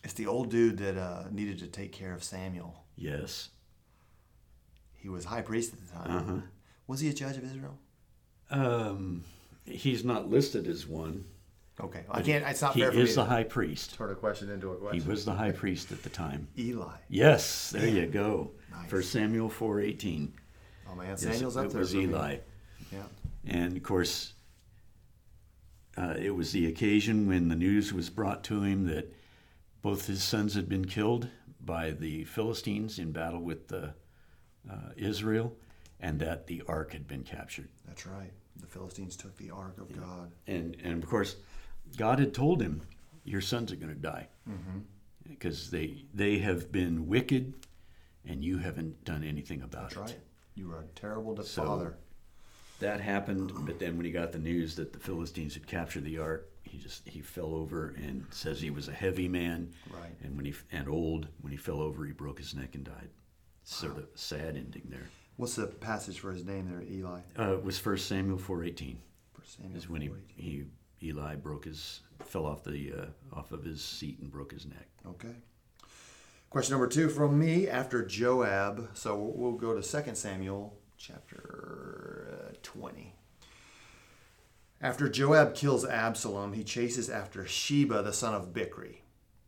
it's 0.03 0.15
the 0.15 0.27
old 0.27 0.51
dude 0.51 0.79
that 0.79 0.97
uh, 0.97 1.25
needed 1.31 1.59
to 1.59 1.67
take 1.67 1.93
care 1.93 2.15
of 2.15 2.25
Samuel. 2.25 2.85
Yes. 2.97 3.51
He 4.95 5.09
was 5.09 5.27
high 5.27 5.43
priest 5.43 5.75
at 5.75 5.87
the 5.87 5.93
time. 5.93 6.17
Uh-huh. 6.17 6.41
Was 6.89 7.01
he 7.01 7.11
a 7.11 7.13
judge 7.13 7.37
of 7.37 7.45
Israel? 7.45 7.79
Um, 8.51 9.25
he's 9.65 10.05
not 10.05 10.29
listed 10.31 10.67
as 10.67 10.87
one. 10.87 11.25
Okay, 11.79 12.05
I 12.11 12.23
can't. 12.23 12.45
It's 12.47 12.63
not 12.63 12.75
He 12.75 12.81
fair 12.81 12.93
me 12.93 13.03
is 13.03 13.15
the 13.17 13.25
high 13.25 13.43
priest. 13.45 13.95
turn 13.97 14.11
a 14.11 14.15
question 14.15 14.51
into 14.51 14.71
a 14.73 14.77
question. 14.77 15.01
He 15.03 15.07
was 15.09 15.25
the 15.27 15.35
high 15.35 15.51
priest 15.53 15.93
at 15.93 16.03
the 16.03 16.09
time. 16.09 16.49
Eli. 16.59 16.89
Yes, 17.11 17.71
there 17.71 17.87
you 17.87 18.07
go. 18.07 18.53
Nice. 18.71 18.89
First 18.89 19.13
Samuel 19.13 19.51
4:18. 19.51 20.31
Oh 20.91 20.95
man, 20.95 21.09
Yes, 21.09 21.21
Samuel's 21.23 21.57
up 21.57 21.67
it 21.67 21.73
there. 21.73 21.81
was 21.81 21.91
for 21.91 21.99
me. 21.99 22.05
Eli. 22.05 22.37
Yeah. 22.93 23.03
And 23.47 23.77
of 23.77 23.83
course, 23.83 24.33
uh, 25.99 26.15
it 26.19 26.31
was 26.35 26.53
the 26.53 26.67
occasion 26.67 27.27
when 27.29 27.49
the 27.49 27.57
news 27.57 27.93
was 27.93 28.09
brought 28.09 28.43
to 28.45 28.63
him 28.63 28.87
that 28.87 29.13
both 29.83 30.07
his 30.07 30.23
sons 30.23 30.55
had 30.55 30.69
been 30.69 30.85
killed 30.87 31.29
by 31.61 31.91
the 31.91 32.25
Philistines 32.25 32.99
in 32.99 33.13
battle 33.13 33.41
with 33.41 33.71
uh, 33.73 33.89
uh, 34.71 34.75
Israel, 34.97 35.53
and 36.01 36.19
that 36.21 36.47
the 36.47 36.63
ark 36.69 36.93
had 36.93 37.07
been 37.09 37.23
captured. 37.23 37.69
That's 37.87 38.07
right. 38.07 38.33
The 38.61 38.67
Philistines 38.67 39.17
took 39.17 39.37
the 39.37 39.51
ark 39.51 39.79
of 39.79 39.93
God. 39.99 40.33
And 40.47 40.77
and 40.83 41.03
of 41.03 41.09
course, 41.09 41.37
God 41.97 42.19
had 42.19 42.33
told 42.35 42.61
him, 42.63 42.83
"Your 43.25 43.41
sons 43.41 43.73
are 43.73 43.77
going 43.77 43.95
to 43.95 44.01
die 44.01 44.29
Mm-hmm. 44.49 44.79
because 45.29 45.71
they 45.71 46.05
they 46.15 46.39
have 46.39 46.71
been 46.73 47.07
wicked, 47.07 47.55
and 48.25 48.45
you 48.45 48.59
haven't 48.59 49.05
done 49.05 49.25
anything 49.25 49.63
about 49.63 49.91
That's 49.91 49.95
it." 50.13 50.15
right. 50.15 50.21
You 50.55 50.69
were 50.69 50.81
a 50.81 50.85
terrible 50.95 51.37
So- 51.43 51.65
father. 51.65 51.99
that 52.79 53.01
happened 53.01 53.53
but 53.65 53.79
then 53.79 53.97
when 53.97 54.05
he 54.05 54.13
got 54.13 54.33
the 54.33 54.39
news 54.39 54.77
that 54.77 54.93
the 54.93 54.99
philistines 54.99 55.55
had 55.55 55.67
captured 55.67 56.05
the 56.05 56.19
ark 56.19 56.51
he 56.63 56.77
just 56.77 57.09
he 57.09 57.23
fell 57.23 57.55
over 57.55 57.95
and 57.97 58.27
says 58.31 58.61
he 58.61 58.69
was 58.71 58.87
a 58.89 58.93
heavy 58.93 59.29
man 59.29 59.73
Right. 59.91 60.15
and 60.23 60.37
when 60.37 60.45
he 60.45 60.55
and 60.71 60.87
old 60.87 61.29
when 61.41 61.53
he 61.53 61.57
fell 61.57 61.81
over 61.81 62.05
he 62.05 62.13
broke 62.13 62.37
his 62.39 62.55
neck 62.55 62.75
and 62.75 62.85
died 62.85 63.09
sort 63.65 63.97
of 63.97 64.09
sad 64.15 64.57
ending 64.59 64.83
there 64.91 65.09
What's 65.37 65.57
the 65.57 65.67
passage 65.67 66.19
for 66.21 66.33
his 66.33 66.45
name 66.45 66.69
there, 66.71 66.83
Eli? 66.83 67.21
uh, 67.39 67.53
it 67.55 67.65
was 67.65 67.79
first 67.79 68.07
samuel 68.09 68.39
418 68.39 68.99
For 69.35 69.43
Samuel 69.45 69.77
is 69.77 69.89
when 69.89 70.01
he, 70.03 70.09
4:18. 70.09 70.15
he 70.37 70.65
eli 71.03 71.35
broke 71.37 71.65
his 71.67 72.01
fell 72.25 72.47
off 72.47 72.65
the 72.65 72.93
uh, 72.97 73.37
off 73.39 73.53
of 73.53 73.63
his 73.65 73.83
seat 73.85 74.19
and 74.21 74.31
broke 74.31 74.53
his 74.53 74.65
neck 74.67 74.89
Okay. 75.07 75.35
Question 76.51 76.73
number 76.73 76.87
two 76.89 77.09
from 77.09 77.39
me 77.39 77.69
after 77.69 78.05
Joab. 78.05 78.89
So 78.95 79.17
we'll 79.17 79.53
go 79.53 79.79
to 79.79 79.83
2 80.03 80.15
Samuel 80.15 80.79
chapter 80.97 82.49
uh, 82.51 82.55
20. 82.63 83.15
After 84.81 85.09
Joab 85.09 85.55
kills 85.55 85.85
Absalom, 85.85 86.53
he 86.55 86.65
chases 86.65 87.09
after 87.11 87.47
Sheba, 87.47 88.03
the 88.03 88.13
son 88.13 88.35
of 88.35 88.53
Bichri. 88.53 88.97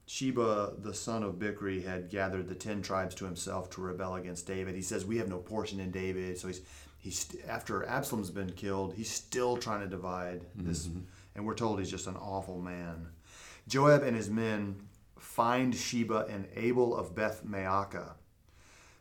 Sheba, 0.08 0.72
the 0.78 0.94
son 0.94 1.22
of 1.22 1.38
Bichri, 1.38 1.84
had 1.84 2.08
gathered 2.08 2.48
the 2.48 2.54
ten 2.54 2.80
tribes 2.80 3.14
to 3.16 3.26
himself 3.26 3.68
to 3.70 3.82
rebel 3.82 4.14
against 4.14 4.46
David. 4.46 4.74
He 4.74 4.80
says, 4.80 5.04
"We 5.04 5.18
have 5.18 5.28
no 5.28 5.36
portion 5.36 5.80
in 5.80 5.90
David." 5.90 6.38
So 6.38 6.48
he's 6.48 6.62
he's 6.96 7.36
after 7.46 7.84
Absalom's 7.84 8.30
been 8.30 8.52
killed, 8.52 8.94
he's 8.94 9.10
still 9.10 9.58
trying 9.58 9.80
to 9.80 9.86
divide 9.86 10.40
this, 10.54 10.88
and 11.34 11.44
we're 11.44 11.54
told 11.54 11.78
he's 11.78 11.90
just 11.90 12.06
an 12.06 12.16
awful 12.16 12.58
man. 12.58 13.08
Joab 13.68 14.02
and 14.02 14.16
his 14.16 14.30
men 14.30 14.80
find 15.18 15.74
Sheba 15.74 16.26
and 16.30 16.48
Abel 16.56 16.96
of 16.96 17.14
Beth 17.14 17.44
Maacah. 17.44 18.14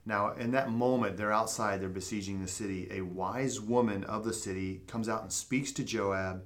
Now, 0.05 0.33
in 0.33 0.51
that 0.51 0.71
moment, 0.71 1.15
they're 1.15 1.33
outside, 1.33 1.79
they're 1.79 1.89
besieging 1.89 2.41
the 2.41 2.49
city. 2.49 2.89
A 2.91 3.01
wise 3.01 3.61
woman 3.61 4.03
of 4.03 4.25
the 4.25 4.33
city 4.33 4.81
comes 4.87 5.07
out 5.07 5.21
and 5.21 5.31
speaks 5.31 5.71
to 5.73 5.83
Joab, 5.85 6.45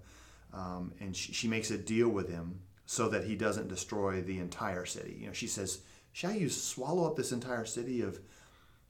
um, 0.54 0.94
and 1.00 1.16
she, 1.16 1.34
she 1.34 1.48
makes 1.48 1.72
a 1.72 1.78
deal 1.80 2.10
with 2.10 2.30
him 2.30 2.60
so 2.86 3.08
that 3.10 3.24
he 3.26 3.36
doesn't 3.36 3.68
destroy 3.70 4.22
the 4.22 4.40
entire 4.40 4.86
city. 4.86 5.18
You 5.20 5.28
know, 5.28 5.34
she 5.34 5.48
says, 5.48 5.80
"Shall 6.14 6.34
you 6.34 6.50
swallow 6.50 7.06
up 7.08 7.16
this 7.16 7.32
entire 7.32 7.66
city 7.66 8.02
of 8.02 8.20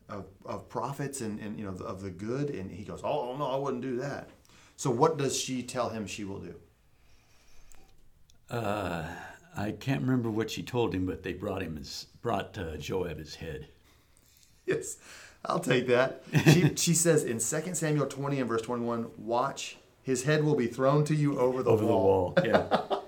of, 0.09 0.25
of 0.45 0.67
prophets 0.69 1.21
and, 1.21 1.39
and 1.39 1.57
you 1.59 1.65
know 1.65 1.71
of 1.85 2.01
the 2.01 2.09
good?" 2.09 2.49
And 2.49 2.71
he 2.71 2.83
goes, 2.83 3.01
"Oh 3.03 3.35
no, 3.37 3.45
I 3.45 3.55
wouldn't 3.57 3.83
do 3.83 3.97
that." 3.97 4.29
So, 4.77 4.89
what 4.89 5.17
does 5.17 5.37
she 5.39 5.61
tell 5.63 5.89
him 5.89 6.07
she 6.07 6.23
will 6.23 6.39
do? 6.39 6.55
uh, 8.49 9.05
i 9.55 9.71
can't 9.71 10.01
remember 10.01 10.29
what 10.29 10.49
she 10.51 10.61
told 10.63 10.93
him 10.93 11.05
but 11.05 11.23
they 11.23 11.33
brought 11.33 11.61
him 11.61 11.75
his 11.77 12.07
brought 12.21 12.57
uh, 12.57 12.75
joab 12.77 13.17
his 13.17 13.35
head 13.35 13.67
Yes, 14.65 14.97
I'll 15.43 15.59
take 15.59 15.87
that. 15.87 16.23
She, 16.45 16.75
she 16.75 16.93
says 16.93 17.23
in 17.23 17.39
2 17.39 17.73
Samuel 17.75 18.05
20 18.05 18.39
and 18.39 18.47
verse 18.47 18.61
21, 18.61 19.07
watch, 19.17 19.77
his 20.03 20.23
head 20.23 20.43
will 20.43 20.55
be 20.55 20.67
thrown 20.67 21.03
to 21.05 21.15
you 21.15 21.39
over 21.39 21.63
the 21.63 21.69
over 21.69 21.85
wall. 21.85 22.33
the 22.37 22.49
wall 22.49 22.61
yeah 22.69 22.97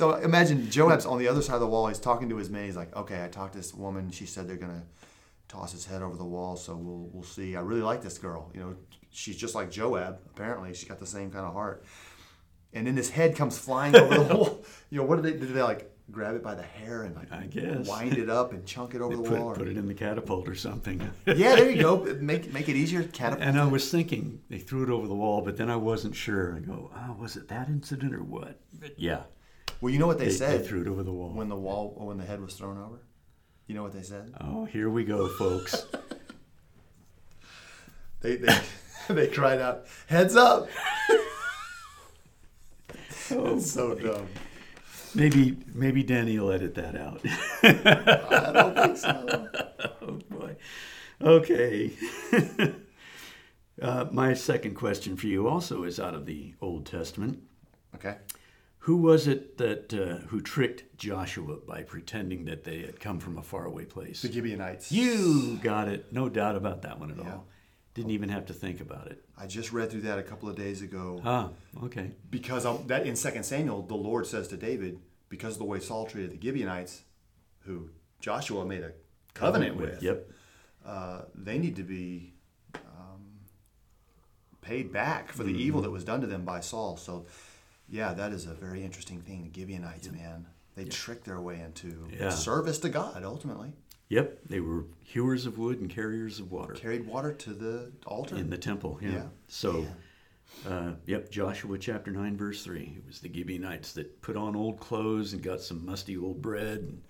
So 0.00 0.14
imagine 0.14 0.70
Joab's 0.70 1.04
on 1.04 1.18
the 1.18 1.28
other 1.28 1.42
side 1.42 1.56
of 1.56 1.60
the 1.60 1.66
wall. 1.66 1.86
He's 1.86 1.98
talking 1.98 2.30
to 2.30 2.36
his 2.36 2.48
men. 2.48 2.64
He's 2.64 2.74
like, 2.74 2.96
okay, 2.96 3.22
I 3.22 3.28
talked 3.28 3.52
to 3.52 3.58
this 3.58 3.74
woman. 3.74 4.10
She 4.10 4.24
said 4.24 4.48
they're 4.48 4.56
going 4.56 4.72
to 4.72 4.82
toss 5.46 5.72
his 5.72 5.84
head 5.84 6.00
over 6.00 6.16
the 6.16 6.24
wall. 6.24 6.56
So 6.56 6.74
we'll, 6.74 7.10
we'll 7.12 7.22
see. 7.22 7.54
I 7.54 7.60
really 7.60 7.82
like 7.82 8.00
this 8.00 8.16
girl. 8.16 8.50
You 8.54 8.60
know, 8.60 8.76
she's 9.10 9.36
just 9.36 9.54
like 9.54 9.70
Joab, 9.70 10.20
apparently. 10.34 10.72
She's 10.72 10.88
got 10.88 11.00
the 11.00 11.06
same 11.06 11.30
kind 11.30 11.44
of 11.44 11.52
heart. 11.52 11.84
And 12.72 12.86
then 12.86 12.96
his 12.96 13.10
head 13.10 13.36
comes 13.36 13.58
flying 13.58 13.94
over 13.94 14.14
the 14.14 14.22
wall. 14.34 14.64
You 14.88 15.00
know, 15.00 15.04
what 15.04 15.20
did 15.20 15.34
they, 15.34 15.38
did 15.38 15.54
they 15.54 15.62
like 15.62 15.94
grab 16.10 16.34
it 16.34 16.42
by 16.42 16.54
the 16.54 16.62
hair 16.62 17.02
and 17.02 17.14
like 17.14 17.30
I 17.30 17.44
guess. 17.44 17.86
wind 17.86 18.16
it 18.16 18.30
up 18.30 18.54
and 18.54 18.64
chunk 18.64 18.94
it 18.94 19.02
over 19.02 19.14
the 19.14 19.22
put, 19.22 19.38
wall? 19.38 19.48
or- 19.48 19.54
put 19.54 19.68
it 19.68 19.76
in 19.76 19.86
the 19.86 19.92
catapult 19.92 20.48
or 20.48 20.54
something 20.54 20.98
yeah, 21.26 21.56
there 21.56 21.70
you 21.70 21.82
go. 21.82 21.98
Make, 22.20 22.54
make 22.54 22.70
it 22.70 22.74
easier. 22.76 23.02
Catapult. 23.02 23.46
And 23.46 23.60
I 23.60 23.66
was 23.66 23.90
thinking 23.90 24.40
they 24.48 24.60
threw 24.60 24.82
it 24.82 24.88
over 24.88 25.06
the 25.06 25.14
wall, 25.14 25.42
but 25.42 25.58
then 25.58 25.68
I 25.68 25.76
wasn't 25.76 26.16
sure. 26.16 26.56
I 26.56 26.60
go, 26.60 26.90
oh, 26.96 27.16
was 27.20 27.36
it 27.36 27.48
that 27.48 27.68
incident 27.68 28.14
or 28.14 28.22
what? 28.22 28.58
But 28.80 28.98
yeah, 28.98 29.24
Well, 29.80 29.92
you 29.92 29.98
know 29.98 30.06
what 30.06 30.18
they, 30.18 30.26
they, 30.26 30.30
said 30.32 30.60
they 30.62 30.66
threw 30.66 30.82
it 30.82 30.88
over 30.88 31.02
the 31.02 31.12
wall. 31.12 31.30
when 31.32 31.48
the 31.48 31.56
wall 31.56 31.94
or 31.96 32.06
when 32.08 32.18
the 32.18 32.24
head 32.24 32.40
was 32.40 32.54
thrown 32.54 32.76
over. 32.78 33.00
You 33.66 33.74
know 33.74 33.82
what 33.82 33.92
they 33.92 34.02
said? 34.02 34.34
oh, 34.40 34.64
here 34.64 34.90
we 34.90 35.04
go, 35.04 35.28
folks. 35.28 35.86
They 38.22 38.36
they, 38.36 38.60
they 39.08 39.28
cried 39.28 39.60
out, 39.60 39.86
"Heads 40.06 40.36
up!" 40.36 40.68
Oh, 43.32 43.56
It's 43.56 43.70
so 43.70 43.94
dumb. 43.94 44.26
maybe 45.14 45.56
maybe 45.72 46.02
Danny 46.02 46.38
will 46.38 46.50
edit 46.50 46.74
that 46.74 46.96
out. 46.96 47.20
I 47.62 48.50
don't 48.52 48.74
think 48.74 48.96
so. 48.98 49.48
oh 50.02 50.18
boy. 50.28 50.56
Okay. 51.22 51.92
uh, 53.80 54.06
my 54.10 54.34
second 54.34 54.74
question 54.74 55.16
for 55.16 55.28
you 55.28 55.46
also 55.48 55.84
is 55.84 56.00
out 56.00 56.14
of 56.14 56.26
the 56.26 56.54
Old 56.60 56.86
Testament. 56.86 57.38
Okay. 57.94 58.16
Who 58.84 58.96
was 58.96 59.26
it 59.26 59.58
that 59.58 59.92
uh, 59.92 60.26
who 60.28 60.40
tricked 60.40 60.96
Joshua 60.96 61.56
by 61.66 61.82
pretending 61.82 62.46
that 62.46 62.64
they 62.64 62.80
had 62.80 62.98
come 62.98 63.18
from 63.20 63.36
a 63.36 63.42
faraway 63.42 63.84
place? 63.84 64.22
The 64.22 64.32
Gibeonites. 64.32 64.90
You 64.90 65.58
got 65.62 65.88
it. 65.88 66.12
No 66.12 66.28
doubt 66.30 66.56
about 66.56 66.82
that 66.82 66.98
one 66.98 67.10
at 67.10 67.18
Yeah. 67.18 67.34
all. 67.34 67.46
Didn't 67.92 68.12
even 68.12 68.28
have 68.30 68.46
to 68.46 68.54
think 68.54 68.80
about 68.80 69.08
it. 69.08 69.22
I 69.36 69.46
just 69.46 69.72
read 69.72 69.90
through 69.90 70.02
that 70.02 70.18
a 70.18 70.22
couple 70.22 70.48
of 70.48 70.56
days 70.56 70.80
ago 70.80 71.20
Ah, 71.24 71.50
okay. 71.82 72.12
because 72.30 72.64
um, 72.64 72.84
that 72.86 73.04
in 73.06 73.14
2 73.16 73.42
Samuel, 73.42 73.82
the 73.82 73.96
Lord 73.96 74.26
says 74.26 74.48
to 74.48 74.56
David, 74.56 74.98
because 75.28 75.54
of 75.54 75.58
the 75.58 75.64
way 75.64 75.80
Saul 75.80 76.06
treated 76.06 76.30
the 76.30 76.40
Gibeonites, 76.40 77.02
who 77.60 77.90
Joshua 78.20 78.64
made 78.64 78.82
a 78.82 78.92
covenant 79.34 79.76
with, 79.76 80.02
Yep. 80.02 80.30
uh, 80.86 81.22
they 81.34 81.58
need 81.58 81.76
to 81.76 81.82
be 81.82 82.32
um, 82.76 83.40
paid 84.62 84.92
back 84.92 85.32
for 85.32 85.42
the 85.44 85.52
evil 85.52 85.82
that 85.82 85.90
was 85.90 86.04
done 86.04 86.20
to 86.22 86.26
them 86.26 86.44
by 86.44 86.60
Saul. 86.60 86.96
So, 86.96 87.26
yeah, 87.90 88.14
that 88.14 88.32
is 88.32 88.46
a 88.46 88.54
very 88.54 88.82
interesting 88.84 89.20
thing. 89.20 89.42
The 89.52 89.60
Gibeonites, 89.60 90.10
man, 90.10 90.46
they 90.76 90.84
tricked 90.84 91.24
their 91.24 91.40
way 91.40 91.60
into 91.60 92.08
Yeah. 92.18 92.30
service 92.30 92.78
to 92.80 92.88
God. 92.88 93.22
Ultimately, 93.24 93.72
Yep. 94.08 94.40
They 94.48 94.58
were 94.60 94.86
hewers 95.04 95.46
of 95.46 95.56
wood 95.58 95.78
and 95.80 95.88
carriers 95.88 96.40
of 96.40 96.50
water 96.50 96.74
carried 96.74 97.06
water 97.06 97.32
to 97.32 97.52
the 97.52 97.92
altar. 98.06 98.34
in 98.36 98.50
the 98.50 98.58
temple. 98.58 98.98
Yeah. 99.00 99.10
Yeah. 99.12 99.26
So, 99.46 99.86
uh, 100.66 100.94
yep. 101.06 101.30
Joshua 101.30 101.78
chapter 101.78 102.10
nine, 102.10 102.36
verse 102.36 102.64
three. 102.64 102.94
It 102.96 103.06
was 103.06 103.20
the 103.20 103.32
Gibeonites 103.32 103.92
that 103.92 104.20
put 104.20 104.36
on 104.36 104.56
old 104.56 104.80
clothes 104.80 105.32
and 105.32 105.40
got 105.42 105.60
some 105.60 105.86
musty 105.86 106.16
old 106.16 106.42
bread 106.42 106.78
and 106.78 107.02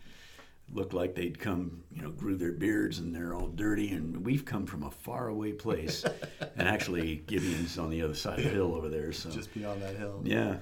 looked 0.72 0.92
like 0.92 1.14
they'd 1.14 1.38
come, 1.38 1.82
you 1.90 2.02
know, 2.02 2.10
grew 2.10 2.36
their 2.36 2.52
beards 2.52 2.98
and 2.98 3.14
they're 3.14 3.34
all 3.34 3.48
dirty. 3.48 3.92
And 3.92 4.22
we've 4.24 4.44
come 4.44 4.66
from 4.66 4.82
a 4.82 4.90
faraway 4.90 5.52
place, 5.52 6.04
and 6.56 6.68
actually 6.68 7.16
Gibeon's 7.26 7.78
on 7.78 7.88
the 7.90 8.02
other 8.02 8.14
side 8.14 8.38
of 8.40 8.44
the 8.44 8.50
hill 8.50 8.74
over 8.74 8.88
there. 8.90 9.10
So 9.12 9.30
just 9.30 9.54
beyond 9.54 9.80
that 9.82 9.96
hill. 9.96 10.20
Yeah. 10.24 10.58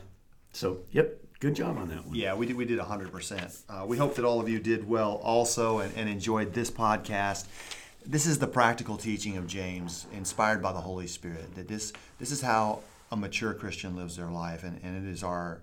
So, 0.58 0.78
yep, 0.90 1.20
good 1.38 1.54
job 1.54 1.78
on 1.78 1.86
that 1.90 2.04
one. 2.04 2.16
Yeah, 2.16 2.34
we 2.34 2.44
did. 2.44 2.56
We 2.56 2.64
did 2.64 2.80
hundred 2.80 3.10
uh, 3.10 3.12
percent. 3.12 3.56
We 3.86 3.96
hope 3.96 4.16
that 4.16 4.24
all 4.24 4.40
of 4.40 4.48
you 4.48 4.58
did 4.58 4.88
well 4.88 5.20
also 5.22 5.78
and, 5.78 5.96
and 5.96 6.08
enjoyed 6.08 6.52
this 6.52 6.68
podcast. 6.68 7.46
This 8.04 8.26
is 8.26 8.40
the 8.40 8.48
practical 8.48 8.96
teaching 8.96 9.36
of 9.36 9.46
James, 9.46 10.06
inspired 10.12 10.60
by 10.60 10.72
the 10.72 10.80
Holy 10.80 11.06
Spirit. 11.06 11.54
That 11.54 11.68
this 11.68 11.92
this 12.18 12.32
is 12.32 12.40
how 12.40 12.80
a 13.12 13.16
mature 13.16 13.54
Christian 13.54 13.94
lives 13.94 14.16
their 14.16 14.32
life, 14.32 14.64
and, 14.64 14.80
and 14.82 15.06
it 15.06 15.08
is 15.08 15.22
our 15.22 15.62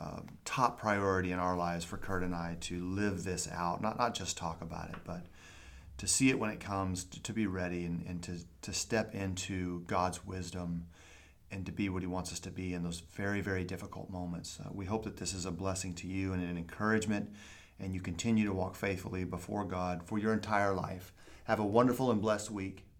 uh, 0.00 0.20
top 0.46 0.80
priority 0.80 1.30
in 1.30 1.38
our 1.38 1.54
lives 1.54 1.84
for 1.84 1.98
Kurt 1.98 2.22
and 2.22 2.34
I 2.34 2.56
to 2.62 2.82
live 2.82 3.24
this 3.24 3.46
out, 3.52 3.82
not 3.82 3.98
not 3.98 4.14
just 4.14 4.38
talk 4.38 4.62
about 4.62 4.88
it, 4.88 4.96
but 5.04 5.26
to 5.98 6.06
see 6.06 6.30
it 6.30 6.38
when 6.38 6.48
it 6.48 6.60
comes, 6.60 7.04
to, 7.04 7.22
to 7.24 7.34
be 7.34 7.46
ready, 7.46 7.84
and, 7.84 8.06
and 8.08 8.22
to, 8.22 8.38
to 8.62 8.72
step 8.72 9.14
into 9.14 9.80
God's 9.80 10.24
wisdom 10.24 10.86
and 11.50 11.66
to 11.66 11.72
be 11.72 11.88
what 11.88 12.02
He 12.02 12.06
wants 12.06 12.32
us 12.32 12.40
to 12.40 12.50
be 12.50 12.74
in 12.74 12.82
those 12.82 13.00
very, 13.00 13.40
very 13.40 13.64
difficult 13.64 14.10
moments. 14.10 14.58
Uh, 14.64 14.70
we 14.72 14.86
hope 14.86 15.04
that 15.04 15.16
this 15.16 15.34
is 15.34 15.46
a 15.46 15.50
blessing 15.50 15.94
to 15.94 16.06
you 16.06 16.32
and 16.32 16.42
an 16.42 16.56
encouragement, 16.56 17.30
and 17.78 17.94
you 17.94 18.00
continue 18.00 18.46
to 18.46 18.52
walk 18.52 18.74
faithfully 18.74 19.24
before 19.24 19.64
God 19.64 20.02
for 20.04 20.18
your 20.18 20.32
entire 20.32 20.72
life. 20.72 21.12
Have 21.44 21.60
a 21.60 21.64
wonderful 21.66 22.10
and 22.10 22.20
blessed 22.20 22.50
week. 22.50 22.86